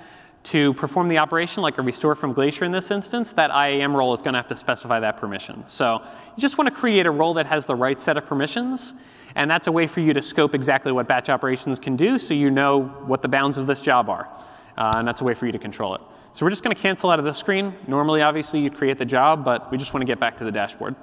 To 0.46 0.74
perform 0.74 1.08
the 1.08 1.20
operation, 1.20 1.64
like 1.64 1.78
a 1.78 1.82
restore 1.82 2.16
from 2.16 2.34
Glacier 2.34 2.66
in 2.66 2.72
this 2.72 2.92
instance, 2.92 3.32
that 3.34 3.52
IAM 3.52 3.96
role 3.96 4.14
is 4.14 4.22
going 4.22 4.34
to 4.34 4.40
have 4.40 4.48
to 4.50 4.58
specify 4.58 5.00
that 5.00 5.18
permission. 5.18 5.64
So 5.68 6.06
you 6.36 6.42
just 6.42 6.58
want 6.58 6.68
to 6.70 6.76
create 6.76 7.06
a 7.06 7.12
role 7.12 7.34
that 7.36 7.46
has 7.46 7.66
the 7.66 7.76
right 7.76 8.00
set 8.00 8.18
of 8.18 8.26
permissions. 8.26 8.94
And 9.36 9.50
that's 9.50 9.68
a 9.68 9.72
way 9.72 9.88
for 9.88 10.00
you 10.00 10.14
to 10.14 10.22
scope 10.22 10.54
exactly 10.54 10.92
what 10.92 11.08
batch 11.08 11.30
operations 11.30 11.80
can 11.80 11.96
do 11.96 12.18
so 12.18 12.34
you 12.34 12.52
know 12.52 12.84
what 12.84 13.22
the 13.22 13.28
bounds 13.28 13.58
of 13.58 13.68
this 13.68 13.82
job 13.82 14.10
are. 14.10 14.30
Uh, 14.78 14.94
and 14.96 15.08
that's 15.08 15.22
a 15.22 15.24
way 15.24 15.34
for 15.34 15.46
you 15.46 15.52
to 15.52 15.60
control 15.60 15.96
it. 15.96 16.02
So 16.34 16.46
we're 16.46 16.50
just 16.50 16.64
going 16.64 16.76
to 16.76 16.82
cancel 16.82 17.10
out 17.10 17.20
of 17.20 17.26
this 17.26 17.38
screen. 17.38 17.76
Normally, 17.88 18.22
obviously, 18.22 18.60
you 18.60 18.72
create 18.72 18.98
the 18.98 19.06
job, 19.06 19.46
but 19.46 19.72
we 19.72 19.78
just 19.78 19.94
want 19.94 20.02
to 20.02 20.06
get 20.06 20.20
back 20.20 20.38
to 20.38 20.44
the 20.44 20.52
dashboard. 20.52 20.96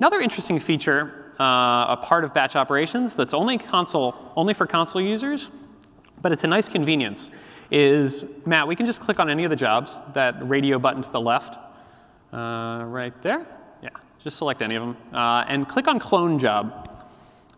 Another 0.00 0.18
interesting 0.18 0.58
feature, 0.58 1.30
uh, 1.38 1.84
a 1.90 1.98
part 2.02 2.24
of 2.24 2.32
batch 2.32 2.56
operations 2.56 3.14
that's 3.14 3.34
only 3.34 3.58
console, 3.58 4.14
only 4.34 4.54
for 4.54 4.66
console 4.66 5.02
users, 5.02 5.50
but 6.22 6.32
it's 6.32 6.42
a 6.42 6.46
nice 6.46 6.70
convenience, 6.70 7.30
is, 7.70 8.24
Matt, 8.46 8.66
we 8.66 8.74
can 8.74 8.86
just 8.86 9.02
click 9.02 9.20
on 9.20 9.28
any 9.28 9.44
of 9.44 9.50
the 9.50 9.56
jobs, 9.56 10.00
that 10.14 10.48
radio 10.48 10.78
button 10.78 11.02
to 11.02 11.10
the 11.10 11.20
left, 11.20 11.58
uh, 12.32 12.82
right 12.86 13.12
there. 13.22 13.46
Yeah, 13.82 13.90
just 14.24 14.38
select 14.38 14.62
any 14.62 14.74
of 14.74 14.82
them. 14.82 14.96
Uh, 15.12 15.44
and 15.46 15.68
click 15.68 15.86
on 15.86 15.98
clone 15.98 16.38
job. 16.38 17.06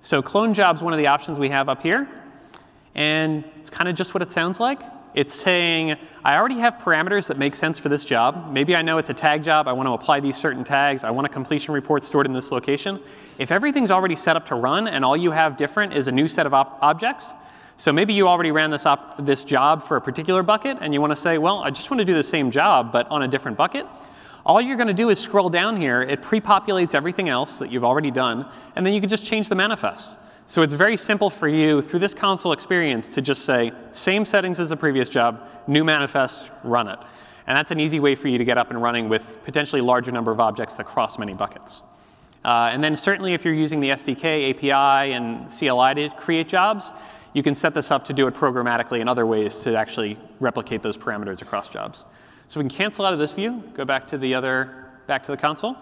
So 0.02 0.20
clone 0.20 0.52
job 0.52 0.74
is 0.74 0.83
one 0.83 0.92
of 0.92 0.98
the 0.98 1.07
options 1.07 1.38
we 1.38 1.50
have 1.50 1.68
up 1.68 1.81
here. 1.81 2.09
And 2.96 3.44
it's 3.57 3.70
kind 3.70 3.88
of 3.88 3.94
just 3.94 4.14
what 4.14 4.22
it 4.22 4.33
sounds 4.33 4.59
like. 4.59 4.83
It's 5.14 5.35
saying, 5.35 5.96
I 6.25 6.37
already 6.37 6.59
have 6.61 6.79
parameters 6.79 7.29
that 7.29 7.37
make 7.37 7.55
sense 7.55 7.79
for 7.79 7.90
this 7.90 8.05
job. 8.05 8.51
Maybe 8.51 8.75
I 8.75 8.81
know 8.81 8.96
it's 8.96 9.11
a 9.11 9.14
tag 9.14 9.42
job. 9.42 9.68
I 9.68 9.72
want 9.72 9.87
to 9.87 9.92
apply 9.92 10.20
these 10.20 10.37
certain 10.37 10.64
tags. 10.64 11.05
I 11.05 11.11
want 11.11 11.27
a 11.27 11.29
completion 11.29 11.75
report 11.75 12.03
stored 12.03 12.25
in 12.25 12.33
this 12.33 12.51
location. 12.51 12.98
If 13.37 13.53
everything's 13.53 13.90
already 13.90 14.16
set 14.16 14.37
up 14.37 14.46
to 14.46 14.55
run 14.55 14.88
and 14.88 15.05
all 15.05 15.16
you 15.16 15.33
have 15.33 15.59
different 15.59 15.92
is 15.92 16.09
a 16.09 16.12
new 16.12 16.29
set 16.29 16.46
of 16.46 16.55
objects, 16.55 17.35
so 17.77 17.92
maybe 17.92 18.14
you 18.14 18.27
already 18.27 18.53
ran 18.53 18.70
this, 18.70 18.87
this 19.18 19.44
job 19.44 19.83
for 19.83 19.96
a 19.96 20.01
particular 20.01 20.42
bucket 20.42 20.79
and 20.81 20.94
you 20.94 21.01
want 21.01 21.11
to 21.11 21.16
say, 21.16 21.37
well, 21.37 21.59
I 21.59 21.70
just 21.70 21.90
want 21.90 21.98
to 21.98 22.05
do 22.07 22.14
the 22.14 22.22
same 22.22 22.51
job 22.51 22.90
but 22.90 23.11
on 23.11 23.22
a 23.22 23.29
different 23.29 23.59
bucket. 23.59 23.87
All 24.46 24.61
you're 24.61 24.77
going 24.77 24.88
to 24.88 24.94
do 24.94 25.11
is 25.11 25.18
scroll 25.18 25.51
down 25.51 25.77
here. 25.77 26.03
It 26.03 26.22
pre-populates 26.22 26.94
everything 26.94 27.29
else 27.29 27.59
that 27.59 27.70
you've 27.70 27.85
already 27.85 28.11
done, 28.11 28.48
and 28.75 28.85
then 28.85 28.92
you 28.92 29.01
can 29.01 29.09
just 29.09 29.25
change 29.25 29.48
the 29.48 29.55
manifest. 29.55 30.18
So 30.52 30.60
it's 30.60 30.74
very 30.74 30.98
simple 30.98 31.30
for 31.30 31.48
you 31.48 31.80
through 31.80 32.00
this 32.00 32.12
console 32.12 32.52
experience 32.52 33.08
to 33.08 33.22
just 33.22 33.46
say, 33.46 33.72
same 33.92 34.26
settings 34.26 34.60
as 34.60 34.68
the 34.68 34.76
previous 34.76 35.08
job, 35.08 35.48
new 35.66 35.82
manifest, 35.82 36.50
run 36.62 36.88
it. 36.88 36.98
And 37.46 37.56
that's 37.56 37.70
an 37.70 37.80
easy 37.80 38.00
way 38.00 38.14
for 38.14 38.28
you 38.28 38.36
to 38.36 38.44
get 38.44 38.58
up 38.58 38.68
and 38.68 38.82
running 38.82 39.08
with 39.08 39.42
potentially 39.44 39.80
larger 39.80 40.12
number 40.12 40.30
of 40.30 40.40
objects 40.40 40.74
that 40.74 40.84
cross 40.84 41.18
many 41.18 41.32
buckets. 41.32 41.80
Uh, 42.44 42.68
and 42.70 42.84
then 42.84 42.96
certainly 42.96 43.32
if 43.32 43.46
you're 43.46 43.54
using 43.54 43.80
the 43.80 43.88
SDK, 43.88 44.50
API, 44.50 45.14
and 45.14 45.48
CLI 45.48 45.94
to 45.94 46.14
create 46.18 46.48
jobs, 46.48 46.92
you 47.32 47.42
can 47.42 47.54
set 47.54 47.72
this 47.72 47.90
up 47.90 48.04
to 48.04 48.12
do 48.12 48.26
it 48.26 48.34
programmatically 48.34 49.00
in 49.00 49.08
other 49.08 49.24
ways 49.24 49.60
to 49.60 49.74
actually 49.74 50.18
replicate 50.38 50.82
those 50.82 50.98
parameters 50.98 51.40
across 51.40 51.70
jobs. 51.70 52.04
So 52.48 52.60
we 52.60 52.64
can 52.64 52.76
cancel 52.76 53.06
out 53.06 53.14
of 53.14 53.18
this 53.18 53.32
view, 53.32 53.64
go 53.72 53.86
back 53.86 54.06
to 54.08 54.18
the 54.18 54.34
other, 54.34 54.90
back 55.06 55.22
to 55.22 55.30
the 55.30 55.38
console. 55.38 55.78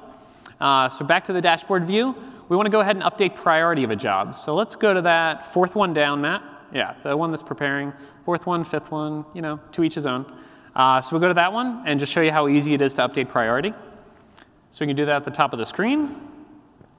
Uh, 0.60 0.88
so 0.88 1.04
back 1.04 1.24
to 1.24 1.32
the 1.32 1.40
dashboard 1.40 1.86
view, 1.86 2.14
we 2.50 2.56
want 2.56 2.66
to 2.66 2.70
go 2.70 2.80
ahead 2.80 2.96
and 2.96 3.04
update 3.04 3.36
priority 3.36 3.84
of 3.84 3.90
a 3.90 3.96
job. 3.96 4.36
So 4.36 4.56
let's 4.56 4.74
go 4.74 4.92
to 4.92 5.02
that 5.02 5.46
fourth 5.54 5.76
one 5.76 5.94
down, 5.94 6.20
Matt. 6.20 6.42
Yeah, 6.74 6.96
the 7.04 7.16
one 7.16 7.30
that's 7.30 7.44
preparing. 7.44 7.92
Fourth 8.24 8.44
one, 8.44 8.64
fifth 8.64 8.90
one, 8.90 9.24
you 9.34 9.40
know, 9.40 9.60
to 9.70 9.84
each 9.84 9.94
his 9.94 10.04
own. 10.04 10.26
Uh, 10.74 11.00
so 11.00 11.12
we'll 11.12 11.20
go 11.20 11.28
to 11.28 11.34
that 11.34 11.52
one 11.52 11.84
and 11.86 12.00
just 12.00 12.10
show 12.12 12.20
you 12.20 12.32
how 12.32 12.48
easy 12.48 12.74
it 12.74 12.80
is 12.80 12.92
to 12.94 13.08
update 13.08 13.28
priority. 13.28 13.72
So 14.72 14.80
we 14.80 14.88
can 14.88 14.96
do 14.96 15.06
that 15.06 15.16
at 15.16 15.24
the 15.24 15.30
top 15.30 15.52
of 15.52 15.60
the 15.60 15.64
screen. 15.64 16.16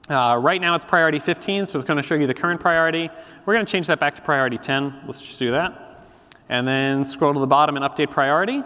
Uh, 0.08 0.38
right 0.42 0.60
now 0.60 0.74
it's 0.74 0.86
priority 0.86 1.18
15, 1.18 1.66
so 1.66 1.78
it's 1.78 1.86
going 1.86 1.98
to 1.98 2.02
show 2.02 2.14
you 2.14 2.26
the 2.26 2.34
current 2.34 2.60
priority. 2.60 3.10
We're 3.44 3.54
going 3.54 3.66
to 3.66 3.70
change 3.70 3.88
that 3.88 4.00
back 4.00 4.16
to 4.16 4.22
priority 4.22 4.56
10. 4.56 5.02
Let's 5.04 5.20
just 5.20 5.38
do 5.38 5.50
that. 5.50 6.08
And 6.48 6.66
then 6.66 7.04
scroll 7.04 7.34
to 7.34 7.40
the 7.40 7.46
bottom 7.46 7.76
and 7.76 7.84
update 7.84 8.10
priority. 8.10 8.62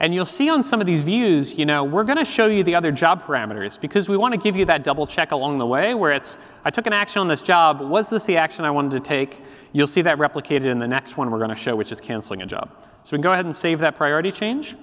And 0.00 0.14
you'll 0.14 0.26
see 0.26 0.48
on 0.48 0.62
some 0.62 0.80
of 0.80 0.86
these 0.86 1.00
views, 1.00 1.58
you 1.58 1.66
know, 1.66 1.82
we're 1.82 2.04
going 2.04 2.18
to 2.18 2.24
show 2.24 2.46
you 2.46 2.62
the 2.62 2.76
other 2.76 2.92
job 2.92 3.22
parameters 3.22 3.80
because 3.80 4.08
we 4.08 4.16
want 4.16 4.32
to 4.32 4.38
give 4.38 4.54
you 4.54 4.64
that 4.66 4.84
double 4.84 5.08
check 5.08 5.32
along 5.32 5.58
the 5.58 5.66
way 5.66 5.92
where 5.94 6.12
it's, 6.12 6.38
I 6.64 6.70
took 6.70 6.86
an 6.86 6.92
action 6.92 7.20
on 7.20 7.26
this 7.26 7.42
job. 7.42 7.80
Was 7.80 8.08
this 8.08 8.24
the 8.24 8.36
action 8.36 8.64
I 8.64 8.70
wanted 8.70 8.92
to 8.92 9.00
take? 9.00 9.42
You'll 9.72 9.88
see 9.88 10.02
that 10.02 10.18
replicated 10.18 10.66
in 10.66 10.78
the 10.78 10.86
next 10.86 11.16
one 11.16 11.30
we're 11.30 11.38
going 11.38 11.50
to 11.50 11.56
show, 11.56 11.74
which 11.74 11.90
is 11.90 12.00
canceling 12.00 12.42
a 12.42 12.46
job. 12.46 12.70
So 13.02 13.10
we 13.12 13.16
can 13.16 13.22
go 13.22 13.32
ahead 13.32 13.44
and 13.44 13.56
save 13.56 13.80
that 13.80 13.96
priority 13.96 14.30
change. 14.30 14.76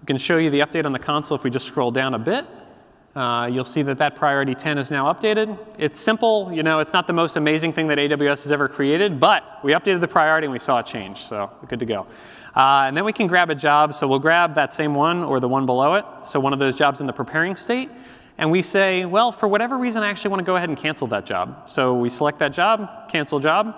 We 0.00 0.06
can 0.06 0.16
show 0.16 0.38
you 0.38 0.48
the 0.48 0.60
update 0.60 0.86
on 0.86 0.92
the 0.92 0.98
console 0.98 1.36
if 1.36 1.44
we 1.44 1.50
just 1.50 1.66
scroll 1.66 1.90
down 1.90 2.14
a 2.14 2.18
bit. 2.18 2.46
Uh, 3.14 3.50
you'll 3.52 3.64
see 3.64 3.82
that 3.82 3.98
that 3.98 4.16
priority 4.16 4.54
10 4.54 4.78
is 4.78 4.90
now 4.90 5.12
updated. 5.12 5.58
It's 5.76 6.00
simple, 6.00 6.50
you 6.50 6.62
know, 6.62 6.78
it's 6.78 6.94
not 6.94 7.06
the 7.06 7.12
most 7.12 7.36
amazing 7.36 7.74
thing 7.74 7.88
that 7.88 7.98
AWS 7.98 8.44
has 8.44 8.50
ever 8.50 8.68
created, 8.68 9.20
but 9.20 9.62
we 9.62 9.72
updated 9.72 10.00
the 10.00 10.08
priority 10.08 10.46
and 10.46 10.52
we 10.52 10.58
saw 10.58 10.78
a 10.78 10.82
change, 10.82 11.18
so 11.18 11.50
we're 11.60 11.68
good 11.68 11.80
to 11.80 11.86
go. 11.86 12.06
Uh, 12.54 12.84
and 12.86 12.96
then 12.96 13.04
we 13.04 13.12
can 13.12 13.26
grab 13.26 13.50
a 13.50 13.54
job. 13.54 13.94
So 13.94 14.06
we'll 14.06 14.18
grab 14.18 14.54
that 14.54 14.74
same 14.74 14.94
one 14.94 15.22
or 15.22 15.40
the 15.40 15.48
one 15.48 15.66
below 15.66 15.94
it. 15.94 16.04
So 16.24 16.38
one 16.38 16.52
of 16.52 16.58
those 16.58 16.76
jobs 16.76 17.00
in 17.00 17.06
the 17.06 17.12
preparing 17.12 17.56
state. 17.56 17.90
And 18.38 18.50
we 18.50 18.62
say, 18.62 19.04
well, 19.04 19.32
for 19.32 19.46
whatever 19.46 19.78
reason, 19.78 20.02
I 20.02 20.08
actually 20.08 20.30
want 20.30 20.40
to 20.40 20.44
go 20.44 20.56
ahead 20.56 20.68
and 20.68 20.78
cancel 20.78 21.06
that 21.08 21.26
job. 21.26 21.68
So 21.68 21.94
we 21.94 22.08
select 22.08 22.38
that 22.40 22.52
job, 22.52 23.08
cancel 23.08 23.38
job. 23.38 23.74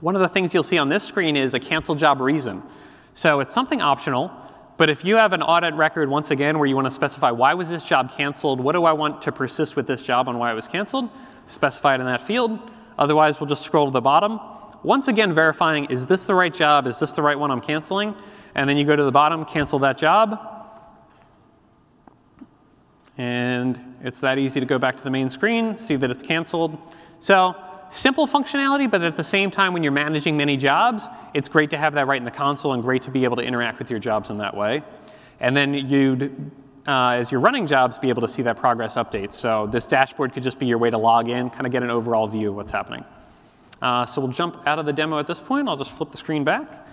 One 0.00 0.14
of 0.14 0.20
the 0.20 0.28
things 0.28 0.54
you'll 0.54 0.62
see 0.62 0.78
on 0.78 0.88
this 0.88 1.04
screen 1.04 1.36
is 1.36 1.54
a 1.54 1.60
cancel 1.60 1.94
job 1.94 2.20
reason. 2.20 2.62
So 3.14 3.40
it's 3.40 3.52
something 3.52 3.80
optional. 3.80 4.30
But 4.76 4.88
if 4.90 5.04
you 5.04 5.16
have 5.16 5.32
an 5.32 5.42
audit 5.42 5.74
record, 5.74 6.08
once 6.08 6.30
again, 6.30 6.58
where 6.58 6.66
you 6.66 6.76
want 6.76 6.86
to 6.86 6.90
specify 6.90 7.32
why 7.32 7.54
was 7.54 7.68
this 7.68 7.84
job 7.84 8.12
canceled, 8.12 8.60
what 8.60 8.72
do 8.72 8.84
I 8.84 8.92
want 8.92 9.22
to 9.22 9.32
persist 9.32 9.74
with 9.74 9.88
this 9.88 10.02
job 10.02 10.28
on 10.28 10.38
why 10.38 10.52
it 10.52 10.54
was 10.54 10.68
canceled, 10.68 11.10
specify 11.46 11.96
it 11.96 12.00
in 12.00 12.06
that 12.06 12.20
field. 12.20 12.60
Otherwise, 12.96 13.40
we'll 13.40 13.48
just 13.48 13.62
scroll 13.62 13.86
to 13.86 13.92
the 13.92 14.00
bottom 14.00 14.38
once 14.82 15.08
again 15.08 15.32
verifying, 15.32 15.86
is 15.86 16.06
this 16.06 16.26
the 16.26 16.34
right 16.34 16.52
job? 16.52 16.86
Is 16.86 16.98
this 16.98 17.12
the 17.12 17.22
right 17.22 17.38
one 17.38 17.50
I'm 17.50 17.60
canceling? 17.60 18.14
And 18.54 18.68
then 18.68 18.76
you 18.76 18.84
go 18.84 18.96
to 18.96 19.04
the 19.04 19.12
bottom, 19.12 19.44
cancel 19.44 19.78
that 19.80 19.98
job. 19.98 20.56
And 23.16 23.96
it's 24.02 24.20
that 24.20 24.38
easy 24.38 24.60
to 24.60 24.66
go 24.66 24.78
back 24.78 24.96
to 24.96 25.04
the 25.04 25.10
main 25.10 25.28
screen, 25.28 25.76
see 25.76 25.96
that 25.96 26.10
it's 26.10 26.22
canceled. 26.22 26.78
So 27.18 27.56
simple 27.90 28.26
functionality, 28.26 28.88
but 28.88 29.02
at 29.02 29.16
the 29.16 29.24
same 29.24 29.50
time, 29.50 29.72
when 29.72 29.82
you're 29.82 29.92
managing 29.92 30.36
many 30.36 30.56
jobs, 30.56 31.08
it's 31.34 31.48
great 31.48 31.70
to 31.70 31.78
have 31.78 31.94
that 31.94 32.06
right 32.06 32.18
in 32.18 32.24
the 32.24 32.30
console 32.30 32.72
and 32.72 32.82
great 32.82 33.02
to 33.02 33.10
be 33.10 33.24
able 33.24 33.36
to 33.36 33.42
interact 33.42 33.80
with 33.80 33.90
your 33.90 33.98
jobs 33.98 34.30
in 34.30 34.38
that 34.38 34.56
way. 34.56 34.82
And 35.40 35.56
then 35.56 35.74
you'd, 35.74 36.52
uh, 36.86 37.10
as 37.10 37.32
you're 37.32 37.40
running 37.40 37.66
jobs, 37.66 37.98
be 37.98 38.08
able 38.08 38.22
to 38.22 38.28
see 38.28 38.42
that 38.42 38.56
progress 38.56 38.94
update. 38.94 39.32
So 39.32 39.66
this 39.66 39.86
dashboard 39.86 40.32
could 40.32 40.44
just 40.44 40.60
be 40.60 40.66
your 40.66 40.78
way 40.78 40.90
to 40.90 40.98
log 40.98 41.28
in, 41.28 41.50
kind 41.50 41.66
of 41.66 41.72
get 41.72 41.82
an 41.82 41.90
overall 41.90 42.28
view 42.28 42.50
of 42.50 42.54
what's 42.56 42.72
happening. 42.72 43.04
Uh, 43.80 44.04
so 44.04 44.20
we'll 44.20 44.32
jump 44.32 44.66
out 44.66 44.78
of 44.78 44.86
the 44.86 44.92
demo 44.92 45.18
at 45.18 45.26
this 45.26 45.40
point. 45.40 45.68
I'll 45.68 45.76
just 45.76 45.96
flip 45.96 46.10
the 46.10 46.16
screen 46.16 46.44
back. 46.44 46.86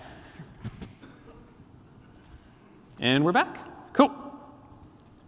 And 3.00 3.26
we're 3.26 3.32
back. 3.32 3.58
Cool. 3.94 4.14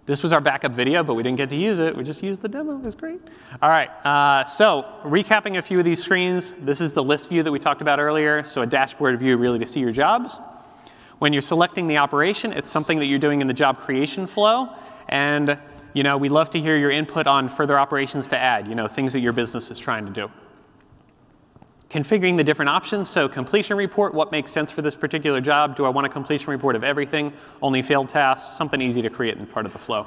This 0.05 0.23
was 0.23 0.31
our 0.31 0.39
backup 0.39 0.71
video, 0.71 1.03
but 1.03 1.15
we 1.15 1.23
didn't 1.23 1.37
get 1.37 1.49
to 1.49 1.57
use 1.57 1.79
it. 1.79 1.95
We 1.95 2.03
just 2.03 2.23
used 2.23 2.41
the 2.41 2.47
demo. 2.47 2.77
It 2.77 2.83
was 2.83 2.95
great. 2.95 3.19
All 3.61 3.69
right. 3.69 3.89
Uh, 4.05 4.45
so 4.45 4.85
recapping 5.03 5.57
a 5.57 5.61
few 5.61 5.79
of 5.79 5.85
these 5.85 6.01
screens, 6.01 6.53
this 6.53 6.79
is 6.79 6.93
the 6.93 7.03
list 7.03 7.27
view 7.27 7.43
that 7.43 7.51
we 7.51 7.59
talked 7.59 7.81
about 7.81 7.99
earlier. 7.99 8.43
So 8.45 8.61
a 8.61 8.65
dashboard 8.65 9.19
view 9.19 9.35
really 9.35 9.59
to 9.59 9.67
see 9.67 9.81
your 9.81 9.91
jobs. 9.91 10.39
When 11.19 11.33
you're 11.33 11.41
selecting 11.41 11.87
the 11.87 11.97
operation, 11.97 12.53
it's 12.53 12.69
something 12.69 12.99
that 12.99 13.07
you're 13.07 13.19
doing 13.19 13.41
in 13.41 13.47
the 13.47 13.53
job 13.53 13.79
creation 13.79 14.27
flow. 14.27 14.69
And 15.09 15.57
you 15.93 16.03
know, 16.03 16.17
we 16.17 16.29
love 16.29 16.51
to 16.51 16.59
hear 16.59 16.77
your 16.77 16.91
input 16.91 17.27
on 17.27 17.49
further 17.49 17.77
operations 17.77 18.27
to 18.29 18.37
add, 18.37 18.67
you 18.67 18.75
know, 18.75 18.87
things 18.87 19.13
that 19.13 19.21
your 19.21 19.33
business 19.33 19.71
is 19.71 19.79
trying 19.79 20.05
to 20.05 20.11
do 20.11 20.31
configuring 21.89 22.37
the 22.37 22.43
different 22.43 22.69
options. 22.69 23.09
So 23.09 23.29
completion 23.29 23.77
report, 23.77 24.13
what 24.13 24.31
makes 24.31 24.51
sense 24.51 24.71
for 24.71 24.81
this 24.81 24.95
particular 24.95 25.39
job? 25.39 25.75
Do 25.75 25.85
I 25.85 25.89
want 25.89 26.05
a 26.05 26.09
completion 26.09 26.51
report 26.51 26.75
of 26.75 26.83
everything, 26.83 27.33
only 27.61 27.81
failed 27.81 28.09
tasks? 28.09 28.57
Something 28.57 28.81
easy 28.81 29.01
to 29.01 29.09
create 29.09 29.37
in 29.37 29.45
part 29.45 29.65
of 29.65 29.73
the 29.73 29.79
flow. 29.79 30.05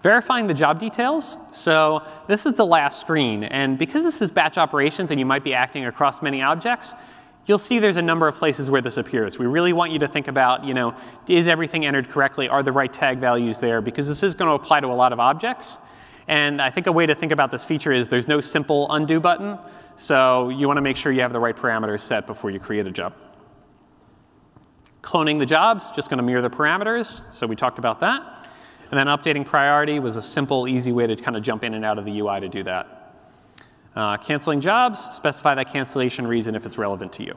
Verifying 0.00 0.46
the 0.46 0.54
job 0.54 0.78
details. 0.78 1.36
So 1.50 2.02
this 2.26 2.46
is 2.46 2.54
the 2.54 2.64
last 2.64 3.00
screen. 3.00 3.44
And 3.44 3.76
because 3.76 4.04
this 4.04 4.22
is 4.22 4.30
batch 4.30 4.56
operations 4.56 5.10
and 5.10 5.20
you 5.20 5.26
might 5.26 5.44
be 5.44 5.52
acting 5.52 5.84
across 5.84 6.22
many 6.22 6.40
objects, 6.40 6.94
you'll 7.46 7.58
see 7.58 7.78
there's 7.78 7.96
a 7.96 8.02
number 8.02 8.26
of 8.26 8.36
places 8.36 8.70
where 8.70 8.80
this 8.80 8.96
appears. 8.96 9.38
We 9.38 9.46
really 9.46 9.72
want 9.72 9.92
you 9.92 9.98
to 9.98 10.08
think 10.08 10.28
about, 10.28 10.64
you 10.64 10.72
know, 10.72 10.94
is 11.28 11.48
everything 11.48 11.84
entered 11.84 12.08
correctly? 12.08 12.48
Are 12.48 12.62
the 12.62 12.72
right 12.72 12.92
tag 12.92 13.18
values 13.18 13.58
there? 13.58 13.82
Because 13.82 14.08
this 14.08 14.22
is 14.22 14.34
going 14.34 14.48
to 14.48 14.54
apply 14.54 14.80
to 14.80 14.86
a 14.86 14.94
lot 14.94 15.12
of 15.12 15.20
objects. 15.20 15.78
And 16.30 16.62
I 16.62 16.70
think 16.70 16.86
a 16.86 16.92
way 16.92 17.06
to 17.06 17.14
think 17.16 17.32
about 17.32 17.50
this 17.50 17.64
feature 17.64 17.90
is 17.90 18.06
there's 18.06 18.28
no 18.28 18.40
simple 18.40 18.86
undo 18.92 19.18
button. 19.18 19.58
So 19.96 20.48
you 20.48 20.68
want 20.68 20.76
to 20.76 20.80
make 20.80 20.96
sure 20.96 21.10
you 21.10 21.22
have 21.22 21.32
the 21.32 21.40
right 21.40 21.56
parameters 21.56 22.00
set 22.00 22.24
before 22.24 22.52
you 22.52 22.60
create 22.60 22.86
a 22.86 22.92
job. 22.92 23.14
Cloning 25.02 25.40
the 25.40 25.46
jobs, 25.46 25.90
just 25.90 26.08
going 26.08 26.18
to 26.18 26.22
mirror 26.22 26.40
the 26.40 26.48
parameters. 26.48 27.20
So 27.34 27.48
we 27.48 27.56
talked 27.56 27.80
about 27.80 27.98
that. 27.98 28.46
And 28.92 28.98
then 28.98 29.08
updating 29.08 29.44
priority 29.44 29.98
was 29.98 30.16
a 30.16 30.22
simple, 30.22 30.68
easy 30.68 30.92
way 30.92 31.08
to 31.08 31.16
kind 31.16 31.36
of 31.36 31.42
jump 31.42 31.64
in 31.64 31.74
and 31.74 31.84
out 31.84 31.98
of 31.98 32.04
the 32.04 32.20
UI 32.20 32.38
to 32.38 32.48
do 32.48 32.62
that. 32.62 33.16
Uh, 33.96 34.16
canceling 34.16 34.60
jobs, 34.60 35.00
specify 35.00 35.56
that 35.56 35.72
cancellation 35.72 36.28
reason 36.28 36.54
if 36.54 36.64
it's 36.64 36.78
relevant 36.78 37.12
to 37.14 37.24
you. 37.24 37.34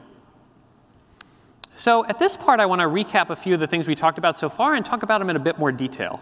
So 1.74 2.06
at 2.06 2.20
this 2.20 2.36
part, 2.36 2.60
I 2.60 2.66
want 2.66 2.80
to 2.80 2.86
recap 2.86 3.30
a 3.30 3.36
few 3.36 3.54
of 3.54 3.60
the 3.60 3.66
things 3.66 3.88
we 3.88 3.96
talked 3.96 4.18
about 4.18 4.38
so 4.38 4.48
far 4.48 4.76
and 4.76 4.86
talk 4.86 5.02
about 5.02 5.18
them 5.18 5.30
in 5.30 5.34
a 5.34 5.40
bit 5.40 5.58
more 5.58 5.72
detail. 5.72 6.20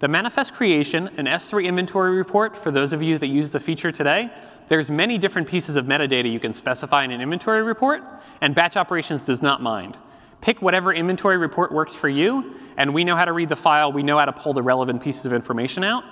The 0.00 0.08
manifest 0.08 0.54
creation, 0.54 1.08
an 1.16 1.26
S3 1.26 1.66
inventory 1.66 2.16
report, 2.16 2.56
for 2.56 2.72
those 2.72 2.92
of 2.92 3.02
you 3.02 3.16
that 3.18 3.28
use 3.28 3.52
the 3.52 3.60
feature 3.60 3.92
today, 3.92 4.30
there's 4.68 4.90
many 4.90 5.18
different 5.18 5.46
pieces 5.46 5.76
of 5.76 5.86
metadata 5.86 6.30
you 6.30 6.40
can 6.40 6.52
specify 6.52 7.04
in 7.04 7.12
an 7.12 7.20
inventory 7.20 7.62
report, 7.62 8.02
and 8.40 8.54
batch 8.54 8.76
operations 8.76 9.24
does 9.24 9.40
not 9.40 9.62
mind. 9.62 9.96
Pick 10.40 10.60
whatever 10.60 10.92
inventory 10.92 11.38
report 11.38 11.70
works 11.70 11.94
for 11.94 12.08
you, 12.08 12.56
and 12.76 12.92
we 12.92 13.04
know 13.04 13.14
how 13.14 13.24
to 13.24 13.32
read 13.32 13.48
the 13.48 13.56
file. 13.56 13.92
We 13.92 14.02
know 14.02 14.18
how 14.18 14.24
to 14.24 14.32
pull 14.32 14.52
the 14.52 14.62
relevant 14.62 15.02
pieces 15.02 15.26
of 15.26 15.32
information 15.32 15.84
out. 15.84 16.02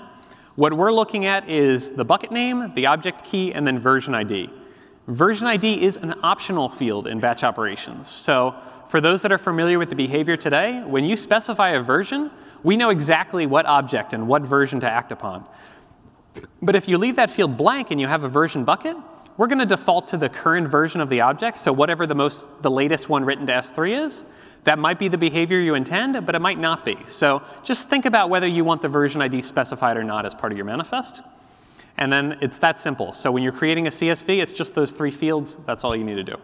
What 0.55 0.75
we're 0.75 0.93
looking 0.93 1.27
at 1.27 1.49
is 1.49 1.91
the 1.91 2.05
bucket 2.05 2.31
name, 2.31 2.73
the 2.75 2.87
object 2.87 3.25
key, 3.25 3.53
and 3.53 3.67
then 3.67 3.79
version 3.79 4.15
ID. 4.15 4.49
Version 5.09 5.49
ID 5.49 5.83
is 5.83 5.97
an 5.97 6.15
optional 6.23 6.69
field 6.69 7.09
in 7.09 7.19
batch 7.19 7.43
operations. 7.43 8.09
So 8.09 8.55
for 8.87 9.01
those 9.01 9.23
that 9.23 9.33
are 9.33 9.39
familiar 9.39 9.79
with 9.79 9.89
the 9.89 9.97
behavior 9.97 10.37
today, 10.37 10.83
when 10.83 11.05
you 11.05 11.17
specify 11.17 11.71
a 11.71 11.81
version, 11.81 12.31
we 12.63 12.77
know 12.77 12.91
exactly 12.91 13.47
what 13.47 13.67
object 13.67 14.13
and 14.13 14.29
what 14.29 14.43
version 14.43 14.81
to 14.81 14.91
act 14.91 15.13
upon. 15.13 15.47
But 16.61 16.77
if 16.77 16.89
you 16.89 16.99
leave 16.99 17.17
that 17.17 17.31
field 17.31 17.57
blank 17.57 17.91
and 17.91 18.01
you 18.01 18.07
have 18.07 18.25
a 18.25 18.29
version 18.29 18.65
bucket, 18.65 18.97
we're 19.37 19.47
going 19.47 19.59
to 19.59 19.67
default 19.67 20.09
to 20.09 20.17
the 20.17 20.29
current 20.29 20.69
version 20.69 21.01
of 21.01 21.09
the 21.09 21.21
object. 21.21 21.57
So 21.57 21.73
whatever 21.73 22.07
the 22.07 22.15
most 22.15 22.47
the 22.63 22.71
latest 22.71 23.09
one 23.09 23.25
written 23.25 23.47
to 23.47 23.53
S3 23.53 24.05
is, 24.05 24.25
that 24.65 24.79
might 24.79 24.99
be 24.99 25.09
the 25.09 25.19
behavior 25.19 25.59
you 25.59 25.75
intend, 25.75 26.25
but 26.25 26.35
it 26.35 26.39
might 26.39 26.59
not 26.59 26.85
be. 26.85 26.97
So 27.07 27.43
just 27.65 27.89
think 27.89 28.05
about 28.07 28.31
whether 28.31 28.47
you 28.47 28.65
want 28.65 28.83
the 28.83 28.89
version 28.89 29.21
ID 29.21 29.43
specified 29.43 29.97
or 29.97 30.05
not 30.05 30.25
as 30.25 30.35
part 30.35 30.53
of 30.53 30.59
your 30.59 30.65
manifest. 30.65 31.23
And 31.97 32.13
then 32.13 32.39
it's 32.41 32.59
that 32.59 32.79
simple. 32.79 33.13
So 33.13 33.33
when 33.33 33.43
you're 33.43 33.53
creating 33.53 33.87
a 33.87 33.91
CSV, 33.91 34.41
it's 34.41 34.53
just 34.53 34.75
those 34.75 34.93
three 34.93 35.11
fields. 35.11 35.57
That's 35.57 35.85
all 35.85 35.97
you 35.97 36.05
need 36.05 36.15
to 36.15 36.25
do. 36.25 36.37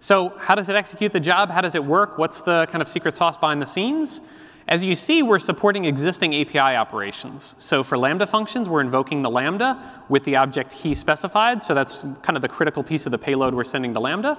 So 0.00 0.30
how 0.38 0.54
does 0.54 0.68
it 0.68 0.76
execute 0.76 1.12
the 1.12 1.20
job? 1.20 1.50
How 1.50 1.60
does 1.60 1.74
it 1.74 1.84
work? 1.84 2.18
What's 2.18 2.40
the 2.40 2.66
kind 2.70 2.82
of 2.82 2.88
secret 2.88 3.14
sauce 3.14 3.36
behind 3.36 3.60
the 3.60 3.66
scenes? 3.66 4.20
As 4.68 4.84
you 4.84 4.94
see, 4.94 5.22
we're 5.22 5.38
supporting 5.38 5.86
existing 5.86 6.34
API 6.34 6.76
operations. 6.76 7.54
So 7.58 7.82
for 7.82 7.96
Lambda 7.96 8.26
functions, 8.26 8.68
we're 8.68 8.82
invoking 8.82 9.22
the 9.22 9.30
Lambda 9.30 10.02
with 10.10 10.24
the 10.24 10.36
object 10.36 10.76
key 10.76 10.94
specified. 10.94 11.62
So 11.62 11.74
that's 11.74 12.02
kind 12.22 12.36
of 12.36 12.42
the 12.42 12.48
critical 12.48 12.82
piece 12.82 13.06
of 13.06 13.12
the 13.12 13.18
payload 13.18 13.54
we're 13.54 13.64
sending 13.64 13.94
to 13.94 14.00
Lambda. 14.00 14.38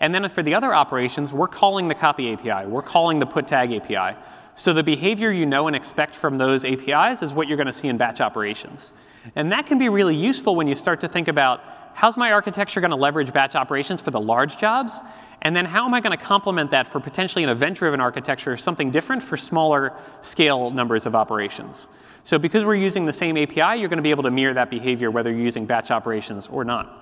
And 0.00 0.14
then 0.14 0.28
for 0.28 0.42
the 0.42 0.54
other 0.54 0.74
operations, 0.74 1.32
we're 1.32 1.48
calling 1.48 1.88
the 1.88 1.94
copy 1.94 2.32
API. 2.32 2.66
We're 2.66 2.82
calling 2.82 3.20
the 3.20 3.26
put 3.26 3.48
tag 3.48 3.72
API. 3.72 4.18
So 4.54 4.72
the 4.72 4.82
behavior 4.82 5.32
you 5.32 5.46
know 5.46 5.66
and 5.66 5.74
expect 5.74 6.14
from 6.14 6.36
those 6.36 6.64
APIs 6.64 7.22
is 7.22 7.32
what 7.32 7.48
you're 7.48 7.56
going 7.56 7.66
to 7.66 7.72
see 7.72 7.88
in 7.88 7.96
batch 7.96 8.20
operations. 8.20 8.92
And 9.34 9.50
that 9.50 9.66
can 9.66 9.78
be 9.78 9.88
really 9.88 10.14
useful 10.14 10.54
when 10.54 10.68
you 10.68 10.74
start 10.74 11.00
to 11.00 11.08
think 11.08 11.26
about 11.26 11.62
how's 11.94 12.16
my 12.16 12.32
architecture 12.32 12.80
going 12.80 12.90
to 12.90 12.96
leverage 12.96 13.32
batch 13.32 13.54
operations 13.54 14.00
for 14.00 14.10
the 14.10 14.20
large 14.20 14.58
jobs? 14.58 15.00
And 15.42 15.54
then 15.54 15.64
how 15.64 15.84
am 15.86 15.94
I 15.94 16.00
going 16.00 16.16
to 16.16 16.22
complement 16.22 16.70
that 16.70 16.86
for 16.86 17.00
potentially 17.00 17.44
an 17.44 17.50
event-driven 17.50 18.00
architecture 18.00 18.52
or 18.52 18.56
something 18.56 18.90
different 18.90 19.22
for 19.22 19.36
smaller 19.36 19.92
scale 20.20 20.70
numbers 20.70 21.06
of 21.06 21.14
operations? 21.14 21.88
So 22.24 22.38
because 22.38 22.64
we're 22.64 22.76
using 22.76 23.04
the 23.04 23.12
same 23.12 23.36
API, 23.36 23.78
you're 23.78 23.90
going 23.90 23.98
to 23.98 24.02
be 24.02 24.10
able 24.10 24.22
to 24.22 24.30
mirror 24.30 24.54
that 24.54 24.70
behavior 24.70 25.10
whether 25.10 25.30
you're 25.30 25.40
using 25.40 25.66
batch 25.66 25.90
operations 25.90 26.48
or 26.48 26.64
not. 26.64 27.00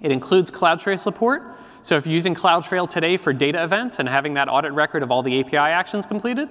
It 0.00 0.12
includes 0.12 0.50
CloudTrail 0.50 0.98
support. 0.98 1.42
So 1.82 1.96
if 1.96 2.06
you're 2.06 2.14
using 2.14 2.34
CloudTrail 2.34 2.88
today 2.88 3.16
for 3.16 3.32
data 3.32 3.62
events 3.62 3.98
and 3.98 4.08
having 4.08 4.34
that 4.34 4.48
audit 4.48 4.72
record 4.72 5.02
of 5.02 5.10
all 5.10 5.24
the 5.24 5.40
API 5.40 5.56
actions 5.56 6.06
completed, 6.06 6.48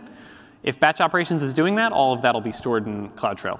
if 0.64 0.80
batch 0.80 1.00
operations 1.00 1.42
is 1.42 1.54
doing 1.54 1.76
that, 1.76 1.94
all 1.94 2.14
of 2.14 2.22
that 2.24 2.34
will 2.34 2.42
be 2.42 2.52
stored 2.52 2.86
in 2.86 3.10
CloudTrail. 3.12 3.60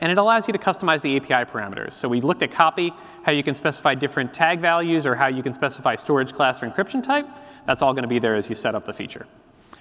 And 0.00 0.12
it 0.12 0.18
allows 0.18 0.46
you 0.46 0.52
to 0.52 0.58
customize 0.58 1.00
the 1.00 1.16
API 1.16 1.50
parameters. 1.50 1.94
So 1.94 2.08
we 2.08 2.20
looked 2.20 2.42
at 2.42 2.50
copy, 2.50 2.92
how 3.22 3.32
you 3.32 3.42
can 3.42 3.54
specify 3.54 3.94
different 3.94 4.34
tag 4.34 4.60
values 4.60 5.06
or 5.06 5.14
how 5.14 5.26
you 5.28 5.42
can 5.42 5.52
specify 5.52 5.94
storage 5.94 6.32
class 6.32 6.62
or 6.62 6.70
encryption 6.70 7.02
type. 7.02 7.26
That's 7.66 7.82
all 7.82 7.92
going 7.92 8.02
to 8.02 8.08
be 8.08 8.18
there 8.18 8.34
as 8.34 8.48
you 8.48 8.54
set 8.54 8.74
up 8.74 8.84
the 8.84 8.92
feature. 8.92 9.26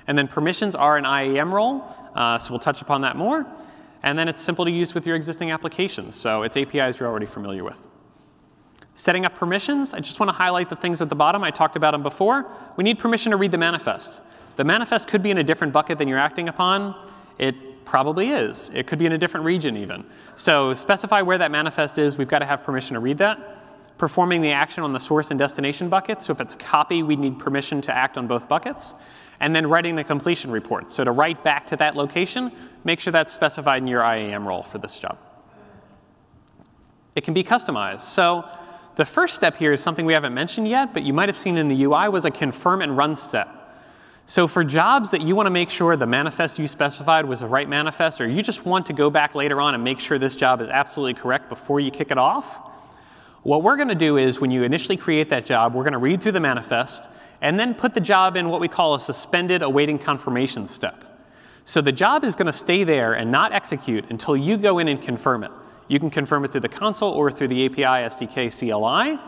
And 0.08 0.18
then 0.18 0.28
permissions 0.28 0.76
are 0.76 0.98
an 0.98 1.06
IAM 1.06 1.54
role, 1.54 1.84
uh, 2.14 2.38
so 2.38 2.52
we'll 2.52 2.60
touch 2.60 2.82
upon 2.82 3.02
that 3.02 3.16
more. 3.16 3.46
And 4.04 4.18
then 4.18 4.28
it's 4.28 4.42
simple 4.42 4.66
to 4.66 4.72
use 4.72 4.94
with 4.94 5.08
your 5.08 5.16
existing 5.16 5.52
applications. 5.52 6.16
So 6.16 6.44
it's 6.44 6.56
APIs 6.56 7.00
you're 7.00 7.10
already 7.10 7.26
familiar 7.26 7.64
with. 7.64 7.82
Setting 8.94 9.26
up 9.26 9.36
permissions, 9.36 9.94
I 9.94 10.00
just 10.00 10.20
want 10.20 10.30
to 10.30 10.34
highlight 10.34 10.70
the 10.70 10.76
things 10.76 11.02
at 11.02 11.10
the 11.10 11.16
bottom. 11.16 11.44
I 11.44 11.52
talked 11.52 11.76
about 11.76 11.92
them 11.92 12.04
before. 12.04 12.50
We 12.78 12.84
need 12.84 13.00
permission 13.00 13.32
to 13.32 13.38
read 13.38 13.52
the 13.52 13.58
manifest. 13.58 14.22
The 14.56 14.64
manifest 14.64 15.10
could 15.10 15.22
be 15.22 15.32
in 15.32 15.38
a 15.38 15.44
different 15.44 15.74
bucket 15.74 15.98
than 15.98 16.08
you're 16.08 16.20
acting 16.20 16.48
upon. 16.48 16.96
It 17.38 17.56
probably 17.86 18.30
is. 18.30 18.72
It 18.74 18.88
could 18.88 19.00
be 19.00 19.06
in 19.06 19.12
a 19.12 19.18
different 19.18 19.46
region 19.46 19.78
even. 19.78 20.06
So 20.36 20.74
specify 20.74 21.22
where 21.22 21.38
that 21.38 21.52
manifest 21.52 21.98
is. 21.98 22.18
We've 22.18 22.28
got 22.28 22.40
to 22.40 22.46
have 22.46 22.64
permission 22.64 22.96
to 22.96 23.00
read 23.00 23.20
that. 23.20 23.98
Performing 23.98 24.42
the 24.42 24.52
action 24.52 24.84
on 24.84 24.92
the 24.92 25.00
source 25.00 25.32
and 25.32 25.40
destination 25.40 25.88
bucket. 25.88 26.22
So 26.22 26.34
if 26.34 26.42
it's 26.42 26.54
a 26.54 26.58
copy, 26.58 27.04
we 27.04 27.16
need 27.16 27.40
permission 27.40 27.82
to 27.82 27.96
act 27.96 28.18
on 28.18 28.28
both 28.28 28.50
buckets. 28.50 28.94
And 29.40 29.56
then 29.56 29.68
writing 29.68 29.96
the 29.96 30.04
completion 30.04 30.52
report. 30.52 30.90
So 30.90 31.04
to 31.04 31.12
write 31.12 31.44
back 31.44 31.68
to 31.68 31.76
that 31.78 31.96
location, 31.96 32.52
make 32.84 33.00
sure 33.00 33.12
that's 33.12 33.34
specified 33.34 33.82
in 33.82 33.88
your 33.88 34.02
IAM 34.02 34.48
role 34.48 34.64
for 34.64 34.78
this 34.78 35.00
job. 35.00 35.18
It 37.16 37.24
can 37.24 37.34
be 37.34 37.44
customized. 37.44 38.02
So 38.02 38.46
the 38.96 39.06
first 39.06 39.36
step 39.36 39.58
here 39.58 39.74
is 39.74 39.82
something 39.82 40.06
we 40.06 40.14
haven't 40.14 40.34
mentioned 40.34 40.68
yet, 40.68 40.94
but 40.94 41.04
you 41.04 41.14
might 41.14 41.30
have 41.30 41.38
seen 41.38 41.58
in 41.58 41.68
the 41.68 41.84
UI 41.84 42.10
was 42.10 42.26
a 42.26 42.32
confirm 42.32 42.82
and 42.82 42.96
run 42.96 43.16
step. 43.16 43.48
So 44.28 44.48
for 44.48 44.64
jobs 44.64 45.12
that 45.12 45.22
you 45.22 45.36
want 45.36 45.46
to 45.46 45.52
make 45.52 45.70
sure 45.70 45.96
the 45.96 46.08
manifest 46.08 46.58
you 46.58 46.68
specified 46.68 47.26
was 47.26 47.42
the 47.42 47.48
right 47.48 47.70
manifest, 47.70 48.20
or 48.20 48.28
you 48.28 48.42
just 48.42 48.66
want 48.66 48.88
to 48.88 48.94
go 48.94 49.12
back 49.12 49.36
later 49.36 49.62
on 49.62 49.76
and 49.76 49.84
make 49.84 50.00
sure 50.00 50.18
this 50.18 50.36
job 50.36 50.62
is 50.62 50.70
absolutely 50.70 51.14
correct 51.14 51.48
before 51.48 51.80
you 51.80 51.92
kick 51.92 52.10
it 52.10 52.18
off, 52.18 52.60
what 53.44 53.62
we're 53.62 53.76
going 53.76 53.90
to 53.90 53.96
do 53.96 54.18
is 54.18 54.42
when 54.42 54.50
you 54.50 54.64
initially 54.64 54.98
create 54.98 55.30
that 55.30 55.46
job, 55.46 55.76
we're 55.76 55.84
going 55.84 55.94
to 55.94 56.00
read 56.00 56.24
through 56.24 56.32
the 56.32 56.40
manifest 56.40 57.08
and 57.42 57.60
then 57.60 57.76
put 57.76 57.94
the 57.94 58.00
job 58.00 58.36
in 58.36 58.50
what 58.50 58.60
we 58.60 58.68
call 58.68 58.96
a 58.96 59.00
suspended 59.00 59.62
awaiting 59.62 60.00
confirmation 60.00 60.66
step. 60.66 61.04
So 61.64 61.80
the 61.80 61.92
job 61.92 62.24
is 62.24 62.36
going 62.36 62.48
to 62.48 62.54
stay 62.54 62.84
there 62.84 63.14
and 63.14 63.30
not 63.30 63.54
execute 63.54 64.10
until 64.10 64.36
you 64.36 64.58
go 64.58 64.80
in 64.80 64.88
and 64.88 65.00
confirm 65.00 65.44
it. 65.44 65.52
You 65.88 66.00
can 66.00 66.10
confirm 66.10 66.44
it 66.44 66.52
through 66.52 66.62
the 66.62 66.70
console 66.70 67.12
or 67.12 67.32
through 67.32 67.50
the 67.50 67.68
API 67.68 67.84
SDK 67.84 68.50
CLI. 68.50 69.20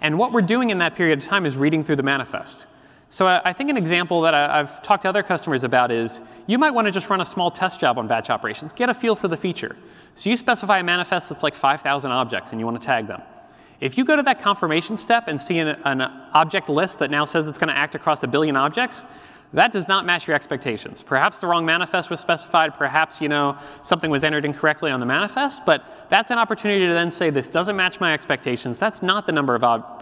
And 0.00 0.18
what 0.18 0.32
we're 0.32 0.42
doing 0.42 0.70
in 0.70 0.78
that 0.78 0.96
period 0.96 1.20
of 1.20 1.24
time 1.24 1.46
is 1.46 1.56
reading 1.56 1.84
through 1.84 1.96
the 1.96 2.02
manifest. 2.02 2.66
So 3.12 3.26
I 3.26 3.52
think 3.52 3.70
an 3.70 3.76
example 3.76 4.20
that 4.20 4.34
I've 4.34 4.80
talked 4.82 5.02
to 5.02 5.08
other 5.08 5.24
customers 5.24 5.64
about 5.64 5.90
is 5.90 6.20
you 6.46 6.58
might 6.58 6.70
want 6.70 6.86
to 6.86 6.92
just 6.92 7.10
run 7.10 7.20
a 7.20 7.26
small 7.26 7.50
test 7.50 7.80
job 7.80 7.98
on 7.98 8.06
batch 8.06 8.30
operations, 8.30 8.72
get 8.72 8.88
a 8.88 8.94
feel 8.94 9.16
for 9.16 9.26
the 9.26 9.36
feature. 9.36 9.76
So 10.14 10.30
you 10.30 10.36
specify 10.36 10.78
a 10.78 10.84
manifest 10.84 11.28
that's 11.28 11.42
like 11.42 11.56
5,000 11.56 12.08
objects 12.12 12.52
and 12.52 12.60
you 12.60 12.66
want 12.66 12.80
to 12.80 12.86
tag 12.86 13.08
them. 13.08 13.20
If 13.80 13.98
you 13.98 14.04
go 14.04 14.14
to 14.14 14.22
that 14.22 14.40
confirmation 14.40 14.96
step 14.96 15.26
and 15.26 15.40
see 15.40 15.58
an, 15.58 15.68
an 15.84 16.02
object 16.34 16.68
list 16.68 17.00
that 17.00 17.10
now 17.10 17.24
says 17.24 17.48
it's 17.48 17.58
going 17.58 17.68
to 17.68 17.76
act 17.76 17.96
across 17.96 18.22
a 18.22 18.28
billion 18.28 18.56
objects, 18.56 19.04
that 19.54 19.72
does 19.72 19.88
not 19.88 20.06
match 20.06 20.28
your 20.28 20.36
expectations. 20.36 21.02
Perhaps 21.02 21.38
the 21.38 21.48
wrong 21.48 21.66
manifest 21.66 22.10
was 22.10 22.20
specified, 22.20 22.74
perhaps 22.74 23.20
you 23.20 23.28
know 23.28 23.58
something 23.82 24.08
was 24.08 24.22
entered 24.22 24.44
incorrectly 24.44 24.92
on 24.92 25.00
the 25.00 25.06
manifest, 25.06 25.66
but 25.66 26.06
that's 26.08 26.30
an 26.30 26.38
opportunity 26.38 26.86
to 26.86 26.92
then 26.92 27.10
say 27.10 27.30
this 27.30 27.48
doesn't 27.48 27.74
match 27.74 27.98
my 27.98 28.14
expectations. 28.14 28.78
That's 28.78 29.02
not 29.02 29.26
the 29.26 29.32
number 29.32 29.56
of 29.56 29.64
ob 29.64 29.98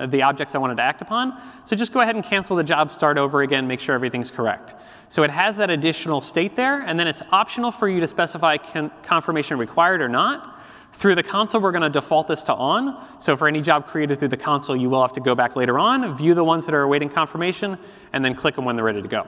the 0.00 0.22
objects 0.22 0.54
I 0.54 0.58
wanted 0.58 0.76
to 0.76 0.82
act 0.82 1.02
upon. 1.02 1.40
So 1.64 1.76
just 1.76 1.92
go 1.92 2.00
ahead 2.00 2.14
and 2.14 2.24
cancel 2.24 2.56
the 2.56 2.64
job, 2.64 2.90
start 2.90 3.18
over 3.18 3.42
again, 3.42 3.66
make 3.66 3.80
sure 3.80 3.94
everything's 3.94 4.30
correct. 4.30 4.74
So 5.08 5.22
it 5.22 5.30
has 5.30 5.56
that 5.58 5.70
additional 5.70 6.20
state 6.20 6.56
there, 6.56 6.80
and 6.80 6.98
then 6.98 7.06
it's 7.06 7.22
optional 7.30 7.70
for 7.70 7.88
you 7.88 8.00
to 8.00 8.08
specify 8.08 8.56
confirmation 8.56 9.58
required 9.58 10.00
or 10.00 10.08
not. 10.08 10.60
Through 10.92 11.16
the 11.16 11.22
console, 11.22 11.60
we're 11.60 11.72
going 11.72 11.82
to 11.82 11.90
default 11.90 12.28
this 12.28 12.44
to 12.44 12.54
on. 12.54 13.04
So 13.18 13.36
for 13.36 13.48
any 13.48 13.60
job 13.60 13.86
created 13.86 14.18
through 14.18 14.28
the 14.28 14.36
console, 14.36 14.76
you 14.76 14.88
will 14.88 15.02
have 15.02 15.12
to 15.14 15.20
go 15.20 15.34
back 15.34 15.56
later 15.56 15.78
on, 15.78 16.16
view 16.16 16.34
the 16.34 16.44
ones 16.44 16.66
that 16.66 16.74
are 16.74 16.82
awaiting 16.82 17.08
confirmation, 17.08 17.78
and 18.12 18.24
then 18.24 18.34
click 18.34 18.54
them 18.54 18.64
when 18.64 18.76
they're 18.76 18.84
ready 18.84 19.02
to 19.02 19.08
go. 19.08 19.26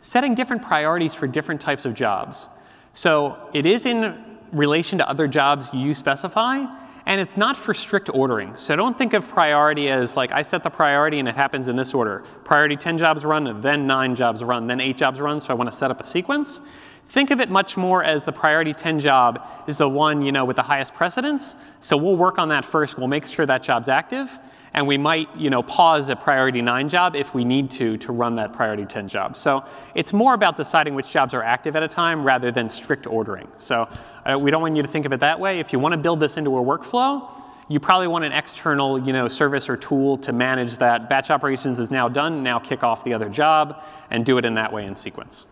Setting 0.00 0.34
different 0.34 0.62
priorities 0.62 1.14
for 1.14 1.26
different 1.26 1.60
types 1.60 1.84
of 1.84 1.94
jobs. 1.94 2.48
So 2.94 3.50
it 3.52 3.66
is 3.66 3.86
in 3.86 4.38
relation 4.50 4.98
to 4.98 5.08
other 5.08 5.28
jobs 5.28 5.72
you 5.72 5.94
specify, 5.94 6.64
and 7.06 7.20
it's 7.20 7.36
not 7.36 7.56
for 7.56 7.74
strict 7.74 8.10
ordering. 8.12 8.54
So 8.56 8.76
don't 8.76 8.96
think 8.96 9.12
of 9.12 9.28
priority 9.28 9.88
as 9.88 10.16
like 10.16 10.32
I 10.32 10.42
set 10.42 10.62
the 10.62 10.70
priority 10.70 11.18
and 11.18 11.28
it 11.28 11.34
happens 11.34 11.68
in 11.68 11.76
this 11.76 11.94
order. 11.94 12.24
Priority 12.44 12.76
10 12.76 12.98
jobs 12.98 13.24
run, 13.24 13.60
then 13.60 13.86
9 13.86 14.14
jobs 14.16 14.42
run, 14.42 14.66
then 14.66 14.80
8 14.80 14.96
jobs 14.96 15.20
run, 15.20 15.40
so 15.40 15.52
I 15.52 15.54
want 15.54 15.70
to 15.70 15.76
set 15.76 15.90
up 15.90 16.00
a 16.00 16.06
sequence. 16.06 16.60
Think 17.06 17.30
of 17.30 17.40
it 17.40 17.50
much 17.50 17.76
more 17.76 18.02
as 18.02 18.24
the 18.24 18.32
priority 18.32 18.72
10 18.72 19.00
job 19.00 19.46
is 19.66 19.78
the 19.78 19.88
one 19.88 20.22
you 20.22 20.32
know, 20.32 20.44
with 20.44 20.56
the 20.56 20.62
highest 20.62 20.94
precedence. 20.94 21.54
So 21.80 21.96
we'll 21.96 22.16
work 22.16 22.38
on 22.38 22.48
that 22.48 22.64
first. 22.64 22.96
We'll 22.96 23.08
make 23.08 23.26
sure 23.26 23.44
that 23.44 23.62
job's 23.62 23.88
active. 23.88 24.38
And 24.74 24.86
we 24.86 24.96
might 24.96 25.34
you 25.36 25.50
know, 25.50 25.62
pause 25.62 26.08
a 26.08 26.16
priority 26.16 26.62
9 26.62 26.88
job 26.88 27.14
if 27.14 27.34
we 27.34 27.44
need 27.44 27.70
to 27.72 27.98
to 27.98 28.12
run 28.12 28.36
that 28.36 28.52
priority 28.52 28.86
10 28.86 29.08
job. 29.08 29.36
So 29.36 29.64
it's 29.94 30.12
more 30.12 30.34
about 30.34 30.56
deciding 30.56 30.94
which 30.94 31.10
jobs 31.10 31.34
are 31.34 31.42
active 31.42 31.76
at 31.76 31.82
a 31.82 31.88
time 31.88 32.24
rather 32.24 32.50
than 32.50 32.68
strict 32.68 33.06
ordering. 33.06 33.48
So 33.58 33.88
uh, 34.24 34.38
we 34.38 34.50
don't 34.50 34.62
want 34.62 34.76
you 34.76 34.82
to 34.82 34.88
think 34.88 35.04
of 35.04 35.12
it 35.12 35.20
that 35.20 35.38
way. 35.38 35.60
If 35.60 35.72
you 35.72 35.78
want 35.78 35.92
to 35.92 35.98
build 35.98 36.20
this 36.20 36.36
into 36.36 36.56
a 36.56 36.62
workflow, 36.62 37.28
you 37.68 37.80
probably 37.80 38.06
want 38.06 38.24
an 38.24 38.32
external 38.32 38.98
you 38.98 39.12
know, 39.12 39.28
service 39.28 39.68
or 39.68 39.76
tool 39.76 40.18
to 40.18 40.32
manage 40.32 40.78
that 40.78 41.08
batch 41.08 41.30
operations 41.30 41.78
is 41.78 41.90
now 41.90 42.08
done, 42.08 42.42
now 42.42 42.58
kick 42.58 42.82
off 42.82 43.04
the 43.04 43.14
other 43.14 43.28
job, 43.28 43.82
and 44.10 44.26
do 44.26 44.38
it 44.38 44.44
in 44.44 44.54
that 44.54 44.72
way 44.72 44.84
in 44.84 44.96
sequence. 44.96 45.46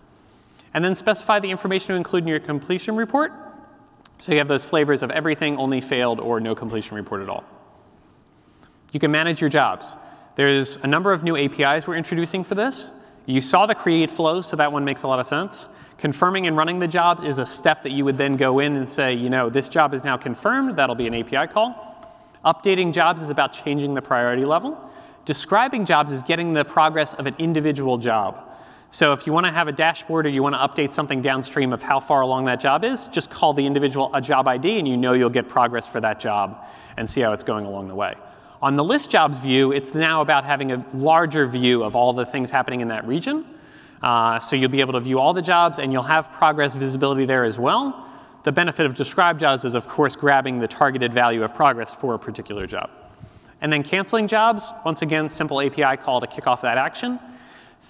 And 0.75 0.85
then 0.85 0.95
specify 0.95 1.41
the 1.41 1.51
information 1.51 1.89
to 1.89 1.95
include 1.95 2.25
in 2.25 2.29
your 2.29 2.41
completion 2.41 2.97
report. 2.97 3.33
So 4.19 4.33
you 4.33 4.39
have 4.39 4.49
those 4.49 4.65
flavors 4.65 5.03
of 5.03 5.11
everything, 5.11 5.57
only 5.57 5.81
failed, 5.81 6.21
or 6.21 6.41
no 6.41 6.55
completion 6.55 6.97
report 6.97 7.23
at 7.23 7.29
all. 7.29 7.45
You 8.93 9.01
can 9.01 9.11
manage 9.11 9.41
your 9.41 9.51
jobs. 9.51 9.97
There's 10.37 10.77
a 10.79 10.87
number 10.87 11.13
of 11.13 11.23
new 11.23 11.37
APIs 11.37 11.87
we're 11.87 11.97
introducing 11.97 12.45
for 12.45 12.55
this. 12.55 12.93
You 13.27 13.41
saw 13.41 13.67
the 13.67 13.75
create 13.75 14.11
flows, 14.11 14.49
so 14.49 14.57
that 14.57 14.73
one 14.73 14.85
makes 14.85 15.03
a 15.03 15.09
lot 15.09 15.21
of 15.21 15.27
sense. 15.27 15.69
Confirming 15.99 16.47
and 16.47 16.57
running 16.57 16.79
the 16.79 16.89
jobs 16.89 17.23
is 17.23 17.39
a 17.39 17.47
step 17.47 17.83
that 17.83 17.93
you 17.93 18.05
would 18.05 18.17
then 18.17 18.37
go 18.37 18.59
in 18.59 18.77
and 18.77 18.89
say, 18.89 19.13
you 19.13 19.29
know, 19.29 19.51
this 19.51 19.69
job 19.69 19.93
is 19.93 20.05
now 20.05 20.17
confirmed. 20.17 20.77
That'll 20.77 20.95
be 20.95 21.07
an 21.07 21.15
API 21.15 21.53
call. 21.53 21.87
Updating 22.45 22.93
jobs 22.93 23.23
is 23.23 23.29
about 23.29 23.53
changing 23.53 23.95
the 23.95 24.01
priority 24.01 24.45
level. 24.45 24.81
Describing 25.27 25.85
jobs 25.85 26.11
is 26.11 26.23
getting 26.23 26.55
the 26.55 26.65
progress 26.65 27.13
of 27.15 27.27
an 27.27 27.35
individual 27.39 27.99
job. 27.99 28.47
So 28.91 29.13
if 29.13 29.27
you 29.27 29.33
want 29.33 29.47
to 29.47 29.53
have 29.53 29.69
a 29.69 29.73
dashboard 29.73 30.27
or 30.27 30.31
you 30.31 30.43
want 30.43 30.55
to 30.55 30.59
update 30.59 30.93
something 30.93 31.23
downstream 31.23 31.73
of 31.73 31.83
how 31.83 32.01
far 32.01 32.23
along 32.23 32.47
that 32.47 32.61
job 32.61 32.83
is, 32.83 33.07
just 33.09 33.31
call 33.31 33.53
the 33.53 33.65
individual 33.65 34.11
a 34.15 34.21
job 34.21 34.49
ID 34.49 34.79
and 34.79 34.89
you 34.89 34.97
know 34.97 35.13
you'll 35.13 35.31
get 35.31 35.49
progress 35.49 35.87
for 35.87 36.01
that 36.01 36.19
job 36.19 36.67
and 36.97 37.09
see 37.09 37.21
how 37.21 37.33
it's 37.33 37.45
going 37.45 37.67
along 37.67 37.89
the 37.89 37.95
way. 37.95 38.15
On 38.63 38.77
the 38.77 38.85
list 38.85 39.11
jobs 39.11 39.41
view, 39.41 39.73
it's 39.73 39.95
now 39.95 40.21
about 40.21 40.45
having 40.45 40.71
a 40.71 40.85
larger 40.93 41.47
view 41.47 41.83
of 41.83 41.97
all 41.97 42.13
the 42.13 42.27
things 42.27 42.51
happening 42.51 42.81
in 42.81 42.89
that 42.89 43.07
region. 43.07 43.47
Uh, 44.03 44.39
so 44.39 44.55
you'll 44.55 44.69
be 44.69 44.81
able 44.81 44.93
to 44.93 45.01
view 45.01 45.19
all 45.19 45.33
the 45.33 45.43
jobs 45.43 45.79
and 45.79 45.93
you'll 45.93 46.03
have 46.03 46.31
progress 46.33 46.75
visibility 46.75 47.25
there 47.25 47.45
as 47.45 47.59
well. 47.59 48.07
The 48.45 48.53
benefit 48.53 48.85
of 48.85 48.95
describe 48.95 49.39
jobs 49.39 49.65
is, 49.65 49.75
of 49.75 49.89
course, 49.89 50.15
grabbing 50.15 50.59
the 50.59 50.69
targeted 50.69 51.13
value 51.13 51.43
of 51.43 51.55
progress 51.55 51.95
for 51.95 52.15
a 52.15 52.19
particular 52.19 52.67
job. 52.67 52.91
And 53.63 53.73
then 53.73 53.83
canceling 53.83 54.27
jobs, 54.27 54.73
once 54.85 55.03
again, 55.03 55.29
simple 55.29 55.61
API 55.61 55.97
call 55.99 56.21
to 56.21 56.27
kick 56.27 56.47
off 56.47 56.63
that 56.63 56.79
action. 56.79 57.19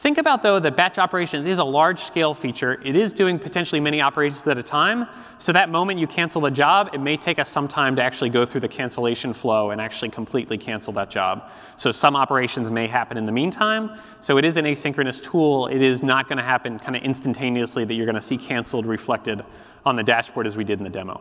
Think 0.01 0.17
about, 0.17 0.43
though, 0.43 0.59
that 0.59 0.77
batch 0.77 0.97
operations 0.97 1.45
is 1.45 1.59
a 1.59 1.65
large-scale 1.65 2.33
feature. 2.33 2.81
It 2.83 2.97
is 2.97 3.13
doing 3.13 3.39
potentially 3.39 3.83
many 3.83 4.01
operations 4.01 4.47
at 4.47 4.57
a 4.57 4.63
time. 4.63 5.07
So 5.37 5.53
that 5.53 5.69
moment 5.69 6.01
you 6.01 6.07
cancel 6.07 6.47
a 6.47 6.51
job, 6.51 6.89
it 6.95 7.01
may 7.03 7.19
take 7.19 7.39
us 7.39 7.51
some 7.51 7.69
time 7.69 7.97
to 7.97 8.03
actually 8.03 8.31
go 8.31 8.47
through 8.47 8.63
the 8.63 8.69
cancellation 8.69 9.35
flow 9.35 9.73
and 9.73 9.79
actually 9.79 10.09
completely 10.09 10.57
cancel 10.57 10.95
that 10.95 11.11
job. 11.11 11.51
So 11.77 11.93
some 11.93 12.17
operations 12.17 12.71
may 12.71 12.87
happen 12.87 13.19
in 13.19 13.27
the 13.27 13.33
meantime. 13.33 14.01
So 14.21 14.39
it 14.39 14.47
is 14.47 14.57
an 14.57 14.65
asynchronous 14.65 15.23
tool. 15.23 15.67
It 15.67 15.83
is 15.83 16.03
not 16.03 16.29
going 16.31 16.39
to 16.39 16.45
happen 16.45 16.79
kind 16.79 16.97
of 16.97 17.03
instantaneously 17.03 17.85
that 17.85 17.93
you're 17.93 18.07
going 18.07 18.15
to 18.15 18.23
see 18.23 18.39
canceled 18.39 18.87
reflected 18.87 19.45
on 19.85 19.97
the 19.97 20.03
dashboard 20.03 20.47
as 20.47 20.57
we 20.57 20.65
did 20.65 20.79
in 20.79 20.85
the 20.85 20.89
demo. 20.89 21.21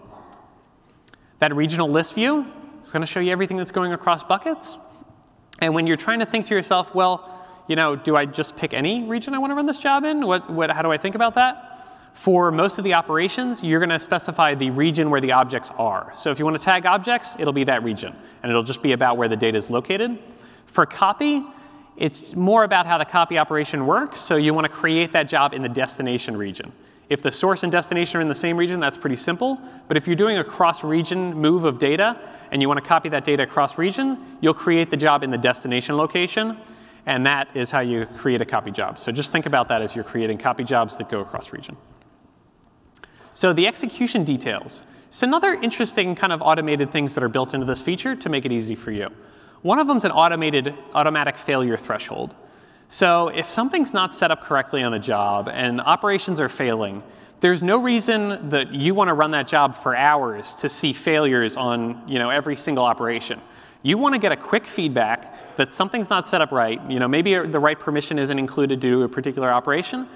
That 1.40 1.54
regional 1.54 1.90
list 1.90 2.16
view 2.16 2.46
is 2.82 2.94
going 2.94 3.02
to 3.02 3.06
show 3.06 3.20
you 3.20 3.34
everything 3.34 3.58
that's 3.58 3.72
going 3.72 3.92
across 3.92 4.24
buckets. 4.24 4.78
And 5.60 5.74
when 5.74 5.86
you're 5.86 5.98
trying 5.98 6.20
to 6.20 6.26
think 6.26 6.46
to 6.46 6.56
yourself, 6.56 6.96
well, 6.96 7.36
you 7.70 7.76
know, 7.76 7.96
do 7.96 8.16
I 8.18 8.26
just 8.26 8.58
pick 8.58 8.74
any 8.74 9.04
region 9.04 9.36
I 9.36 9.38
want 9.38 9.52
to 9.52 9.56
run 9.56 9.68
this 9.68 9.80
job 9.80 10.04
in? 10.04 10.26
What, 10.26 10.50
what, 10.50 10.72
how 10.72 10.82
do 10.82 10.92
I 10.92 10.98
think 10.98 11.14
about 11.14 11.36
that? 11.36 11.68
For 12.16 12.52
most 12.52 12.80
of 12.80 12.84
the 12.84 12.96
operations, 12.96 13.64
you're 13.64 13.80
going 13.80 13.92
to 13.92 14.00
specify 14.00 14.56
the 14.56 14.72
region 14.72 15.12
where 15.12 15.22
the 15.22 15.34
objects 15.34 15.70
are. 15.78 16.12
So 16.16 16.32
if 16.32 16.40
you 16.40 16.46
want 16.46 16.58
to 16.58 16.64
tag 16.64 16.88
objects, 16.88 17.36
it'll 17.38 17.54
be 17.54 17.66
that 17.66 17.84
region. 17.84 18.16
And 18.42 18.50
it'll 18.50 18.64
just 18.64 18.82
be 18.82 18.92
about 18.94 19.18
where 19.18 19.28
the 19.28 19.38
data 19.38 19.56
is 19.58 19.70
located. 19.70 20.18
For 20.66 20.88
copy, 20.88 21.44
it's 21.96 22.36
more 22.36 22.64
about 22.64 22.88
how 22.88 22.98
the 22.98 23.06
copy 23.06 23.38
operation 23.38 23.86
works. 23.86 24.18
So 24.18 24.36
you 24.36 24.52
want 24.56 24.66
to 24.66 24.74
create 24.74 25.12
that 25.12 25.30
job 25.30 25.54
in 25.54 25.62
the 25.62 25.70
destination 25.70 26.36
region. 26.36 26.74
If 27.08 27.22
the 27.22 27.32
source 27.32 27.62
and 27.62 27.72
destination 27.72 28.18
are 28.18 28.22
in 28.22 28.30
the 28.30 28.36
same 28.36 28.58
region, 28.58 28.80
that's 28.80 28.98
pretty 28.98 29.16
simple. 29.16 29.60
But 29.88 29.96
if 29.96 30.08
you're 30.08 30.16
doing 30.16 30.40
a 30.40 30.44
cross-region 30.44 31.36
move 31.36 31.66
of 31.66 31.78
data 31.78 32.20
and 32.52 32.64
you 32.64 32.68
want 32.68 32.84
to 32.84 32.88
copy 32.88 33.10
that 33.10 33.26
data 33.26 33.44
across 33.44 33.78
region, 33.78 34.18
you'll 34.42 34.56
create 34.56 34.90
the 34.90 34.98
job 34.98 35.24
in 35.24 35.30
the 35.30 35.38
destination 35.38 35.98
location. 35.98 36.58
And 37.06 37.26
that 37.26 37.50
is 37.56 37.72
how 37.72 37.80
you 37.80 38.06
create 38.06 38.42
a 38.42 38.46
copy 38.46 38.72
job. 38.72 39.00
So 39.00 39.12
just 39.12 39.32
think 39.32 39.46
about 39.46 39.68
that 39.70 39.82
as 39.82 39.96
you're 39.96 40.04
creating 40.04 40.38
copy 40.38 40.64
jobs 40.64 40.98
that 40.98 41.10
go 41.10 41.22
across 41.22 41.54
region. 41.54 41.78
So 43.34 43.54
the 43.54 43.68
execution 43.68 44.24
details. 44.24 44.86
So 45.10 45.26
another 45.26 45.54
interesting 45.54 46.16
kind 46.16 46.32
of 46.34 46.42
automated 46.42 46.92
things 46.92 47.16
that 47.16 47.24
are 47.24 47.30
built 47.30 47.54
into 47.54 47.66
this 47.66 47.82
feature 47.82 48.16
to 48.16 48.30
make 48.30 48.46
it 48.46 48.52
easy 48.52 48.76
for 48.76 48.92
you. 48.92 49.10
One 49.62 49.80
of 49.80 49.88
them 49.88 49.98
is 49.98 50.06
an 50.06 50.12
automated 50.12 50.76
automatic 50.94 51.38
failure 51.38 51.78
threshold. 51.78 52.36
So 52.90 53.28
if 53.30 53.50
something's 53.50 53.94
not 53.94 54.16
set 54.16 54.32
up 54.32 54.42
correctly 54.42 54.84
on 54.84 54.92
the 54.92 55.00
job 55.00 55.48
and 55.48 55.80
operations 55.82 56.40
are 56.40 56.50
failing, 56.50 57.04
there's 57.40 57.64
no 57.64 57.78
reason 57.78 58.50
that 58.50 58.74
you 58.74 58.94
want 58.94 59.08
to 59.10 59.14
run 59.14 59.32
that 59.32 59.48
job 59.48 59.76
for 59.76 59.96
hours 59.96 60.56
to 60.56 60.70
see 60.70 60.92
failures 60.94 61.56
on 61.56 62.04
you 62.08 62.20
know, 62.20 62.30
every 62.30 62.58
single 62.58 62.84
operation. 62.84 63.42
You 63.82 63.98
want 63.98 64.14
to 64.14 64.20
get 64.20 64.34
a 64.34 64.38
quick 64.38 64.66
feedback 64.66 65.56
that 65.56 65.72
something's 65.72 66.10
not 66.10 66.28
set 66.28 66.42
up 66.42 66.52
right. 66.52 66.82
You 66.92 67.00
know, 67.00 67.08
maybe 67.08 67.34
the 67.36 67.60
right 67.60 67.80
permission 67.80 68.20
isn't 68.20 68.38
included 68.38 68.82
due 68.82 69.00
to 69.00 69.04
a 69.04 69.10
particular 69.10 69.50
operation. 69.50 70.08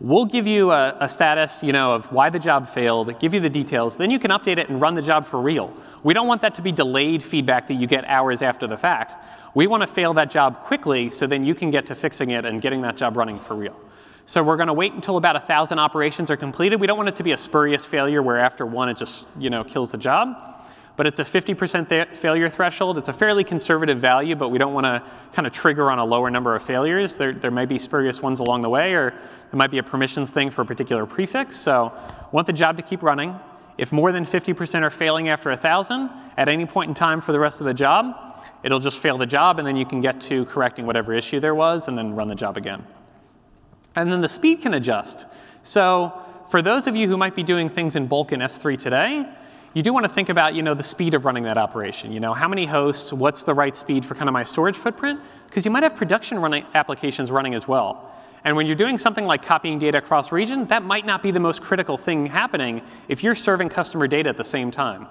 We'll 0.00 0.24
give 0.24 0.46
you 0.46 0.70
a, 0.70 0.96
a, 1.00 1.08
status 1.10 1.62
you 1.62 1.74
know, 1.74 1.92
of 1.92 2.10
why 2.10 2.30
the 2.30 2.38
job 2.38 2.66
failed, 2.66 3.20
give 3.20 3.34
you 3.34 3.40
the 3.40 3.50
details, 3.50 3.98
then 3.98 4.10
you 4.10 4.18
can 4.18 4.30
update 4.30 4.56
it 4.56 4.70
and 4.70 4.80
run 4.80 4.94
the 4.94 5.02
job 5.02 5.26
for 5.26 5.38
real. 5.38 5.74
We 6.02 6.14
don't 6.14 6.26
want 6.26 6.40
that 6.40 6.54
to 6.54 6.62
be 6.62 6.72
delayed 6.72 7.22
feedback 7.22 7.68
that 7.68 7.74
you 7.74 7.86
get 7.86 8.06
hours 8.06 8.40
after 8.40 8.66
the 8.66 8.78
fact. 8.78 9.22
We 9.54 9.66
want 9.66 9.82
to 9.82 9.86
fail 9.86 10.14
that 10.14 10.30
job 10.30 10.60
quickly 10.60 11.10
so 11.10 11.26
then 11.26 11.44
you 11.44 11.54
can 11.54 11.70
get 11.70 11.88
to 11.88 11.94
fixing 11.94 12.30
it 12.30 12.46
and 12.46 12.62
getting 12.62 12.80
that 12.82 12.96
job 12.96 13.18
running 13.18 13.38
for 13.38 13.54
real. 13.54 13.78
So 14.24 14.42
we're 14.42 14.56
going 14.56 14.68
to 14.68 14.72
wait 14.72 14.94
until 14.94 15.18
about 15.18 15.34
1,000 15.34 15.78
operations 15.78 16.30
are 16.30 16.38
completed. 16.38 16.80
We 16.80 16.86
don't 16.86 16.96
want 16.96 17.10
it 17.10 17.16
to 17.16 17.22
be 17.22 17.32
a 17.32 17.36
spurious 17.36 17.84
failure 17.84 18.22
where 18.22 18.38
after 18.38 18.64
one 18.64 18.88
it 18.88 18.96
just 18.96 19.26
you 19.38 19.50
know, 19.50 19.62
kills 19.62 19.90
the 19.90 19.98
job 19.98 20.59
but 21.00 21.06
it's 21.06 21.18
a 21.18 21.24
50% 21.24 22.14
failure 22.14 22.50
threshold. 22.50 22.98
It's 22.98 23.08
a 23.08 23.14
fairly 23.14 23.42
conservative 23.42 23.96
value, 23.96 24.36
but 24.36 24.50
we 24.50 24.58
don't 24.58 24.74
want 24.74 24.84
to 24.84 25.02
kind 25.32 25.46
of 25.46 25.52
trigger 25.54 25.90
on 25.90 25.98
a 25.98 26.04
lower 26.04 26.28
number 26.28 26.54
of 26.54 26.62
failures. 26.62 27.16
There, 27.16 27.32
there 27.32 27.50
may 27.50 27.64
be 27.64 27.78
spurious 27.78 28.20
ones 28.20 28.38
along 28.38 28.60
the 28.60 28.68
way, 28.68 28.92
or 28.92 29.12
there 29.12 29.56
might 29.56 29.70
be 29.70 29.78
a 29.78 29.82
permissions 29.82 30.30
thing 30.30 30.50
for 30.50 30.60
a 30.60 30.66
particular 30.66 31.06
prefix. 31.06 31.56
So 31.56 31.90
want 32.32 32.46
the 32.46 32.52
job 32.52 32.76
to 32.76 32.82
keep 32.82 33.02
running. 33.02 33.34
If 33.78 33.94
more 33.94 34.12
than 34.12 34.26
50% 34.26 34.82
are 34.82 34.90
failing 34.90 35.30
after 35.30 35.48
1,000, 35.48 36.10
at 36.36 36.50
any 36.50 36.66
point 36.66 36.88
in 36.90 36.94
time 36.94 37.22
for 37.22 37.32
the 37.32 37.40
rest 37.40 37.62
of 37.62 37.66
the 37.66 37.72
job, 37.72 38.38
it'll 38.62 38.78
just 38.78 38.98
fail 38.98 39.16
the 39.16 39.24
job, 39.24 39.58
and 39.58 39.66
then 39.66 39.76
you 39.76 39.86
can 39.86 40.02
get 40.02 40.20
to 40.20 40.44
correcting 40.44 40.84
whatever 40.84 41.14
issue 41.14 41.40
there 41.40 41.54
was, 41.54 41.88
and 41.88 41.96
then 41.96 42.12
run 42.12 42.28
the 42.28 42.34
job 42.34 42.58
again. 42.58 42.84
And 43.96 44.12
then 44.12 44.20
the 44.20 44.28
speed 44.28 44.60
can 44.60 44.74
adjust. 44.74 45.26
So 45.62 46.12
for 46.50 46.60
those 46.60 46.86
of 46.86 46.94
you 46.94 47.08
who 47.08 47.16
might 47.16 47.34
be 47.34 47.42
doing 47.42 47.70
things 47.70 47.96
in 47.96 48.06
bulk 48.06 48.32
in 48.32 48.40
S3 48.40 48.78
today, 48.78 49.26
you 49.74 49.82
do 49.82 49.92
want 49.92 50.04
to 50.04 50.08
think 50.08 50.28
about 50.28 50.54
you 50.54 50.62
know, 50.62 50.74
the 50.74 50.82
speed 50.82 51.14
of 51.14 51.24
running 51.24 51.44
that 51.44 51.56
operation. 51.56 52.12
You 52.12 52.20
know, 52.20 52.34
how 52.34 52.48
many 52.48 52.66
hosts, 52.66 53.12
what's 53.12 53.44
the 53.44 53.54
right 53.54 53.76
speed 53.76 54.04
for 54.04 54.14
kind 54.14 54.28
of 54.28 54.32
my 54.32 54.42
storage 54.42 54.76
footprint? 54.76 55.20
Because 55.46 55.64
you 55.64 55.70
might 55.70 55.84
have 55.84 55.96
production 55.96 56.38
running 56.40 56.64
applications 56.74 57.30
running 57.30 57.54
as 57.54 57.68
well. 57.68 58.10
And 58.42 58.56
when 58.56 58.66
you're 58.66 58.76
doing 58.76 58.98
something 58.98 59.26
like 59.26 59.44
copying 59.44 59.78
data 59.78 59.98
across 59.98 60.32
region, 60.32 60.66
that 60.68 60.82
might 60.82 61.04
not 61.04 61.22
be 61.22 61.30
the 61.30 61.40
most 61.40 61.60
critical 61.60 61.98
thing 61.98 62.26
happening 62.26 62.82
if 63.08 63.22
you're 63.22 63.34
serving 63.34 63.68
customer 63.68 64.06
data 64.08 64.28
at 64.28 64.36
the 64.36 64.44
same 64.44 64.70
time. 64.70 65.06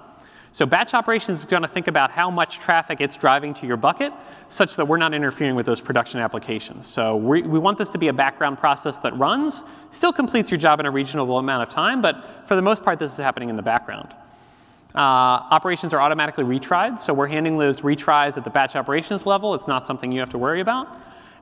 So 0.52 0.66
batch 0.66 0.96
operations 0.96 1.40
is 1.40 1.46
going 1.46 1.62
to 1.62 1.68
think 1.68 1.88
about 1.88 2.10
how 2.10 2.32
much 2.32 2.58
traffic 2.58 3.02
it's 3.02 3.18
driving 3.18 3.54
to 3.56 3.68
your 3.68 3.78
bucket 3.78 4.12
such 4.48 4.78
that 4.78 4.86
we're 4.88 4.98
not 4.98 5.14
interfering 5.14 5.54
with 5.54 5.68
those 5.68 5.80
production 5.80 6.20
applications. 6.20 6.88
So 6.88 7.16
we, 7.16 7.44
we 7.44 7.60
want 7.60 7.78
this 7.78 7.90
to 7.92 8.00
be 8.00 8.08
a 8.08 8.14
background 8.14 8.58
process 8.58 8.98
that 9.00 9.16
runs, 9.16 9.64
still 9.92 10.12
completes 10.12 10.50
your 10.50 10.58
job 10.58 10.80
in 10.80 10.88
a 10.88 10.92
reasonable 10.92 11.38
amount 11.38 11.62
of 11.62 11.70
time, 11.70 12.02
but 12.02 12.48
for 12.48 12.56
the 12.56 12.64
most 12.64 12.84
part, 12.84 12.98
this 12.98 13.14
is 13.14 13.20
happening 13.20 13.50
in 13.50 13.58
the 13.58 13.62
background. 13.62 14.16
Uh, 14.96 14.98
operations 15.52 15.94
are 15.94 16.02
automatically 16.02 16.44
retried, 16.44 16.98
so 16.98 17.14
we're 17.14 17.28
handling 17.28 17.58
those 17.58 17.82
retries 17.82 18.38
at 18.38 18.44
the 18.44 18.50
batch 18.50 18.76
operations 18.76 19.26
level. 19.26 19.54
It's 19.54 19.68
not 19.68 19.86
something 19.86 20.12
you 20.12 20.20
have 20.20 20.32
to 20.32 20.38
worry 20.38 20.62
about. 20.62 20.88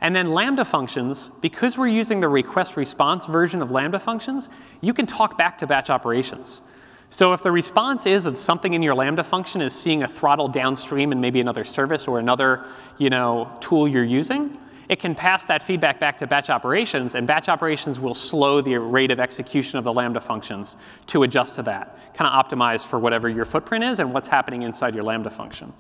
And 0.02 0.16
then 0.16 0.34
Lambda 0.34 0.66
functions, 0.66 1.32
because 1.42 1.78
we're 1.78 1.88
using 1.88 2.20
the 2.20 2.28
request 2.28 2.78
response 2.78 3.26
version 3.26 3.62
of 3.62 3.72
Lambda 3.72 4.00
functions, 4.00 4.50
you 4.82 4.94
can 4.94 5.06
talk 5.06 5.38
back 5.38 5.58
to 5.60 5.68
batch 5.68 5.90
operations. 5.90 6.62
So 7.10 7.32
if 7.34 7.42
the 7.42 7.52
response 7.52 8.06
is 8.06 8.26
that 8.26 8.38
something 8.38 8.74
in 8.74 8.84
your 8.84 8.94
Lambda 8.94 9.24
function 9.24 9.62
is 9.62 9.74
seeing 9.74 10.04
a 10.04 10.08
throttle 10.08 10.50
downstream 10.50 11.12
in 11.12 11.22
maybe 11.22 11.40
another 11.40 11.64
service 11.64 12.08
or 12.08 12.20
another 12.20 12.66
you 12.98 13.10
know, 13.10 13.56
tool 13.62 13.88
you're 13.88 14.04
using, 14.04 14.58
it 14.90 15.00
can 15.00 15.16
pass 15.16 15.44
that 15.46 15.62
feedback 15.62 16.00
back 16.00 16.18
to 16.20 16.28
batch 16.28 16.50
operations, 16.50 17.16
and 17.16 17.28
batch 17.28 17.50
operations 17.50 18.00
will 18.00 18.14
slow 18.14 18.62
the 18.62 18.78
rate 18.78 19.12
of 19.12 19.20
execution 19.20 19.78
of 19.78 19.84
the 19.84 19.94
Lambda 19.94 20.22
functions 20.22 20.78
to 21.08 21.24
adjust 21.24 21.56
to 21.56 21.64
that, 21.64 21.98
kind 22.14 22.34
of 22.34 22.46
optimize 22.46 22.86
for 22.86 22.98
whatever 22.98 23.28
your 23.28 23.46
footprint 23.46 23.84
is 23.84 24.00
and 24.00 24.14
what's 24.14 24.28
happening 24.28 24.62
inside 24.62 24.96
your 24.96 25.04
Lambda 25.04 25.30
function. 25.30 25.74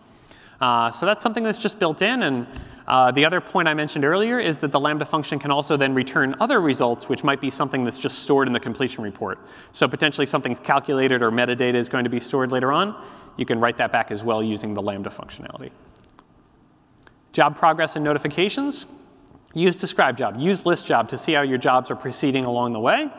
Uh, 0.60 0.89
so 0.91 1.05
that's 1.05 1.22
something 1.22 1.43
that's 1.43 1.60
just 1.60 1.80
built 1.80 2.01
in. 2.01 2.24
And 2.24 2.47
uh, 2.88 3.12
the 3.12 3.26
other 3.26 3.39
point 3.39 3.68
I 3.68 3.74
mentioned 3.74 4.03
earlier 4.03 4.39
is 4.39 4.60
that 4.60 4.72
the 4.72 4.80
Lambda 4.80 5.05
function 5.05 5.39
can 5.39 5.51
also 5.51 5.78
then 5.78 5.93
return 5.93 6.36
other 6.39 6.60
results, 6.60 7.08
which 7.08 7.24
might 7.24 7.39
be 7.39 7.49
something 7.49 7.84
that's 7.84 7.99
just 7.99 8.20
stored 8.20 8.47
in 8.47 8.53
the 8.53 8.60
completion 8.60 9.03
report. 9.03 9.39
So 9.72 9.88
potentially 9.88 10.26
something's 10.26 10.60
calculated 10.60 11.22
or 11.22 11.32
metadata 11.32 11.76
is 11.76 11.89
going 11.89 12.05
to 12.05 12.10
be 12.10 12.20
stored 12.20 12.51
later 12.51 12.72
on. 12.72 12.95
You 13.38 13.45
can 13.45 13.60
write 13.60 13.78
that 13.78 13.91
back 13.91 14.10
as 14.10 14.24
well 14.24 14.41
using 14.41 14.74
the 14.74 14.82
Lambda 14.82 15.12
functionality. 15.12 15.70
Job 17.34 17.55
progress 17.55 17.95
and 17.95 18.03
notifications. 18.03 18.88
Use 19.54 19.78
describe 19.78 20.18
job, 20.18 20.39
use 20.39 20.66
list 20.66 20.86
job 20.86 21.10
to 21.10 21.18
see 21.18 21.34
how 21.34 21.41
your 21.41 21.58
jobs 21.58 21.89
are 21.89 21.95
proceeding 21.95 22.45
along 22.45 22.74
the 22.74 22.80
way. 22.80 23.10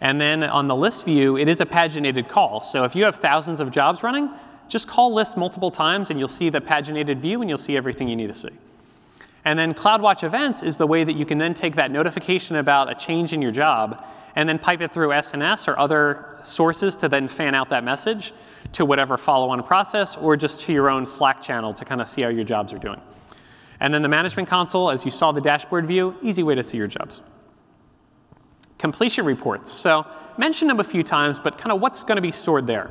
And 0.00 0.20
then 0.20 0.42
on 0.42 0.68
the 0.68 0.76
list 0.76 1.04
view, 1.04 1.36
it 1.36 1.48
is 1.48 1.60
a 1.60 1.66
paginated 1.66 2.28
call. 2.28 2.60
So 2.60 2.84
if 2.84 2.94
you 2.94 3.04
have 3.04 3.16
thousands 3.16 3.60
of 3.60 3.70
jobs 3.70 4.02
running, 4.02 4.30
just 4.68 4.88
call 4.88 5.12
list 5.14 5.36
multiple 5.36 5.70
times 5.70 6.10
and 6.10 6.18
you'll 6.18 6.28
see 6.28 6.50
the 6.50 6.60
paginated 6.60 7.18
view 7.18 7.40
and 7.40 7.48
you'll 7.48 7.58
see 7.58 7.76
everything 7.76 8.08
you 8.08 8.16
need 8.16 8.28
to 8.28 8.34
see. 8.34 8.50
And 9.44 9.58
then 9.58 9.74
CloudWatch 9.74 10.24
events 10.24 10.62
is 10.62 10.76
the 10.76 10.86
way 10.86 11.04
that 11.04 11.14
you 11.14 11.24
can 11.24 11.38
then 11.38 11.54
take 11.54 11.76
that 11.76 11.90
notification 11.90 12.56
about 12.56 12.90
a 12.90 12.94
change 12.94 13.32
in 13.32 13.40
your 13.40 13.52
job 13.52 14.04
and 14.34 14.48
then 14.48 14.58
pipe 14.58 14.80
it 14.80 14.92
through 14.92 15.08
SNS 15.08 15.68
or 15.68 15.78
other 15.78 16.40
sources 16.42 16.96
to 16.96 17.08
then 17.08 17.28
fan 17.28 17.54
out 17.54 17.68
that 17.70 17.84
message 17.84 18.32
to 18.72 18.84
whatever 18.84 19.16
follow-on 19.16 19.62
process 19.62 20.16
or 20.16 20.36
just 20.36 20.60
to 20.62 20.72
your 20.72 20.90
own 20.90 21.06
Slack 21.06 21.40
channel 21.40 21.72
to 21.74 21.84
kind 21.84 22.00
of 22.00 22.08
see 22.08 22.22
how 22.22 22.28
your 22.28 22.44
jobs 22.44 22.72
are 22.72 22.78
doing. 22.78 23.00
And 23.80 23.92
then 23.92 24.02
the 24.02 24.08
management 24.08 24.48
console, 24.48 24.90
as 24.90 25.04
you 25.04 25.10
saw 25.10 25.32
the 25.32 25.40
dashboard 25.40 25.86
view, 25.86 26.16
easy 26.22 26.42
way 26.42 26.54
to 26.54 26.64
see 26.64 26.78
your 26.78 26.86
jobs. 26.86 27.22
Completion 28.78 29.24
reports. 29.24 29.72
So 29.72 30.06
mentioned 30.38 30.70
them 30.70 30.80
a 30.80 30.84
few 30.84 31.02
times, 31.02 31.38
but 31.38 31.58
kind 31.58 31.72
of 31.72 31.80
what's 31.80 32.04
going 32.04 32.16
to 32.16 32.22
be 32.22 32.32
stored 32.32 32.66
there. 32.66 32.90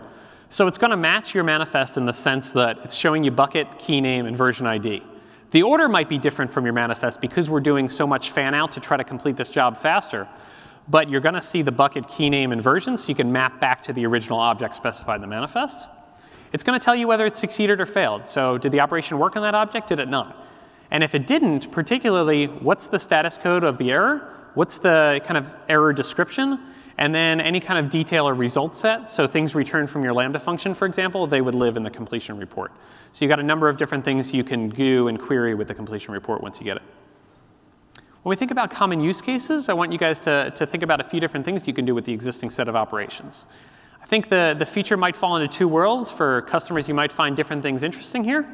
So 0.50 0.68
it's 0.68 0.78
going 0.78 0.92
to 0.92 0.98
match 0.98 1.34
your 1.34 1.44
manifest 1.44 1.98
in 1.98 2.06
the 2.06 2.14
sense 2.14 2.52
that 2.52 2.80
it's 2.84 2.96
showing 2.96 3.24
you 3.24 3.32
bucket, 3.32 3.80
key 3.80 4.02
name, 4.02 4.26
and 4.26 4.38
version 4.38 4.68
ID. 4.68 5.04
The 5.52 5.64
order 5.64 5.88
might 5.88 6.10
be 6.10 6.18
different 6.18 6.52
from 6.52 6.66
your 6.66 6.74
manifest 6.74 7.22
because 7.22 7.50
we're 7.50 7.60
doing 7.62 7.90
so 7.90 8.06
much 8.06 8.32
fan 8.32 8.54
out 8.54 8.72
to 8.74 8.80
try 8.80 8.98
to 8.98 9.04
complete 9.04 9.38
this 9.38 9.50
job 9.50 9.78
faster. 9.78 10.28
But 10.88 11.10
you're 11.10 11.22
going 11.22 11.36
to 11.36 11.42
see 11.42 11.62
the 11.62 11.72
bucket 11.72 12.08
key 12.08 12.30
name 12.30 12.52
and 12.52 12.62
version, 12.62 12.96
so 12.98 13.10
you 13.10 13.16
can 13.16 13.32
map 13.32 13.60
back 13.60 13.82
to 13.84 13.94
the 13.94 14.06
original 14.06 14.40
object 14.40 14.76
specified 14.76 15.16
in 15.16 15.22
the 15.22 15.28
manifest. 15.28 15.90
It's 16.54 16.64
going 16.64 16.80
to 16.80 16.84
tell 16.84 16.96
you 16.96 17.08
whether 17.08 17.26
it 17.26 17.36
succeeded 17.36 17.82
or 17.82 17.86
failed. 17.86 18.28
So 18.28 18.58
did 18.58 18.72
the 18.72 18.80
operation 18.80 19.18
work 19.18 19.36
on 19.36 19.42
that 19.42 19.56
object? 19.56 19.88
Did 19.88 20.00
it 20.00 20.10
not? 20.10 20.45
And 20.92 21.04
if 21.04 21.16
it 21.16 21.28
didn't, 21.28 21.72
particularly, 21.72 22.46
what's 22.46 22.88
the 22.88 23.00
status 23.00 23.38
code 23.38 23.64
of 23.64 23.78
the 23.78 23.92
error? 23.92 24.32
What's 24.54 24.78
the 24.78 25.22
kind 25.26 25.38
of 25.38 25.54
error 25.68 25.94
description? 25.94 26.60
And 26.98 27.14
then 27.14 27.42
any 27.42 27.60
kind 27.60 27.84
of 27.84 27.92
detail 27.92 28.28
or 28.28 28.34
result 28.34 28.76
set. 28.76 29.10
So 29.10 29.28
things 29.28 29.54
returned 29.54 29.90
from 29.90 30.04
your 30.04 30.14
Lambda 30.14 30.40
function, 30.40 30.74
for 30.74 30.86
example, 30.86 31.28
they 31.28 31.42
would 31.42 31.56
live 31.56 31.76
in 31.76 31.84
the 31.84 31.90
completion 31.90 32.38
report. 32.38 32.72
So 33.12 33.26
you've 33.26 33.30
got 33.30 33.40
a 33.40 33.44
number 33.44 33.68
of 33.68 33.78
different 33.78 34.06
things 34.06 34.34
you 34.34 34.44
can 34.44 34.70
do 34.70 35.08
and 35.08 35.20
query 35.20 35.56
with 35.56 35.68
the 35.68 35.74
completion 35.74 36.14
report 36.14 36.42
once 36.42 36.60
you 36.60 36.66
get 36.66 36.78
it. 36.78 36.84
When 38.24 38.32
we 38.32 38.36
think 38.36 38.52
about 38.52 38.72
common 38.72 39.02
use 39.02 39.22
cases, 39.22 39.70
I 39.70 39.74
want 39.74 39.92
you 39.92 40.00
guys 40.00 40.20
to, 40.22 40.52
to 40.56 40.66
think 40.66 40.84
about 40.84 41.00
a 41.00 41.04
few 41.04 41.20
different 41.20 41.46
things 41.46 41.68
you 41.68 41.74
can 41.74 41.86
do 41.86 41.94
with 41.94 42.06
the 42.06 42.14
existing 42.14 42.50
set 42.50 42.68
of 42.68 42.76
operations. 42.76 43.46
I 44.02 44.08
think 44.08 44.30
the, 44.30 44.56
the 44.58 44.66
feature 44.66 44.98
might 44.98 45.16
fall 45.16 45.36
into 45.36 45.48
two 45.48 45.68
worlds. 45.68 46.10
For 46.12 46.42
customers, 46.44 46.88
you 46.88 46.94
might 46.94 47.12
find 47.12 47.36
different 47.36 47.62
things 47.62 47.84
interesting 47.84 48.24
here. 48.24 48.48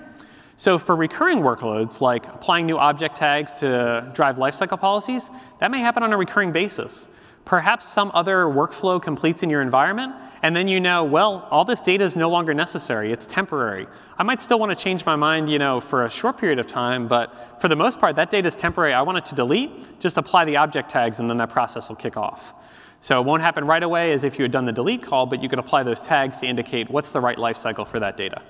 So 0.61 0.77
for 0.77 0.95
recurring 0.95 1.39
workloads, 1.39 2.01
like 2.01 2.27
applying 2.27 2.67
new 2.67 2.77
object 2.77 3.15
tags 3.15 3.55
to 3.55 4.11
drive 4.13 4.37
lifecycle 4.37 4.79
policies, 4.79 5.31
that 5.57 5.71
may 5.71 5.79
happen 5.79 6.03
on 6.03 6.13
a 6.13 6.17
recurring 6.17 6.51
basis. 6.51 7.07
Perhaps 7.45 7.87
some 7.87 8.11
other 8.13 8.43
workflow 8.43 9.01
completes 9.01 9.41
in 9.41 9.49
your 9.49 9.63
environment, 9.63 10.13
and 10.43 10.55
then 10.55 10.67
you 10.67 10.79
know, 10.79 11.03
well, 11.03 11.47
all 11.49 11.65
this 11.65 11.81
data 11.81 12.03
is 12.03 12.15
no 12.15 12.29
longer 12.29 12.53
necessary. 12.53 13.11
It's 13.11 13.25
temporary. 13.25 13.87
I 14.19 14.21
might 14.21 14.39
still 14.39 14.59
want 14.59 14.71
to 14.71 14.75
change 14.75 15.03
my 15.03 15.15
mind, 15.15 15.49
you 15.49 15.57
know, 15.57 15.81
for 15.81 16.05
a 16.05 16.11
short 16.11 16.37
period 16.37 16.59
of 16.59 16.67
time, 16.67 17.07
but 17.07 17.59
for 17.59 17.67
the 17.67 17.75
most 17.75 17.99
part, 17.99 18.15
that 18.17 18.29
data 18.29 18.47
is 18.47 18.55
temporary. 18.55 18.93
I 18.93 19.01
want 19.01 19.17
it 19.17 19.25
to 19.25 19.35
delete. 19.35 19.99
Just 19.99 20.15
apply 20.15 20.45
the 20.45 20.57
object 20.57 20.91
tags, 20.91 21.19
and 21.19 21.27
then 21.27 21.37
that 21.37 21.49
process 21.49 21.89
will 21.89 21.95
kick 21.95 22.17
off. 22.17 22.53
So 23.01 23.19
it 23.19 23.25
won't 23.25 23.41
happen 23.41 23.65
right 23.65 23.81
away 23.81 24.11
as 24.11 24.23
if 24.23 24.37
you 24.37 24.43
had 24.43 24.51
done 24.51 24.65
the 24.65 24.71
delete 24.71 25.01
call, 25.01 25.25
but 25.25 25.41
you 25.41 25.49
can 25.49 25.57
apply 25.57 25.81
those 25.81 26.01
tags 26.01 26.37
to 26.37 26.45
indicate 26.45 26.91
what's 26.91 27.11
the 27.13 27.19
right 27.19 27.39
lifecycle 27.39 27.87
for 27.87 27.99
that 27.99 28.15
data. 28.15 28.43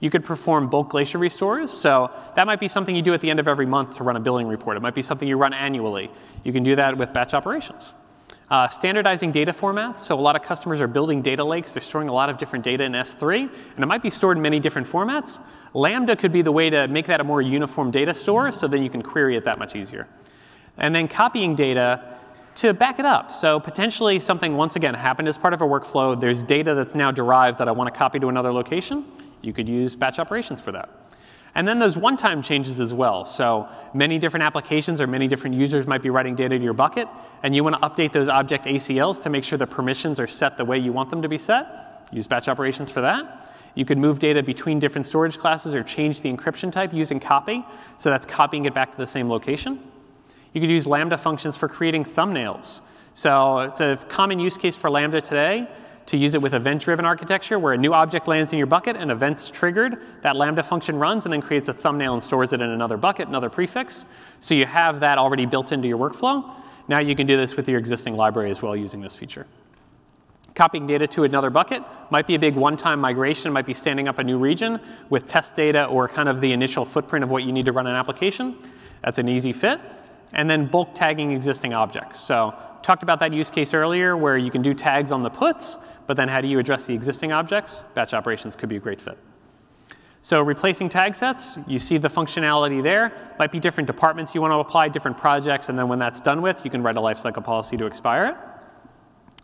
You 0.00 0.10
could 0.10 0.24
perform 0.24 0.68
bulk 0.68 0.90
Glacier 0.90 1.18
restores. 1.18 1.70
So 1.70 2.10
that 2.34 2.46
might 2.46 2.58
be 2.58 2.68
something 2.68 2.96
you 2.96 3.02
do 3.02 3.14
at 3.14 3.20
the 3.20 3.30
end 3.30 3.38
of 3.38 3.46
every 3.46 3.66
month 3.66 3.96
to 3.98 4.04
run 4.04 4.16
a 4.16 4.20
billing 4.20 4.48
report. 4.48 4.76
It 4.76 4.80
might 4.80 4.94
be 4.94 5.02
something 5.02 5.28
you 5.28 5.36
run 5.36 5.52
annually. 5.52 6.10
You 6.42 6.52
can 6.52 6.62
do 6.62 6.74
that 6.76 6.96
with 6.96 7.12
batch 7.12 7.34
operations. 7.34 7.94
Uh, 8.50 8.66
standardizing 8.66 9.30
data 9.30 9.52
formats. 9.52 9.98
So 9.98 10.18
a 10.18 10.20
lot 10.20 10.34
of 10.34 10.42
customers 10.42 10.80
are 10.80 10.88
building 10.88 11.22
data 11.22 11.44
lakes. 11.44 11.72
They're 11.72 11.82
storing 11.82 12.08
a 12.08 12.12
lot 12.12 12.30
of 12.30 12.38
different 12.38 12.64
data 12.64 12.82
in 12.82 12.92
S3, 12.92 13.42
and 13.42 13.78
it 13.78 13.86
might 13.86 14.02
be 14.02 14.10
stored 14.10 14.38
in 14.38 14.42
many 14.42 14.58
different 14.58 14.88
formats. 14.88 15.38
Lambda 15.72 16.16
could 16.16 16.32
be 16.32 16.42
the 16.42 16.50
way 16.50 16.68
to 16.68 16.88
make 16.88 17.06
that 17.06 17.20
a 17.20 17.24
more 17.24 17.40
uniform 17.40 17.92
data 17.92 18.12
store, 18.12 18.50
so 18.50 18.66
then 18.66 18.82
you 18.82 18.90
can 18.90 19.02
query 19.02 19.36
it 19.36 19.44
that 19.44 19.60
much 19.60 19.76
easier. 19.76 20.08
And 20.78 20.92
then 20.92 21.06
copying 21.06 21.54
data 21.54 22.16
to 22.56 22.74
back 22.74 22.98
it 22.98 23.04
up. 23.04 23.30
So 23.30 23.60
potentially 23.60 24.18
something, 24.18 24.56
once 24.56 24.74
again, 24.74 24.94
happened 24.94 25.28
as 25.28 25.38
part 25.38 25.54
of 25.54 25.60
a 25.60 25.64
workflow. 25.64 26.20
There's 26.20 26.42
data 26.42 26.74
that's 26.74 26.96
now 26.96 27.12
derived 27.12 27.58
that 27.58 27.68
I 27.68 27.72
want 27.72 27.92
to 27.92 27.96
copy 27.96 28.18
to 28.18 28.28
another 28.28 28.52
location. 28.52 29.04
You 29.42 29.52
could 29.52 29.68
use 29.68 29.96
batch 29.96 30.18
operations 30.18 30.60
for 30.60 30.72
that. 30.72 30.88
And 31.54 31.66
then 31.66 31.78
those 31.78 31.96
one-time 31.96 32.42
changes 32.42 32.80
as 32.80 32.94
well. 32.94 33.26
So 33.26 33.68
many 33.92 34.18
different 34.18 34.44
applications 34.44 35.00
or 35.00 35.06
many 35.06 35.26
different 35.26 35.56
users 35.56 35.86
might 35.86 36.02
be 36.02 36.10
writing 36.10 36.36
data 36.36 36.56
to 36.56 36.62
your 36.62 36.74
bucket, 36.74 37.08
and 37.42 37.54
you 37.54 37.64
want 37.64 37.80
to 37.80 37.88
update 37.88 38.12
those 38.12 38.28
object 38.28 38.66
ACLs 38.66 39.20
to 39.22 39.30
make 39.30 39.42
sure 39.42 39.58
the 39.58 39.66
permissions 39.66 40.20
are 40.20 40.28
set 40.28 40.56
the 40.56 40.64
way 40.64 40.78
you 40.78 40.92
want 40.92 41.10
them 41.10 41.22
to 41.22 41.28
be 41.28 41.38
set. 41.38 42.06
Use 42.12 42.26
batch 42.26 42.48
operations 42.48 42.90
for 42.90 43.00
that. 43.00 43.48
You 43.74 43.84
could 43.84 43.98
move 43.98 44.18
data 44.18 44.42
between 44.42 44.78
different 44.78 45.06
storage 45.06 45.38
classes 45.38 45.74
or 45.74 45.82
change 45.82 46.22
the 46.22 46.32
encryption 46.32 46.72
type 46.72 46.92
using 46.92 47.20
copy. 47.20 47.64
So 47.98 48.10
that's 48.10 48.26
copying 48.26 48.64
it 48.64 48.74
back 48.74 48.90
to 48.92 48.96
the 48.96 49.06
same 49.06 49.28
location. 49.28 49.80
You 50.52 50.60
could 50.60 50.70
use 50.70 50.86
Lambda 50.86 51.16
functions 51.16 51.56
for 51.56 51.68
creating 51.68 52.04
thumbnails. 52.04 52.80
So 53.14 53.58
it's 53.60 53.80
a 53.80 53.96
common 54.08 54.40
use 54.40 54.56
case 54.58 54.76
for 54.76 54.90
Lambda 54.90 55.20
today 55.20 55.68
to 56.10 56.16
use 56.16 56.34
it 56.34 56.42
with 56.42 56.54
event-driven 56.54 57.04
architecture 57.04 57.56
where 57.56 57.72
a 57.72 57.78
new 57.78 57.94
object 57.94 58.26
lands 58.26 58.52
in 58.52 58.58
your 58.58 58.66
bucket 58.66 58.96
and 58.96 59.12
events 59.12 59.48
triggered, 59.48 59.96
that 60.22 60.34
Lambda 60.34 60.60
function 60.60 60.98
runs 60.98 61.24
and 61.24 61.32
then 61.32 61.40
creates 61.40 61.68
a 61.68 61.72
thumbnail 61.72 62.14
and 62.14 62.20
stores 62.20 62.52
it 62.52 62.60
in 62.60 62.68
another 62.68 62.96
bucket, 62.96 63.28
another 63.28 63.48
prefix. 63.48 64.04
So 64.40 64.54
you 64.54 64.66
have 64.66 64.98
that 65.00 65.18
already 65.18 65.46
built 65.46 65.70
into 65.70 65.86
your 65.86 65.98
workflow. 65.98 66.50
Now 66.88 66.98
you 66.98 67.14
can 67.14 67.28
do 67.28 67.36
this 67.36 67.56
with 67.56 67.68
your 67.68 67.78
existing 67.78 68.16
library 68.16 68.50
as 68.50 68.60
well 68.60 68.74
using 68.74 69.00
this 69.00 69.14
feature. 69.14 69.46
Copying 70.56 70.84
data 70.88 71.06
to 71.06 71.22
another 71.22 71.48
bucket 71.48 71.84
might 72.10 72.26
be 72.26 72.34
a 72.34 72.40
big 72.40 72.56
one-time 72.56 72.98
migration, 72.98 73.52
might 73.52 73.66
be 73.66 73.72
standing 73.72 74.08
up 74.08 74.18
a 74.18 74.24
new 74.24 74.36
region 74.36 74.80
with 75.10 75.28
test 75.28 75.54
data 75.54 75.84
or 75.84 76.08
kind 76.08 76.28
of 76.28 76.40
the 76.40 76.50
initial 76.50 76.84
footprint 76.84 77.22
of 77.22 77.30
what 77.30 77.44
you 77.44 77.52
need 77.52 77.66
to 77.66 77.72
run 77.72 77.86
an 77.86 77.94
application. 77.94 78.56
That's 79.04 79.18
an 79.18 79.28
easy 79.28 79.52
fit. 79.52 79.80
And 80.32 80.50
then 80.50 80.66
bulk 80.66 80.92
tagging 80.92 81.30
existing 81.30 81.72
objects. 81.72 82.18
So 82.18 82.52
talked 82.82 83.04
about 83.04 83.20
that 83.20 83.32
use 83.32 83.48
case 83.48 83.74
earlier 83.74 84.16
where 84.16 84.36
you 84.36 84.50
can 84.50 84.62
do 84.62 84.74
tags 84.74 85.12
on 85.12 85.22
the 85.22 85.30
puts, 85.30 85.76
but 86.10 86.16
then 86.16 86.26
how 86.26 86.40
do 86.40 86.48
you 86.48 86.58
address 86.58 86.86
the 86.86 86.92
existing 86.92 87.30
objects? 87.30 87.84
Batch 87.94 88.14
operations 88.14 88.56
could 88.56 88.68
be 88.68 88.74
a 88.74 88.80
great 88.80 89.00
fit. 89.00 89.16
So 90.22 90.42
replacing 90.42 90.88
tag 90.88 91.14
sets, 91.14 91.60
you 91.68 91.78
see 91.78 91.98
the 91.98 92.08
functionality 92.08 92.82
there. 92.82 93.12
Might 93.38 93.52
be 93.52 93.60
different 93.60 93.86
departments 93.86 94.34
you 94.34 94.40
want 94.40 94.50
to 94.50 94.56
apply, 94.56 94.88
different 94.88 95.18
projects, 95.18 95.68
and 95.68 95.78
then 95.78 95.86
when 95.86 96.00
that's 96.00 96.20
done 96.20 96.42
with, 96.42 96.64
you 96.64 96.70
can 96.72 96.82
write 96.82 96.96
a 96.96 97.00
lifecycle 97.00 97.44
policy 97.44 97.76
to 97.76 97.86
expire 97.86 98.26
it. 98.26 98.36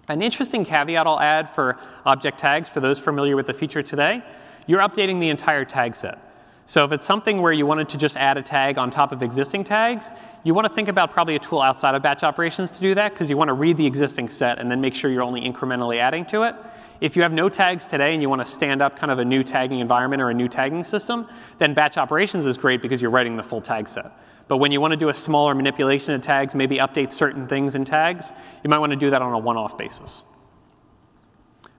An 0.09 0.23
interesting 0.23 0.64
caveat 0.64 1.07
I'll 1.07 1.21
add 1.21 1.49
for 1.49 1.79
object 2.05 2.41
tags, 2.41 2.69
for 2.69 2.81
those 2.81 2.99
familiar 2.99 3.37
with 3.37 3.47
the 3.47 3.55
feature 3.55 3.85
today, 3.85 4.25
you're 4.67 4.81
updating 4.81 5.21
the 5.21 5.29
entire 5.29 5.64
tag 5.64 5.95
set. 5.95 6.19
So 6.69 6.85
if 6.85 6.91
it's 6.91 7.07
something 7.07 7.41
where 7.41 7.53
you 7.53 7.64
wanted 7.64 7.89
to 7.91 7.99
just 7.99 8.17
add 8.17 8.37
a 8.37 8.43
tag 8.43 8.77
on 8.77 8.91
top 8.91 9.12
of 9.12 9.23
existing 9.23 9.62
tags, 9.62 10.11
you 10.43 10.53
want 10.53 10.67
to 10.67 10.75
think 10.75 10.89
about 10.89 11.12
probably 11.12 11.37
a 11.37 11.39
tool 11.39 11.62
outside 11.62 11.95
of 11.95 12.03
batch 12.03 12.25
operations 12.25 12.73
to 12.73 12.81
do 12.81 12.95
that 12.97 13.12
because 13.12 13.31
you 13.31 13.37
want 13.37 13.49
to 13.49 13.55
read 13.55 13.77
the 13.77 13.87
existing 13.87 14.29
set 14.29 14.59
and 14.59 14.69
then 14.69 14.81
make 14.81 14.93
sure 14.93 15.09
you're 15.09 15.23
only 15.23 15.41
incrementally 15.41 15.99
adding 15.99 16.25
to 16.27 16.43
it. 16.43 16.57
If 17.01 17.14
you 17.14 17.23
have 17.23 17.33
no 17.33 17.49
tags 17.49 17.87
today 17.87 18.14
and 18.14 18.23
you 18.23 18.29
want 18.29 18.45
to 18.45 18.51
stand 18.51 18.83
up 18.83 18.99
kind 18.99 19.12
of 19.12 19.21
a 19.21 19.25
new 19.25 19.45
tagging 19.45 19.79
environment 19.79 20.21
or 20.21 20.31
a 20.31 20.35
new 20.35 20.49
tagging 20.49 20.83
system, 20.83 21.29
then 21.59 21.73
batch 21.73 21.99
operations 21.99 22.47
is 22.47 22.59
great 22.59 22.83
because 22.83 23.01
you're 23.01 23.12
writing 23.12 23.37
the 23.37 23.45
full 23.45 23.61
tag 23.61 23.87
set. 23.87 24.11
But 24.49 24.57
when 24.57 24.73
you 24.73 24.81
want 24.81 24.91
to 24.91 24.97
do 24.97 25.09
a 25.09 25.14
smaller 25.14 25.55
manipulation 25.55 26.14
of 26.14 26.23
tags, 26.23 26.55
maybe 26.55 26.79
update 26.79 27.12
certain 27.12 27.47
things 27.47 27.77
in 27.77 27.85
tags, 27.85 28.33
you 28.64 28.71
might 28.71 28.79
want 28.79 28.91
to 28.91 28.97
do 28.97 29.11
that 29.11 29.23
on 29.23 29.33
a 29.33 29.39
one-off 29.39 29.79
basis. 29.79 30.25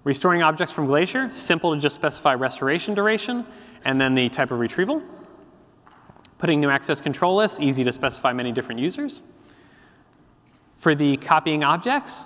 Restoring 0.04 0.44
objects 0.44 0.72
from 0.72 0.86
Glacier, 0.86 1.30
simple 1.34 1.76
to 1.76 1.82
just 1.82 1.96
specify 1.96 2.34
restoration 2.34 2.94
duration 2.94 3.46
and 3.86 4.00
then 4.00 4.16
the 4.16 4.30
type 4.30 4.52
of 4.52 4.60
retrieval. 4.60 5.02
Putting 6.38 6.62
new 6.62 6.70
access 6.70 7.02
control 7.02 7.36
lists, 7.36 7.60
easy 7.60 7.84
to 7.84 7.92
specify 7.92 8.34
many 8.34 8.52
different 8.52 8.80
users. 8.80 9.22
For 10.76 10.94
the 10.94 11.18
copying 11.18 11.64
objects, 11.64 12.26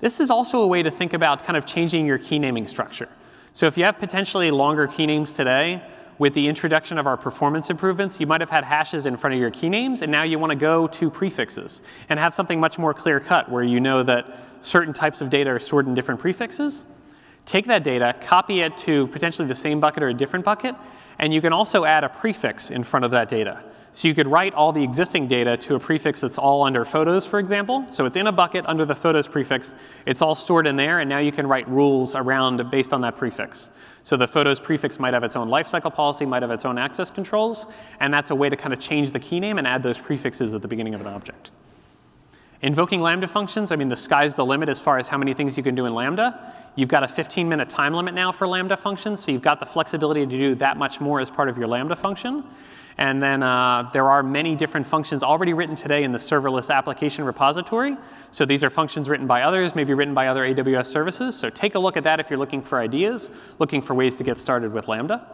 this 0.00 0.20
is 0.20 0.30
also 0.30 0.60
a 0.62 0.66
way 0.66 0.82
to 0.82 0.90
think 0.90 1.12
about 1.12 1.44
kind 1.44 1.56
of 1.56 1.66
changing 1.66 2.06
your 2.06 2.18
key 2.18 2.38
naming 2.38 2.68
structure. 2.68 3.08
So 3.52 3.66
if 3.66 3.76
you 3.76 3.84
have 3.84 3.98
potentially 3.98 4.50
longer 4.52 4.86
key 4.86 5.06
names 5.06 5.32
today, 5.32 5.82
with 6.18 6.34
the 6.34 6.48
introduction 6.48 6.98
of 6.98 7.06
our 7.06 7.16
performance 7.16 7.70
improvements, 7.70 8.18
you 8.18 8.26
might 8.26 8.40
have 8.40 8.50
had 8.50 8.64
hashes 8.64 9.06
in 9.06 9.16
front 9.16 9.34
of 9.34 9.40
your 9.40 9.50
key 9.50 9.68
names, 9.68 10.02
and 10.02 10.10
now 10.10 10.24
you 10.24 10.38
want 10.38 10.50
to 10.50 10.56
go 10.56 10.88
to 10.88 11.10
prefixes 11.10 11.80
and 12.08 12.18
have 12.18 12.34
something 12.34 12.58
much 12.58 12.78
more 12.78 12.92
clear 12.92 13.20
cut 13.20 13.48
where 13.48 13.62
you 13.62 13.78
know 13.78 14.02
that 14.02 14.26
certain 14.60 14.92
types 14.92 15.20
of 15.20 15.30
data 15.30 15.50
are 15.50 15.58
stored 15.58 15.86
in 15.86 15.94
different 15.94 16.20
prefixes. 16.20 16.86
Take 17.48 17.64
that 17.64 17.82
data, 17.82 18.14
copy 18.20 18.60
it 18.60 18.76
to 18.78 19.06
potentially 19.06 19.48
the 19.48 19.54
same 19.54 19.80
bucket 19.80 20.02
or 20.02 20.08
a 20.08 20.14
different 20.14 20.44
bucket, 20.44 20.74
and 21.18 21.32
you 21.32 21.40
can 21.40 21.50
also 21.50 21.86
add 21.86 22.04
a 22.04 22.10
prefix 22.10 22.70
in 22.70 22.84
front 22.84 23.06
of 23.06 23.10
that 23.12 23.30
data. 23.30 23.62
So 23.94 24.06
you 24.06 24.14
could 24.14 24.28
write 24.28 24.52
all 24.52 24.70
the 24.70 24.84
existing 24.84 25.28
data 25.28 25.56
to 25.56 25.74
a 25.74 25.80
prefix 25.80 26.20
that's 26.20 26.36
all 26.36 26.62
under 26.62 26.84
photos, 26.84 27.24
for 27.24 27.38
example. 27.38 27.86
So 27.88 28.04
it's 28.04 28.16
in 28.16 28.26
a 28.26 28.32
bucket 28.32 28.66
under 28.66 28.84
the 28.84 28.94
photos 28.94 29.26
prefix. 29.26 29.72
It's 30.04 30.20
all 30.20 30.34
stored 30.34 30.66
in 30.66 30.76
there, 30.76 31.00
and 31.00 31.08
now 31.08 31.20
you 31.20 31.32
can 31.32 31.46
write 31.46 31.66
rules 31.70 32.14
around 32.14 32.70
based 32.70 32.92
on 32.92 33.00
that 33.00 33.16
prefix. 33.16 33.70
So 34.02 34.18
the 34.18 34.28
photos 34.28 34.60
prefix 34.60 35.00
might 35.00 35.14
have 35.14 35.24
its 35.24 35.34
own 35.34 35.48
lifecycle 35.48 35.94
policy, 35.94 36.26
might 36.26 36.42
have 36.42 36.50
its 36.50 36.66
own 36.66 36.76
access 36.76 37.10
controls, 37.10 37.66
and 37.98 38.12
that's 38.12 38.30
a 38.30 38.34
way 38.34 38.50
to 38.50 38.56
kind 38.56 38.74
of 38.74 38.78
change 38.78 39.12
the 39.12 39.20
key 39.20 39.40
name 39.40 39.56
and 39.56 39.66
add 39.66 39.82
those 39.82 39.98
prefixes 39.98 40.52
at 40.52 40.60
the 40.60 40.68
beginning 40.68 40.92
of 40.92 41.00
an 41.00 41.06
object. 41.06 41.50
Invoking 42.60 43.00
Lambda 43.00 43.28
functions, 43.28 43.70
I 43.70 43.76
mean, 43.76 43.88
the 43.88 43.96
sky's 43.96 44.34
the 44.34 44.44
limit 44.44 44.68
as 44.68 44.80
far 44.80 44.98
as 44.98 45.08
how 45.08 45.16
many 45.16 45.32
things 45.32 45.56
you 45.56 45.62
can 45.62 45.76
do 45.76 45.86
in 45.86 45.94
Lambda. 45.94 46.54
You've 46.74 46.88
got 46.88 47.04
a 47.04 47.08
15 47.08 47.48
minute 47.48 47.70
time 47.70 47.94
limit 47.94 48.14
now 48.14 48.32
for 48.32 48.48
Lambda 48.48 48.76
functions, 48.76 49.20
so 49.20 49.30
you've 49.30 49.42
got 49.42 49.60
the 49.60 49.66
flexibility 49.66 50.26
to 50.26 50.30
do 50.30 50.54
that 50.56 50.76
much 50.76 51.00
more 51.00 51.20
as 51.20 51.30
part 51.30 51.48
of 51.48 51.56
your 51.56 51.68
Lambda 51.68 51.94
function. 51.94 52.44
And 52.98 53.22
then 53.22 53.44
uh, 53.44 53.88
there 53.92 54.10
are 54.10 54.24
many 54.24 54.56
different 54.56 54.84
functions 54.84 55.22
already 55.22 55.52
written 55.52 55.76
today 55.76 56.02
in 56.02 56.10
the 56.10 56.18
serverless 56.18 56.74
application 56.74 57.24
repository. 57.24 57.96
So 58.32 58.44
these 58.44 58.64
are 58.64 58.70
functions 58.70 59.08
written 59.08 59.28
by 59.28 59.42
others, 59.42 59.76
maybe 59.76 59.94
written 59.94 60.14
by 60.14 60.26
other 60.26 60.42
AWS 60.42 60.86
services. 60.86 61.38
So 61.38 61.48
take 61.48 61.76
a 61.76 61.78
look 61.78 61.96
at 61.96 62.02
that 62.02 62.18
if 62.18 62.28
you're 62.28 62.40
looking 62.40 62.60
for 62.60 62.80
ideas, 62.80 63.30
looking 63.60 63.80
for 63.82 63.94
ways 63.94 64.16
to 64.16 64.24
get 64.24 64.36
started 64.36 64.72
with 64.72 64.88
Lambda. 64.88 65.24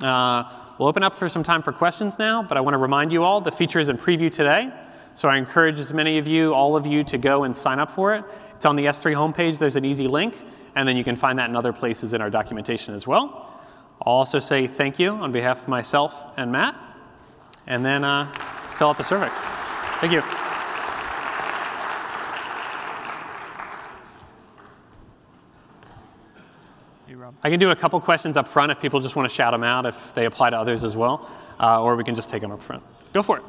Uh, 0.00 0.44
we'll 0.78 0.88
open 0.88 1.02
up 1.02 1.16
for 1.16 1.28
some 1.28 1.42
time 1.42 1.60
for 1.60 1.72
questions 1.72 2.20
now, 2.20 2.40
but 2.40 2.56
I 2.56 2.60
want 2.60 2.74
to 2.74 2.78
remind 2.78 3.10
you 3.10 3.24
all 3.24 3.40
the 3.40 3.50
feature 3.50 3.80
is 3.80 3.88
in 3.88 3.98
preview 3.98 4.30
today. 4.30 4.72
So 5.16 5.30
I 5.30 5.38
encourage 5.38 5.80
as 5.80 5.94
many 5.94 6.18
of 6.18 6.28
you, 6.28 6.52
all 6.52 6.76
of 6.76 6.84
you, 6.84 7.02
to 7.04 7.16
go 7.16 7.44
and 7.44 7.56
sign 7.56 7.78
up 7.78 7.90
for 7.90 8.14
it. 8.14 8.22
It's 8.54 8.66
on 8.66 8.76
the 8.76 8.84
S3 8.84 9.14
homepage. 9.14 9.58
There's 9.58 9.74
an 9.74 9.84
easy 9.86 10.08
link, 10.08 10.36
and 10.74 10.86
then 10.86 10.94
you 10.98 11.04
can 11.04 11.16
find 11.16 11.38
that 11.38 11.48
in 11.48 11.56
other 11.56 11.72
places 11.72 12.12
in 12.12 12.20
our 12.20 12.28
documentation 12.28 12.94
as 12.94 13.06
well. 13.06 13.58
I'll 14.02 14.12
also 14.12 14.40
say 14.40 14.66
thank 14.66 14.98
you 14.98 15.12
on 15.12 15.32
behalf 15.32 15.62
of 15.62 15.68
myself 15.68 16.14
and 16.36 16.52
Matt, 16.52 16.76
and 17.66 17.82
then 17.82 18.04
uh, 18.04 18.30
fill 18.76 18.90
out 18.90 18.98
the 18.98 19.04
survey. 19.04 19.30
Thank 20.00 20.12
you. 20.12 20.22
I 27.42 27.48
can 27.48 27.58
do 27.58 27.70
a 27.70 27.76
couple 27.76 27.98
questions 28.02 28.36
up 28.36 28.48
front 28.48 28.70
if 28.70 28.80
people 28.80 29.00
just 29.00 29.16
want 29.16 29.30
to 29.30 29.34
shout 29.34 29.54
them 29.54 29.64
out, 29.64 29.86
if 29.86 30.12
they 30.12 30.26
apply 30.26 30.50
to 30.50 30.58
others 30.58 30.84
as 30.84 30.94
well, 30.94 31.26
uh, 31.58 31.82
or 31.82 31.96
we 31.96 32.04
can 32.04 32.14
just 32.14 32.28
take 32.28 32.42
them 32.42 32.52
up 32.52 32.62
front. 32.62 32.82
Go 33.14 33.22
for 33.22 33.38
it. 33.38 33.44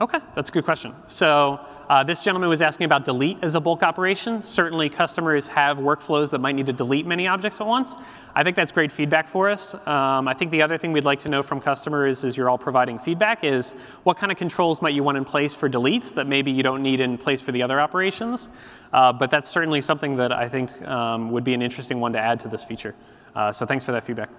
Okay, 0.00 0.18
that's 0.34 0.50
a 0.50 0.52
good 0.52 0.64
question. 0.64 0.92
So 1.06 1.60
uh, 1.88 2.02
this 2.02 2.22
gentleman 2.22 2.48
was 2.48 2.62
asking 2.62 2.86
about 2.86 3.04
delete 3.04 3.38
as 3.42 3.54
a 3.54 3.60
bulk 3.60 3.82
operation. 3.82 4.42
Certainly 4.42 4.88
customers 4.88 5.46
have 5.46 5.78
workflows 5.78 6.30
that 6.30 6.40
might 6.40 6.56
need 6.56 6.66
to 6.66 6.72
delete 6.72 7.06
many 7.06 7.28
objects 7.28 7.60
at 7.60 7.66
once. 7.66 7.94
I 8.34 8.42
think 8.42 8.56
that's 8.56 8.72
great 8.72 8.90
feedback 8.90 9.28
for 9.28 9.48
us. 9.50 9.74
Um, 9.86 10.26
I 10.26 10.34
think 10.34 10.50
the 10.50 10.62
other 10.62 10.78
thing 10.78 10.92
we'd 10.92 11.04
like 11.04 11.20
to 11.20 11.28
know 11.28 11.42
from 11.42 11.60
customers 11.60 12.24
as 12.24 12.36
you're 12.36 12.50
all 12.50 12.58
providing 12.58 12.98
feedback 12.98 13.44
is 13.44 13.72
what 14.02 14.16
kind 14.16 14.32
of 14.32 14.38
controls 14.38 14.82
might 14.82 14.94
you 14.94 15.04
want 15.04 15.16
in 15.18 15.24
place 15.24 15.54
for 15.54 15.70
deletes 15.70 16.14
that 16.14 16.26
maybe 16.26 16.50
you 16.50 16.64
don't 16.64 16.82
need 16.82 16.98
in 16.98 17.16
place 17.16 17.40
for 17.40 17.52
the 17.52 17.62
other 17.62 17.80
operations. 17.80 18.48
Uh, 18.92 19.12
but 19.12 19.30
that's 19.30 19.48
certainly 19.48 19.80
something 19.80 20.16
that 20.16 20.32
I 20.32 20.48
think 20.48 20.70
um, 20.82 21.30
would 21.30 21.44
be 21.44 21.54
an 21.54 21.62
interesting 21.62 22.00
one 22.00 22.14
to 22.14 22.18
add 22.18 22.40
to 22.40 22.48
this 22.48 22.64
feature. 22.64 22.94
Uh, 23.36 23.52
so 23.52 23.66
thanks 23.66 23.84
for 23.84 23.92
that 23.92 24.02
feedback. 24.02 24.30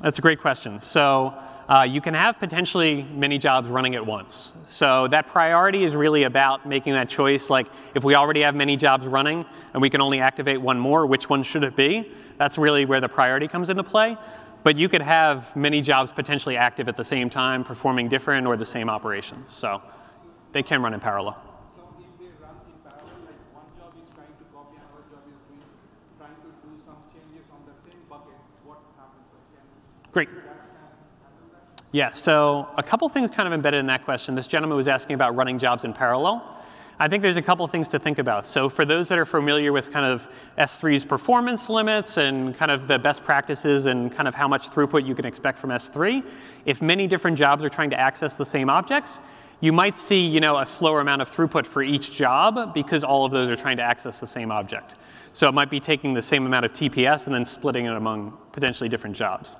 That's 0.00 0.18
a 0.18 0.22
great 0.22 0.40
question. 0.40 0.80
So 0.80 1.34
uh, 1.68 1.82
you 1.82 2.00
can 2.00 2.14
have 2.14 2.38
potentially 2.38 3.02
many 3.14 3.38
jobs 3.38 3.68
running 3.68 3.94
at 3.94 4.04
once. 4.04 4.52
So 4.66 5.08
that 5.08 5.26
priority 5.26 5.84
is 5.84 5.94
really 5.94 6.22
about 6.22 6.66
making 6.66 6.94
that 6.94 7.08
choice. 7.08 7.50
Like 7.50 7.68
if 7.94 8.02
we 8.02 8.14
already 8.14 8.40
have 8.40 8.54
many 8.54 8.76
jobs 8.76 9.06
running 9.06 9.44
and 9.72 9.82
we 9.82 9.90
can 9.90 10.00
only 10.00 10.20
activate 10.20 10.60
one 10.60 10.80
more, 10.80 11.06
which 11.06 11.28
one 11.28 11.42
should 11.42 11.64
it 11.64 11.76
be? 11.76 12.10
That's 12.38 12.56
really 12.56 12.86
where 12.86 13.00
the 13.00 13.08
priority 13.08 13.46
comes 13.46 13.68
into 13.68 13.84
play. 13.84 14.16
But 14.62 14.76
you 14.76 14.88
could 14.88 15.02
have 15.02 15.54
many 15.54 15.80
jobs 15.80 16.12
potentially 16.12 16.56
active 16.56 16.88
at 16.88 16.96
the 16.96 17.04
same 17.04 17.30
time, 17.30 17.62
performing 17.62 18.08
different 18.08 18.46
or 18.46 18.56
the 18.56 18.66
same 18.66 18.88
operations. 18.90 19.50
So 19.50 19.82
they 20.52 20.62
can 20.62 20.82
run 20.82 20.94
in 20.94 21.00
parallel. 21.00 21.49
Great. 30.12 30.28
Yeah, 31.92 32.10
so 32.12 32.68
a 32.76 32.82
couple 32.82 33.08
things 33.08 33.30
kind 33.30 33.46
of 33.46 33.52
embedded 33.52 33.80
in 33.80 33.86
that 33.86 34.04
question. 34.04 34.34
This 34.34 34.46
gentleman 34.46 34.76
was 34.76 34.88
asking 34.88 35.14
about 35.14 35.34
running 35.34 35.58
jobs 35.58 35.84
in 35.84 35.92
parallel. 35.92 36.56
I 37.02 37.08
think 37.08 37.22
there's 37.22 37.38
a 37.38 37.42
couple 37.42 37.66
things 37.66 37.88
to 37.88 37.98
think 37.98 38.18
about. 38.18 38.44
So 38.44 38.68
for 38.68 38.84
those 38.84 39.08
that 39.08 39.18
are 39.18 39.24
familiar 39.24 39.72
with 39.72 39.90
kind 39.90 40.04
of 40.04 40.28
S3's 40.58 41.04
performance 41.04 41.70
limits 41.70 42.18
and 42.18 42.54
kind 42.54 42.70
of 42.70 42.86
the 42.86 42.98
best 42.98 43.24
practices 43.24 43.86
and 43.86 44.12
kind 44.12 44.28
of 44.28 44.34
how 44.34 44.46
much 44.46 44.68
throughput 44.68 45.06
you 45.06 45.14
can 45.14 45.24
expect 45.24 45.58
from 45.58 45.70
S3, 45.70 46.22
if 46.66 46.82
many 46.82 47.06
different 47.06 47.38
jobs 47.38 47.64
are 47.64 47.70
trying 47.70 47.90
to 47.90 47.98
access 47.98 48.36
the 48.36 48.44
same 48.44 48.68
objects, 48.68 49.20
you 49.60 49.72
might 49.72 49.96
see 49.96 50.26
you 50.26 50.40
know, 50.40 50.58
a 50.58 50.66
slower 50.66 51.00
amount 51.00 51.22
of 51.22 51.30
throughput 51.30 51.66
for 51.66 51.82
each 51.82 52.12
job 52.14 52.74
because 52.74 53.02
all 53.02 53.24
of 53.24 53.32
those 53.32 53.48
are 53.48 53.56
trying 53.56 53.78
to 53.78 53.82
access 53.82 54.20
the 54.20 54.26
same 54.26 54.52
object. 54.52 54.94
So 55.32 55.48
it 55.48 55.52
might 55.52 55.70
be 55.70 55.80
taking 55.80 56.12
the 56.12 56.22
same 56.22 56.44
amount 56.44 56.66
of 56.66 56.72
TPS 56.72 57.26
and 57.26 57.34
then 57.34 57.44
splitting 57.44 57.86
it 57.86 57.96
among 57.96 58.36
potentially 58.52 58.90
different 58.90 59.16
jobs. 59.16 59.56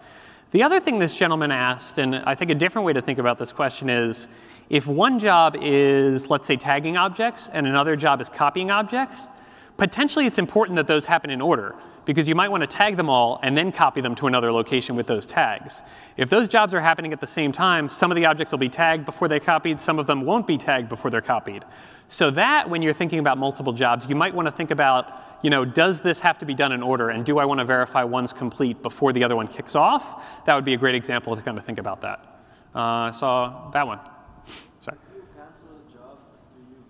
The 0.53 0.65
other 0.65 0.81
thing 0.81 0.99
this 0.99 1.15
gentleman 1.15 1.53
asked, 1.53 1.99
and 1.99 2.17
I 2.17 2.35
think 2.35 2.51
a 2.51 2.57
different 2.57 2.85
way 2.85 2.93
to 2.93 3.01
think 3.01 3.21
about 3.21 3.39
this 3.39 3.53
question 3.53 3.89
is, 3.89 4.27
if 4.69 4.89
one 4.89 5.21
job 5.21 5.57
is, 5.61 6.29
let's 6.29 6.45
say, 6.45 6.57
tagging 6.57 6.97
objects, 6.97 7.49
and 7.53 7.69
another 7.69 7.95
job 7.95 8.21
is 8.21 8.29
copying 8.29 8.69
objects, 8.69 9.29
potentially 9.77 10.27
it's 10.27 10.39
important 10.39 10.75
that 10.75 10.89
those 10.89 11.05
happen 11.05 11.31
in 11.31 11.41
order, 11.41 11.77
because 12.05 12.27
you 12.27 12.35
might 12.35 12.49
want 12.49 12.63
to 12.63 12.67
tag 12.67 12.97
them 12.97 13.09
all 13.09 13.39
and 13.45 13.57
then 13.57 13.71
copy 13.71 14.01
them 14.01 14.17
to 14.17 14.27
another 14.27 14.51
location 14.51 14.97
with 14.97 15.07
those 15.07 15.25
tags. 15.25 15.83
If 16.17 16.31
those 16.31 16.49
jobs 16.49 16.75
are 16.75 16.81
happening 16.81 17.13
at 17.13 17.21
the 17.21 17.29
same 17.29 17.53
time, 17.53 17.89
some 17.89 18.11
of 18.11 18.17
the 18.17 18.27
objects 18.27 18.51
will 18.51 18.59
be 18.59 18.69
tagged 18.69 19.05
before 19.05 19.29
they're 19.29 19.39
copied, 19.39 19.81
some 19.81 20.01
of 20.01 20.09
them 20.09 20.23
won't 20.23 20.49
be 20.49 20.59
tagged 20.59 20.89
before 20.89 21.13
they're 21.13 21.21
copied. 21.21 21.65
So 22.11 22.31
that, 22.33 22.69
when 22.69 22.83
you're 22.83 22.93
thinking 22.93 23.21
about 23.21 23.39
multiple 23.39 23.73
jobs, 23.73 24.07
you 24.07 24.15
might 24.15 24.35
want 24.35 24.47
to 24.47 24.53
think 24.53 24.71
about 24.71 25.31
you 25.43 25.51
know, 25.51 25.65
does 25.65 26.03
this 26.03 26.21
have 26.21 26.39
to 26.39 26.45
be 26.45 26.55
done 26.55 26.73
in 26.73 26.83
order? 26.83 27.11
And 27.11 27.25
do 27.25 27.39
I 27.39 27.45
want 27.45 27.61
to 27.61 27.65
verify 27.65 28.05
one's 28.05 28.33
complete 28.33 28.83
before 28.83 29.13
the 29.13 29.25
other 29.25 29.37
one 29.37 29.47
kicks 29.47 29.75
off? 29.75 30.45
That 30.45 30.55
would 30.55 30.65
be 30.65 30.75
a 30.75 30.77
great 30.77 30.95
example 30.95 31.35
to 31.35 31.43
kind 31.43 31.57
of 31.57 31.65
think 31.65 31.79
about 31.79 32.03
that. 32.03 32.43
Uh, 32.75 32.79
I 32.79 33.11
saw 33.13 33.71
that 33.71 33.87
one. 33.87 34.01
Sorry. 34.81 34.99
Do 35.13 35.17
you 35.17 35.23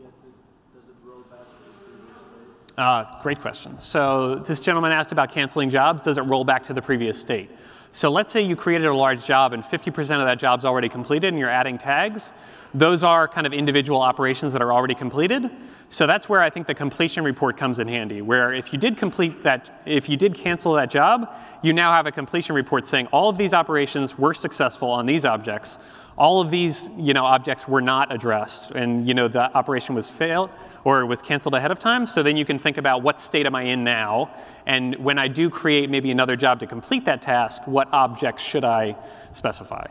get 0.02 0.12
the 0.20 0.78
does 0.78 0.88
it 0.88 0.94
roll 1.04 1.22
back 1.22 1.38
to 1.38 1.54
the 1.64 1.84
previous 1.84 2.20
state? 2.20 2.76
Uh, 2.76 3.22
great 3.22 3.40
question. 3.40 3.78
So 3.78 4.36
this 4.36 4.60
gentleman 4.60 4.92
asked 4.92 5.12
about 5.12 5.30
canceling 5.30 5.70
jobs. 5.70 6.02
Does 6.02 6.18
it 6.18 6.22
roll 6.22 6.44
back 6.44 6.64
to 6.64 6.74
the 6.74 6.82
previous 6.82 7.20
state? 7.20 7.50
So 7.92 8.10
let's 8.10 8.32
say 8.32 8.42
you 8.42 8.54
created 8.54 8.86
a 8.86 8.94
large 8.94 9.24
job 9.24 9.52
and 9.52 9.64
50% 9.64 9.98
of 9.98 10.26
that 10.26 10.38
job's 10.38 10.64
already 10.64 10.88
completed 10.88 11.28
and 11.28 11.38
you're 11.38 11.50
adding 11.50 11.76
tags. 11.76 12.32
Those 12.72 13.02
are 13.02 13.26
kind 13.26 13.46
of 13.46 13.52
individual 13.52 14.00
operations 14.00 14.52
that 14.52 14.62
are 14.62 14.72
already 14.72 14.94
completed. 14.94 15.50
So 15.88 16.06
that's 16.06 16.28
where 16.28 16.40
I 16.40 16.50
think 16.50 16.68
the 16.68 16.74
completion 16.74 17.24
report 17.24 17.56
comes 17.56 17.80
in 17.80 17.88
handy, 17.88 18.22
where 18.22 18.54
if 18.54 18.72
you 18.72 18.78
did 18.78 18.96
complete 18.96 19.42
that, 19.42 19.82
if 19.86 20.08
you 20.08 20.16
did 20.16 20.34
cancel 20.34 20.74
that 20.74 20.88
job, 20.88 21.34
you 21.64 21.72
now 21.72 21.90
have 21.90 22.06
a 22.06 22.12
completion 22.12 22.54
report 22.54 22.86
saying 22.86 23.08
all 23.08 23.28
of 23.28 23.36
these 23.36 23.52
operations 23.52 24.16
were 24.16 24.32
successful 24.32 24.88
on 24.88 25.06
these 25.06 25.24
objects. 25.24 25.78
All 26.16 26.40
of 26.40 26.50
these 26.50 26.90
you 26.96 27.12
know, 27.12 27.24
objects 27.24 27.66
were 27.66 27.80
not 27.80 28.14
addressed, 28.14 28.70
and 28.70 29.04
you 29.04 29.14
know, 29.14 29.26
the 29.26 29.52
operation 29.56 29.96
was 29.96 30.08
failed 30.08 30.50
or 30.84 31.04
was 31.06 31.22
canceled 31.22 31.54
ahead 31.54 31.70
of 31.70 31.78
time. 31.78 32.06
So 32.06 32.22
then 32.22 32.36
you 32.36 32.44
can 32.44 32.58
think 32.58 32.76
about 32.78 33.02
what 33.02 33.20
state 33.20 33.46
am 33.46 33.54
I 33.54 33.64
in 33.64 33.84
now, 33.84 34.30
and 34.66 34.96
when 34.96 35.18
I 35.18 35.28
do 35.28 35.50
create 35.50 35.90
maybe 35.90 36.10
another 36.10 36.36
job 36.36 36.60
to 36.60 36.66
complete 36.66 37.04
that 37.04 37.22
task, 37.22 37.66
what 37.66 37.92
objects 37.92 38.42
should 38.42 38.64
I 38.64 38.96
specify? 39.34 39.86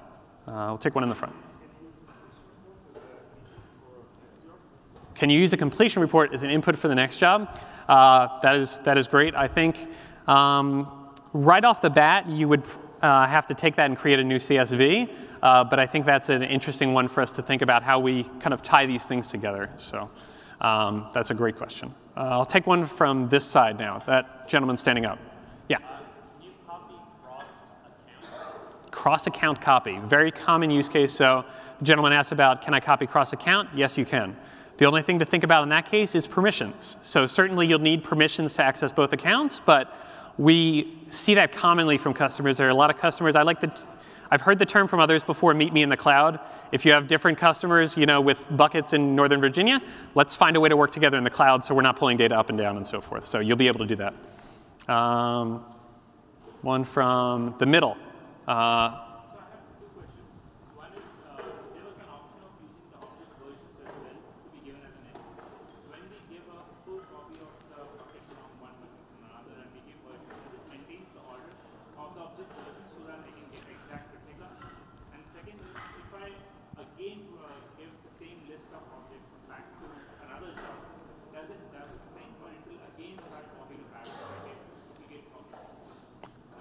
Uh, 0.47 0.65
we'll 0.69 0.77
take 0.77 0.95
one 0.95 1.03
in 1.03 1.09
the 1.09 1.15
front. 1.15 1.35
Can 5.15 5.29
you 5.29 5.39
use 5.39 5.51
a 5.51 5.57
completion 5.57 6.01
report 6.01 6.33
as 6.33 6.43
an 6.43 6.49
input 6.49 6.77
for 6.77 6.87
the 6.87 6.95
next 6.95 7.17
job? 7.17 7.59
Uh, 7.89 8.39
that, 8.39 8.55
is, 8.55 8.79
that 8.79 8.97
is 8.97 9.07
great. 9.07 9.35
I 9.35 9.47
think 9.47 9.77
um, 10.27 11.09
right 11.33 11.65
off 11.65 11.81
the 11.81 11.89
bat, 11.89 12.29
you 12.29 12.47
would 12.47 12.63
uh, 13.01 13.27
have 13.27 13.45
to 13.47 13.53
take 13.53 13.75
that 13.75 13.87
and 13.87 13.97
create 13.97 14.19
a 14.19 14.23
new 14.23 14.37
CSV. 14.37 15.09
Uh, 15.41 15.63
but 15.63 15.79
I 15.79 15.85
think 15.85 16.05
that's 16.05 16.29
an 16.29 16.43
interesting 16.43 16.93
one 16.93 17.07
for 17.07 17.21
us 17.21 17.31
to 17.31 17.41
think 17.41 17.61
about 17.61 17.83
how 17.83 17.99
we 17.99 18.23
kind 18.39 18.53
of 18.53 18.61
tie 18.61 18.85
these 18.85 19.05
things 19.05 19.27
together. 19.27 19.69
So 19.77 20.09
um, 20.61 21.07
that's 21.13 21.31
a 21.31 21.33
great 21.33 21.55
question. 21.55 21.93
Uh, 22.17 22.21
I'll 22.21 22.45
take 22.45 22.67
one 22.67 22.85
from 22.85 23.27
this 23.27 23.45
side 23.45 23.79
now. 23.79 23.99
That 23.99 24.47
gentleman 24.47 24.77
standing 24.77 25.05
up. 25.05 25.19
Yeah. 25.67 25.77
Cross-account 28.91 29.61
copy, 29.61 29.99
very 29.99 30.31
common 30.31 30.71
use 30.71 30.89
case. 30.89 31.13
So 31.13 31.45
the 31.77 31.85
gentleman 31.85 32.11
asked 32.11 32.31
about, 32.31 32.61
can 32.61 32.73
I 32.73 32.79
copy 32.79 33.07
cross-account? 33.07 33.69
Yes, 33.73 33.97
you 33.97 34.05
can. 34.05 34.35
The 34.77 34.85
only 34.85 35.01
thing 35.01 35.19
to 35.19 35.25
think 35.25 35.43
about 35.43 35.63
in 35.63 35.69
that 35.69 35.85
case 35.85 36.15
is 36.15 36.27
permissions. 36.27 36.97
So 37.01 37.27
certainly 37.27 37.67
you'll 37.67 37.79
need 37.79 38.03
permissions 38.03 38.53
to 38.55 38.63
access 38.63 38.91
both 38.91 39.13
accounts, 39.13 39.61
but 39.65 39.93
we 40.37 40.97
see 41.09 41.35
that 41.35 41.51
commonly 41.51 41.97
from 41.97 42.13
customers. 42.13 42.57
There 42.57 42.67
are 42.67 42.71
a 42.71 42.75
lot 42.75 42.89
of 42.89 42.97
customers, 42.97 43.35
I 43.35 43.43
like 43.43 43.59
to, 43.59 43.71
I've 44.31 44.41
heard 44.41 44.59
the 44.59 44.65
term 44.65 44.87
from 44.87 44.99
others 44.99 45.23
before, 45.23 45.53
meet 45.53 45.73
me 45.73 45.81
in 45.81 45.89
the 45.89 45.97
cloud. 45.97 46.39
If 46.71 46.85
you 46.85 46.91
have 46.91 47.07
different 47.07 47.37
customers, 47.37 47.97
you 47.97 48.05
know, 48.05 48.21
with 48.21 48.45
buckets 48.55 48.93
in 48.93 49.15
Northern 49.15 49.41
Virginia, 49.41 49.81
let's 50.15 50.35
find 50.35 50.55
a 50.55 50.59
way 50.59 50.69
to 50.69 50.77
work 50.77 50.91
together 50.91 51.17
in 51.17 51.23
the 51.23 51.29
cloud 51.29 51.63
so 51.63 51.73
we're 51.73 51.81
not 51.81 51.97
pulling 51.97 52.17
data 52.17 52.37
up 52.37 52.49
and 52.49 52.57
down 52.57 52.77
and 52.77 52.85
so 52.85 53.01
forth. 53.01 53.25
So 53.25 53.39
you'll 53.39 53.57
be 53.57 53.67
able 53.67 53.79
to 53.79 53.87
do 53.87 53.95
that. 53.95 54.93
Um, 54.93 55.65
one 56.61 56.83
from 56.83 57.55
the 57.57 57.65
middle. 57.65 57.97
Uh, 58.47 59.08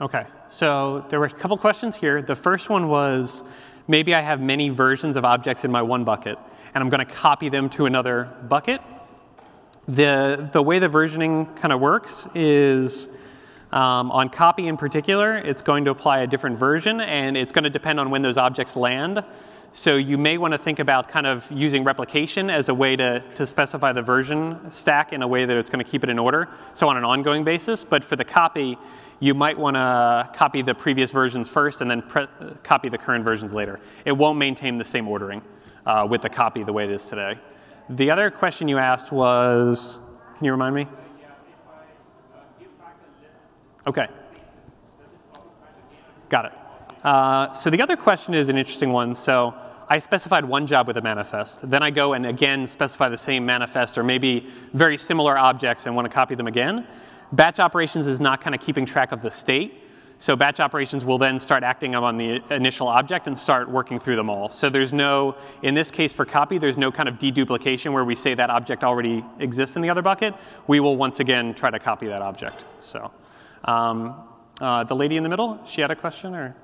Okay, 0.00 0.26
so 0.46 1.04
there 1.08 1.18
were 1.18 1.26
a 1.26 1.30
couple 1.30 1.58
questions 1.58 1.96
here. 1.96 2.22
The 2.22 2.36
first 2.36 2.70
one 2.70 2.86
was, 2.86 3.42
maybe 3.88 4.14
I 4.14 4.20
have 4.20 4.40
many 4.40 4.68
versions 4.68 5.16
of 5.16 5.24
objects 5.24 5.64
in 5.64 5.72
my 5.72 5.82
one 5.82 6.04
bucket, 6.04 6.38
and 6.72 6.84
I'm 6.84 6.88
going 6.88 7.04
to 7.04 7.12
copy 7.12 7.48
them 7.48 7.68
to 7.70 7.86
another 7.86 8.32
bucket. 8.48 8.80
The, 9.88 10.48
the 10.52 10.62
way 10.62 10.78
the 10.78 10.86
versioning 10.86 11.56
kind 11.56 11.72
of 11.72 11.80
works 11.80 12.28
is 12.36 13.08
um, 13.72 14.12
on 14.12 14.28
copy 14.28 14.68
in 14.68 14.76
particular, 14.76 15.36
it's 15.36 15.62
going 15.62 15.84
to 15.86 15.90
apply 15.90 16.20
a 16.20 16.28
different 16.28 16.58
version, 16.58 17.00
and 17.00 17.36
it's 17.36 17.50
going 17.50 17.64
to 17.64 17.70
depend 17.70 17.98
on 17.98 18.10
when 18.10 18.22
those 18.22 18.36
objects 18.36 18.76
land. 18.76 19.24
So 19.72 19.96
you 19.96 20.16
may 20.16 20.38
want 20.38 20.52
to 20.52 20.58
think 20.58 20.78
about 20.78 21.08
kind 21.08 21.26
of 21.26 21.50
using 21.50 21.82
replication 21.82 22.50
as 22.50 22.68
a 22.68 22.74
way 22.74 22.94
to, 22.94 23.18
to 23.34 23.46
specify 23.48 23.92
the 23.92 24.02
version 24.02 24.70
stack 24.70 25.12
in 25.12 25.22
a 25.22 25.28
way 25.28 25.44
that 25.44 25.56
it's 25.56 25.70
going 25.70 25.84
to 25.84 25.90
keep 25.90 26.04
it 26.04 26.08
in 26.08 26.20
order, 26.20 26.48
so 26.72 26.88
on 26.88 26.96
an 26.96 27.04
ongoing 27.04 27.42
basis. 27.42 27.82
But 27.82 28.04
for 28.04 28.14
the 28.14 28.24
copy, 28.24 28.78
you 29.20 29.34
might 29.34 29.58
want 29.58 29.74
to 29.74 30.30
copy 30.34 30.62
the 30.62 30.74
previous 30.74 31.10
versions 31.10 31.48
first 31.48 31.80
and 31.80 31.90
then 31.90 32.02
copy 32.62 32.88
the 32.88 32.98
current 32.98 33.24
versions 33.24 33.52
later. 33.52 33.80
It 34.04 34.12
won't 34.12 34.38
maintain 34.38 34.78
the 34.78 34.84
same 34.84 35.08
ordering 35.08 35.42
uh, 35.86 36.06
with 36.08 36.22
the 36.22 36.28
copy 36.28 36.62
the 36.62 36.72
way 36.72 36.84
it 36.84 36.90
is 36.90 37.08
today. 37.08 37.38
The 37.90 38.10
other 38.10 38.30
question 38.30 38.68
you 38.68 38.78
asked 38.78 39.10
was, 39.10 40.00
can 40.36 40.44
you 40.44 40.52
remind 40.52 40.74
me? 40.74 40.86
Okay. 43.86 44.06
Got 46.28 46.44
it. 46.46 46.52
Uh, 47.02 47.52
so 47.52 47.70
the 47.70 47.80
other 47.80 47.96
question 47.96 48.34
is 48.34 48.50
an 48.50 48.58
interesting 48.58 48.92
one. 48.92 49.14
So 49.14 49.54
I 49.88 49.98
specified 49.98 50.44
one 50.44 50.66
job 50.66 50.86
with 50.86 50.98
a 50.98 51.00
manifest. 51.00 51.68
Then 51.70 51.82
I 51.82 51.90
go 51.90 52.12
and 52.12 52.26
again 52.26 52.66
specify 52.66 53.08
the 53.08 53.16
same 53.16 53.46
manifest 53.46 53.96
or 53.96 54.04
maybe 54.04 54.46
very 54.74 54.98
similar 54.98 55.38
objects 55.38 55.86
and 55.86 55.96
want 55.96 56.04
to 56.04 56.14
copy 56.14 56.34
them 56.34 56.46
again. 56.46 56.86
Batch 57.32 57.60
operations 57.60 58.06
is 58.06 58.20
not 58.20 58.40
kind 58.40 58.54
of 58.54 58.60
keeping 58.60 58.86
track 58.86 59.12
of 59.12 59.22
the 59.22 59.30
state. 59.30 59.84
So 60.20 60.34
batch 60.34 60.58
operations 60.58 61.04
will 61.04 61.18
then 61.18 61.38
start 61.38 61.62
acting 61.62 61.94
on 61.94 62.16
the 62.16 62.42
initial 62.50 62.88
object 62.88 63.28
and 63.28 63.38
start 63.38 63.70
working 63.70 64.00
through 64.00 64.16
them 64.16 64.28
all. 64.28 64.48
So 64.48 64.68
there's 64.68 64.92
no, 64.92 65.36
in 65.62 65.74
this 65.74 65.92
case 65.92 66.12
for 66.12 66.24
copy, 66.24 66.58
there's 66.58 66.76
no 66.76 66.90
kind 66.90 67.08
of 67.08 67.18
deduplication 67.20 67.92
where 67.92 68.04
we 68.04 68.16
say 68.16 68.34
that 68.34 68.50
object 68.50 68.82
already 68.82 69.24
exists 69.38 69.76
in 69.76 69.82
the 69.82 69.90
other 69.90 70.02
bucket. 70.02 70.34
We 70.66 70.80
will 70.80 70.96
once 70.96 71.20
again 71.20 71.54
try 71.54 71.70
to 71.70 71.78
copy 71.78 72.08
that 72.08 72.20
object. 72.20 72.64
So 72.80 73.12
um, 73.64 74.16
uh, 74.60 74.82
the 74.84 74.96
lady 74.96 75.16
in 75.16 75.22
the 75.22 75.28
middle, 75.28 75.60
she 75.64 75.82
had 75.82 75.92
a 75.92 75.96
question 75.96 76.34
or? 76.34 76.56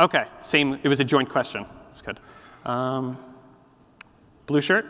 Okay, 0.00 0.26
same, 0.40 0.80
it 0.82 0.88
was 0.88 0.98
a 0.98 1.04
joint 1.04 1.28
question. 1.28 1.66
That's 1.86 2.02
good. 2.02 2.18
Um, 2.64 3.16
blue 4.46 4.60
shirt? 4.60 4.86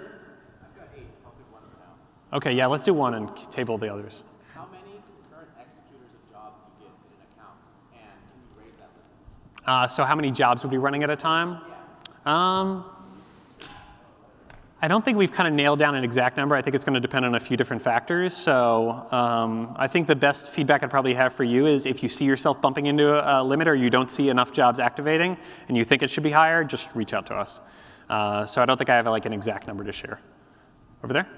Okay, 2.33 2.53
yeah, 2.53 2.67
let's 2.67 2.85
do 2.85 2.93
one 2.93 3.15
and 3.15 3.35
table 3.51 3.79
the 3.79 3.91
others. 3.91 4.23
How 4.55 4.67
many 4.71 5.01
current 5.31 5.49
executors 5.59 6.11
of 6.13 6.31
jobs 6.31 6.57
do 6.79 6.85
you 6.85 6.91
get 6.91 6.97
in 7.07 7.17
an 7.17 7.27
account? 7.33 7.57
And 7.93 8.01
can 8.01 8.39
you 8.39 8.63
raise 8.63 8.75
that 8.79 8.91
limit? 9.65 9.85
Uh, 9.85 9.89
so 9.89 10.05
how 10.05 10.15
many 10.15 10.31
jobs 10.31 10.63
would 10.63 10.71
be 10.71 10.77
running 10.77 11.03
at 11.03 11.11
a 11.11 11.17
time? 11.17 11.61
Yeah. 12.27 12.61
Um, 12.61 12.85
I 14.81 14.87
don't 14.87 15.05
think 15.05 15.19
we've 15.19 15.33
kind 15.33 15.49
of 15.49 15.55
nailed 15.55 15.81
down 15.81 15.97
an 15.97 16.05
exact 16.05 16.37
number. 16.37 16.55
I 16.55 16.63
think 16.63 16.77
it's 16.77 16.85
going 16.85 16.95
to 16.95 17.01
depend 17.01 17.25
on 17.25 17.35
a 17.35 17.41
few 17.41 17.57
different 17.57 17.83
factors. 17.83 18.33
So 18.33 19.09
um, 19.11 19.75
I 19.77 19.89
think 19.89 20.07
the 20.07 20.15
best 20.15 20.49
feedback 20.49 20.85
I'd 20.85 20.91
probably 20.91 21.15
have 21.15 21.33
for 21.33 21.43
you 21.43 21.67
is 21.67 21.85
if 21.85 22.03
you 22.03 22.09
see 22.09 22.27
yourself 22.27 22.61
bumping 22.61 22.87
into 22.87 23.09
a, 23.09 23.43
a 23.43 23.45
limit 23.45 23.67
or 23.67 23.75
you 23.75 23.91
don't 23.91 24.11
see 24.11 24.29
enough 24.29 24.53
jobs 24.53 24.79
activating 24.79 25.37
and 25.67 25.77
you 25.77 25.85
think 25.85 26.03
it 26.05 26.11
should 26.11 26.23
be 26.23 26.31
higher, 26.31 26.63
just 26.63 26.95
reach 26.95 27.13
out 27.13 27.27
to 27.27 27.35
us. 27.35 27.61
Uh, 28.09 28.47
so 28.47 28.63
I 28.63 28.67
don't 28.67 28.77
think 28.77 28.91
I 28.91 28.97
have 28.97 29.07
like 29.07 29.27
an 29.27 29.33
exact 29.33 29.67
number 29.67 29.83
to 29.83 29.93
share. 29.93 30.21
Over 31.03 31.13
there? 31.13 31.29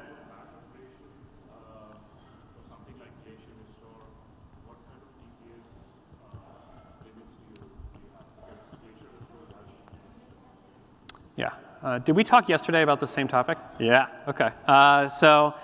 Yeah. 11.36 11.52
Uh, 11.82 11.98
did 11.98 12.14
we 12.14 12.22
talk 12.22 12.48
yesterday 12.48 12.82
about 12.82 13.00
the 13.00 13.06
same 13.06 13.26
topic? 13.26 13.56
Yeah, 13.78 14.08
okay. 14.28 14.50
Uh, 14.66 15.08
so 15.08 15.54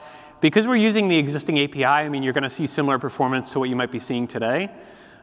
because 0.40 0.66
we're 0.66 0.76
using 0.76 1.08
the 1.08 1.18
existing 1.18 1.58
API, 1.58 1.84
I 1.84 2.08
mean, 2.08 2.22
you're 2.22 2.32
going 2.32 2.42
to 2.42 2.50
see 2.50 2.66
similar 2.66 2.98
performance 2.98 3.50
to 3.50 3.58
what 3.58 3.68
you 3.68 3.76
might 3.76 3.92
be 3.92 4.00
seeing 4.00 4.26
today. 4.26 4.70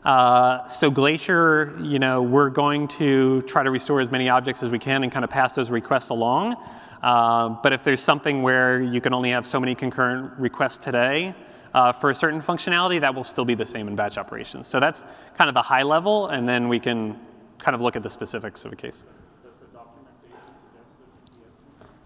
Uh, 0.04 0.68
so 0.68 0.91
Glacier, 0.91 1.76
you 1.82 1.98
know, 1.98 2.22
we're 2.22 2.50
going 2.50 2.88
to 2.89 3.41
try 3.44 3.64
to 3.64 3.72
restore 3.72 4.02
as 4.02 4.12
many 4.12 4.30
objects 4.30 4.62
as 4.62 4.70
we 4.70 4.78
can 4.78 5.02
and 5.02 5.12
kind 5.12 5.24
of 5.24 5.32
pass 5.32 5.56
those 5.56 5.72
requests 5.72 6.10
along. 6.10 6.58
Uh, 7.02 7.50
but 7.64 7.74
if 7.74 7.84
there's 7.84 8.02
something 8.02 8.44
where 8.44 8.80
you 8.80 9.02
can 9.02 9.14
only 9.14 9.32
have 9.32 9.48
so 9.48 9.60
many 9.60 9.74
concurrent 9.74 10.32
requests 10.38 10.78
today 10.78 11.34
uh, 11.74 11.91
for 11.91 12.12
a 12.12 12.16
certain 12.16 12.39
functionality, 12.39 13.00
that 13.00 13.16
will 13.16 13.24
still 13.24 13.46
be 13.46 13.56
the 13.56 13.66
same 13.66 13.88
in 13.88 13.96
batch 13.96 14.20
operations. 14.20 14.68
So 14.68 14.80
that's 14.80 15.04
kind 15.38 15.48
of 15.48 15.56
the 15.56 15.62
high 15.64 15.84
level, 15.84 16.28
and 16.28 16.48
then 16.48 16.68
we 16.70 16.80
can 16.80 17.20
kind 17.58 17.74
of 17.74 17.82
look 17.82 17.96
at 17.96 18.04
the 18.04 18.10
specifics 18.10 18.64
of 18.66 18.74
a 18.74 18.76
case. 18.76 19.06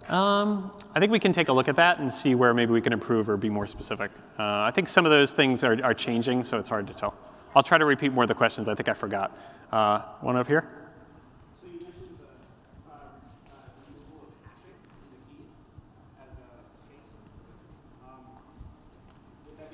Um, 0.09 0.71
I 0.95 0.99
think 0.99 1.11
we 1.11 1.19
can 1.19 1.33
take 1.33 1.49
a 1.49 1.53
look 1.53 1.67
at 1.67 1.75
that 1.75 1.99
and 1.99 2.13
see 2.13 2.33
where 2.33 2.53
maybe 2.53 2.71
we 2.71 2.81
can 2.81 2.93
improve 2.93 3.29
or 3.29 3.35
be 3.35 3.49
more 3.49 3.67
specific. 3.67 4.09
Uh, 4.39 4.61
I 4.61 4.71
think 4.71 4.87
some 4.87 5.05
of 5.05 5.11
those 5.11 5.33
things 5.33 5.63
are, 5.65 5.77
are, 5.83 5.93
changing, 5.93 6.45
so 6.45 6.57
it's 6.57 6.69
hard 6.69 6.87
to 6.87 6.93
tell. 6.93 7.13
I'll 7.53 7.63
try 7.63 7.77
to 7.77 7.85
repeat 7.85 8.13
more 8.13 8.23
of 8.23 8.29
the 8.29 8.33
questions. 8.33 8.69
I 8.69 8.75
think 8.75 8.87
I 8.87 8.93
forgot. 8.93 9.37
Uh, 9.71 9.99
one 10.21 10.37
up 10.37 10.47
here? 10.47 10.65
So 11.61 11.67
you 11.67 11.73
mentioned 11.73 12.17
the 12.19 12.89
uh, 12.89 12.95
of 12.95 13.51
hashing 13.51 14.63
in 14.63 15.11
the 15.11 15.17
keys 15.27 15.51
as 16.21 16.29
a 16.29 16.87
case. 16.87 17.09
Um, 18.07 18.23
would 19.45 19.57
that 19.59 19.71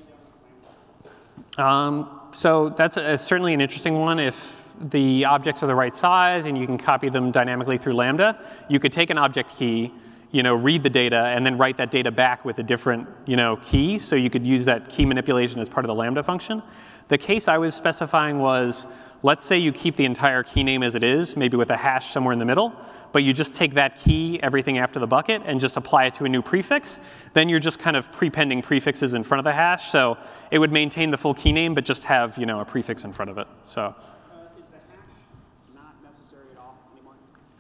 be 1.53 1.59
done 1.59 1.65
um, 1.65 2.19
so 2.31 2.69
that's 2.69 2.97
a, 2.97 3.17
certainly 3.19 3.53
an 3.53 3.61
interesting 3.61 3.99
one. 3.99 4.17
If 4.17 4.73
the 4.79 5.25
objects 5.25 5.61
are 5.61 5.67
the 5.67 5.75
right 5.75 5.93
size 5.93 6.47
and 6.47 6.57
you 6.57 6.65
can 6.65 6.79
copy 6.79 7.09
them 7.09 7.31
dynamically 7.31 7.77
through 7.77 7.93
Lambda, 7.93 8.39
you 8.67 8.79
could 8.79 8.91
take 8.91 9.11
an 9.11 9.19
object 9.19 9.55
key, 9.55 9.93
you 10.33 10.41
know, 10.41 10.55
read 10.55 10.81
the 10.81 10.89
data 10.89 11.27
and 11.27 11.45
then 11.45 11.57
write 11.59 11.77
that 11.77 11.91
data 11.91 12.11
back 12.11 12.43
with 12.43 12.57
a 12.57 12.63
different 12.63 13.07
you 13.27 13.35
know, 13.35 13.55
key. 13.57 13.99
So 13.99 14.15
you 14.15 14.31
could 14.31 14.45
use 14.45 14.65
that 14.65 14.89
key 14.89 15.05
manipulation 15.05 15.61
as 15.61 15.69
part 15.69 15.85
of 15.85 15.87
the 15.87 15.95
Lambda 15.95 16.23
function. 16.23 16.63
The 17.07 17.19
case 17.19 17.47
I 17.47 17.59
was 17.59 17.75
specifying 17.75 18.39
was, 18.39 18.87
let's 19.21 19.45
say 19.45 19.59
you 19.59 19.71
keep 19.71 19.95
the 19.95 20.05
entire 20.05 20.41
key 20.41 20.63
name 20.63 20.81
as 20.81 20.95
it 20.95 21.03
is, 21.03 21.37
maybe 21.37 21.55
with 21.55 21.69
a 21.69 21.77
hash 21.77 22.11
somewhere 22.11 22.33
in 22.33 22.39
the 22.39 22.45
middle, 22.45 22.73
but 23.11 23.21
you 23.21 23.31
just 23.31 23.53
take 23.53 23.75
that 23.75 23.95
key, 23.95 24.39
everything 24.41 24.79
after 24.79 24.99
the 24.99 25.05
bucket, 25.05 25.43
and 25.45 25.59
just 25.59 25.77
apply 25.77 26.05
it 26.05 26.15
to 26.15 26.25
a 26.25 26.29
new 26.29 26.41
prefix. 26.41 26.99
Then 27.33 27.47
you're 27.47 27.59
just 27.59 27.77
kind 27.77 27.95
of 27.95 28.11
prepending 28.11 28.63
prefixes 28.63 29.13
in 29.13 29.21
front 29.21 29.37
of 29.37 29.43
the 29.43 29.53
hash. 29.53 29.91
So 29.91 30.17
it 30.49 30.57
would 30.57 30.71
maintain 30.71 31.11
the 31.11 31.17
full 31.17 31.35
key 31.35 31.51
name, 31.51 31.75
but 31.75 31.85
just 31.85 32.05
have 32.05 32.39
you 32.39 32.47
know, 32.47 32.59
a 32.59 32.65
prefix 32.65 33.03
in 33.03 33.13
front 33.13 33.29
of 33.29 33.37
it. 33.37 33.47
So. 33.63 33.93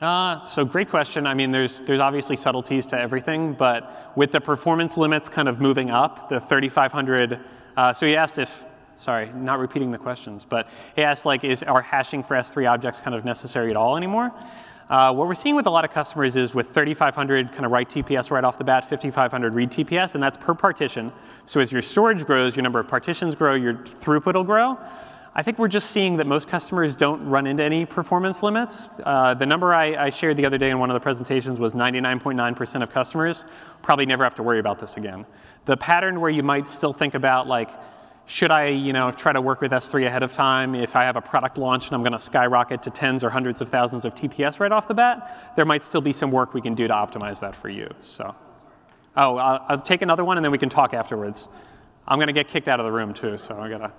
Uh, 0.03 0.41
so 0.41 0.65
great 0.65 0.89
question. 0.89 1.25
I 1.25 1.33
mean, 1.33 1.51
there's, 1.51 1.79
there's 1.79 2.01
obviously 2.01 2.35
subtleties 2.35 2.85
to 2.87 2.99
everything, 2.99 3.53
but 3.53 4.11
with 4.17 4.33
the 4.33 4.41
performance 4.41 4.97
limits 4.97 5.29
kind 5.29 5.47
of 5.47 5.61
moving 5.61 5.89
up, 5.89 6.27
the 6.27 6.41
3,500, 6.41 7.39
uh, 7.77 7.93
so 7.93 8.05
he 8.05 8.13
asked 8.17 8.37
if, 8.37 8.65
sorry, 8.97 9.31
not 9.33 9.59
repeating 9.59 9.91
the 9.91 9.97
questions, 9.97 10.43
but 10.43 10.67
he 10.97 11.03
asked 11.03 11.25
like, 11.25 11.45
is 11.45 11.63
our 11.63 11.81
hashing 11.81 12.21
for 12.21 12.35
S3 12.35 12.69
objects 12.69 12.99
kind 12.99 13.15
of 13.15 13.23
necessary 13.23 13.69
at 13.69 13.77
all 13.77 13.95
anymore? 13.95 14.33
Uh, 14.89 15.13
what 15.13 15.25
we're 15.25 15.33
seeing 15.33 15.55
with 15.55 15.67
a 15.67 15.69
lot 15.69 15.85
of 15.85 15.91
customers 15.91 16.35
is 16.35 16.53
with 16.53 16.71
3,500 16.71 17.53
kind 17.53 17.65
of 17.65 17.71
write 17.71 17.87
TPS 17.87 18.29
right 18.29 18.43
off 18.43 18.57
the 18.57 18.65
bat, 18.65 18.83
5,500 18.83 19.55
read 19.55 19.71
TPS, 19.71 20.15
and 20.15 20.21
that's 20.21 20.35
per 20.35 20.53
partition. 20.53 21.13
So 21.45 21.61
as 21.61 21.71
your 21.71 21.81
storage 21.81 22.25
grows, 22.25 22.57
your 22.57 22.63
number 22.63 22.81
of 22.81 22.89
partitions 22.89 23.35
grow, 23.35 23.55
your 23.55 23.75
throughput 23.75 24.33
will 24.33 24.43
grow. 24.43 24.77
I 25.35 25.41
think 25.41 25.57
we're 25.57 25.67
just 25.67 25.89
seeing 25.89 26.17
that 26.17 26.27
most 26.27 26.47
customers 26.47 26.95
don't 26.95 27.27
run 27.27 27.47
into 27.47 27.63
any 27.63 27.87
performance 27.87 28.43
limits. 28.43 28.99
Uh, 29.03 29.33
the 29.33 29.47
number 29.47 29.73
I, 29.73 30.05
I, 30.05 30.09
shared 30.11 30.37
the 30.37 30.45
other 30.45 30.59
day 30.59 30.69
in 30.69 30.77
one 30.77 30.91
of 30.91 30.93
the 30.93 30.99
presentations 30.99 31.59
was 31.59 31.73
99.9% 31.73 32.83
of 32.83 32.91
customers 32.91 33.43
probably 33.81 34.05
never 34.05 34.23
have 34.23 34.35
to 34.35 34.43
worry 34.43 34.59
about 34.59 34.77
this 34.77 34.95
again. 34.95 35.25
The 35.65 35.75
pattern 35.75 36.21
where 36.21 36.29
you 36.29 36.43
might 36.43 36.67
still 36.67 36.93
think 36.93 37.15
about 37.15 37.47
like, 37.47 37.71
should 38.27 38.51
I 38.51 38.67
you 38.67 38.93
know, 38.93 39.09
try 39.09 39.33
to 39.33 39.41
work 39.41 39.59
with 39.59 39.71
S3 39.71 40.05
ahead 40.05 40.21
of 40.21 40.33
time 40.33 40.75
if 40.75 40.95
I 40.95 41.03
have 41.03 41.15
a 41.15 41.21
product 41.21 41.57
launch 41.57 41.87
and 41.87 41.95
I'm 41.95 42.03
going 42.03 42.13
to 42.13 42.19
skyrocket 42.19 42.83
to 42.83 42.91
tens 42.91 43.23
or 43.23 43.31
hundreds 43.31 43.59
of 43.59 43.69
thousands 43.69 44.05
of 44.05 44.13
TPS 44.13 44.59
right 44.59 44.71
off 44.71 44.87
the 44.87 44.93
bat? 44.93 45.55
There 45.55 45.65
might 45.65 45.81
still 45.81 46.01
be 46.01 46.13
some 46.13 46.29
work 46.29 46.53
we 46.53 46.61
can 46.61 46.75
do 46.75 46.87
to 46.87 46.93
optimize 46.93 47.39
that 47.39 47.55
for 47.55 47.69
you. 47.69 47.89
So, 48.01 48.35
oh, 49.17 49.37
I'll, 49.37 49.65
I'll 49.67 49.81
take 49.81 50.03
another 50.03 50.23
one 50.23 50.37
and 50.37 50.45
then 50.45 50.51
we 50.51 50.59
can 50.59 50.69
talk 50.69 50.93
afterwards. 50.93 51.49
I'm 52.07 52.19
going 52.19 52.27
to 52.27 52.33
get 52.33 52.49
kicked 52.49 52.67
out 52.67 52.79
of 52.79 52.85
the 52.85 52.91
room 52.91 53.15
too, 53.15 53.39
so 53.39 53.59
I 53.59 53.67
gotta. 53.67 53.91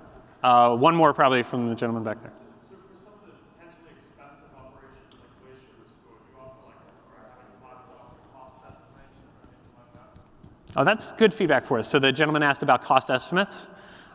Uh, 0.44 0.76
one 0.76 0.94
more 0.94 1.14
probably 1.14 1.42
from 1.42 1.70
the 1.70 1.74
gentleman 1.74 2.04
back 2.04 2.20
there. 2.20 2.30
So 2.68 2.76
for 3.06 3.30
the 3.30 3.32
potentially 3.56 3.96
expensive 3.96 4.44
operations 4.54 5.16
like 5.16 5.40
Glacier 5.40 5.72
Restore, 5.80 6.20
do 6.20 6.28
you 6.28 6.36
offer 6.38 6.68
like 6.68 6.84
having 7.16 7.48
lots 7.64 7.88
of 7.88 8.20
cost 8.30 8.54
estimation 8.68 9.24
or 9.24 9.40
anything 9.40 9.72
like 9.74 9.94
that? 9.94 10.78
Oh, 10.78 10.84
that's 10.84 11.12
good 11.12 11.32
feedback 11.32 11.64
for 11.64 11.78
us. 11.78 11.88
So 11.88 11.98
the 11.98 12.12
gentleman 12.12 12.42
asked 12.42 12.62
about 12.62 12.82
cost 12.82 13.08
estimates. 13.10 13.68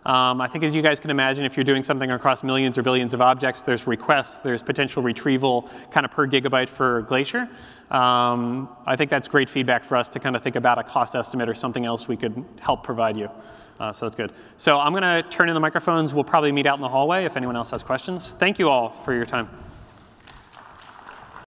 Um, 0.05 0.39
I 0.39 0.47
think 0.47 0.63
as 0.63 0.75
you 0.75 0.83
guys 0.83 0.99
can 0.99 1.09
imagine, 1.09 1.45
if 1.45 1.57
you're 1.57 1.63
doing 1.63 1.81
something 1.81 2.11
across 2.11 2.43
millions 2.43 2.77
or 2.77 2.83
billions 2.83 3.15
of 3.15 3.21
objects, 3.21 3.63
there's 3.63 3.87
requests, 3.87 4.41
there's 4.41 4.61
potential 4.61 5.01
retrieval 5.01 5.67
kind 5.89 6.05
of 6.05 6.11
per 6.11 6.27
gigabyte 6.27 6.69
for 6.69 7.01
Glacier. 7.01 7.49
Um, 7.89 8.69
I 8.85 8.95
think 8.95 9.09
that's 9.09 9.27
great 9.27 9.49
feedback 9.49 9.83
for 9.83 9.97
us 9.97 10.09
to 10.09 10.19
kind 10.19 10.35
of 10.35 10.43
think 10.43 10.55
about 10.55 10.77
a 10.77 10.83
cost 10.83 11.15
estimate 11.15 11.49
or 11.49 11.55
something 11.55 11.85
else 11.85 12.07
we 12.07 12.17
could 12.17 12.45
help 12.59 12.83
provide 12.83 13.17
you. 13.17 13.31
Uh, 13.79 13.93
so 13.93 14.05
that's 14.05 14.15
good. 14.15 14.31
So 14.57 14.77
I'm 14.77 14.91
going 14.91 15.03
to 15.03 15.27
turn 15.29 15.47
in 15.47 15.53
the 15.53 15.59
microphones. 15.59 16.13
We'll 16.13 16.25
probably 16.25 16.51
meet 16.51 16.65
out 16.65 16.77
in 16.77 16.81
the 16.81 16.89
hallway 16.89 17.23
if 17.23 17.37
anyone 17.37 17.55
else 17.55 17.71
has 17.71 17.81
questions. 17.81 18.33
Thank 18.33 18.59
you 18.59 18.69
all 18.69 18.89
for 18.89 19.13
your 19.13 19.25
time. 19.25 19.49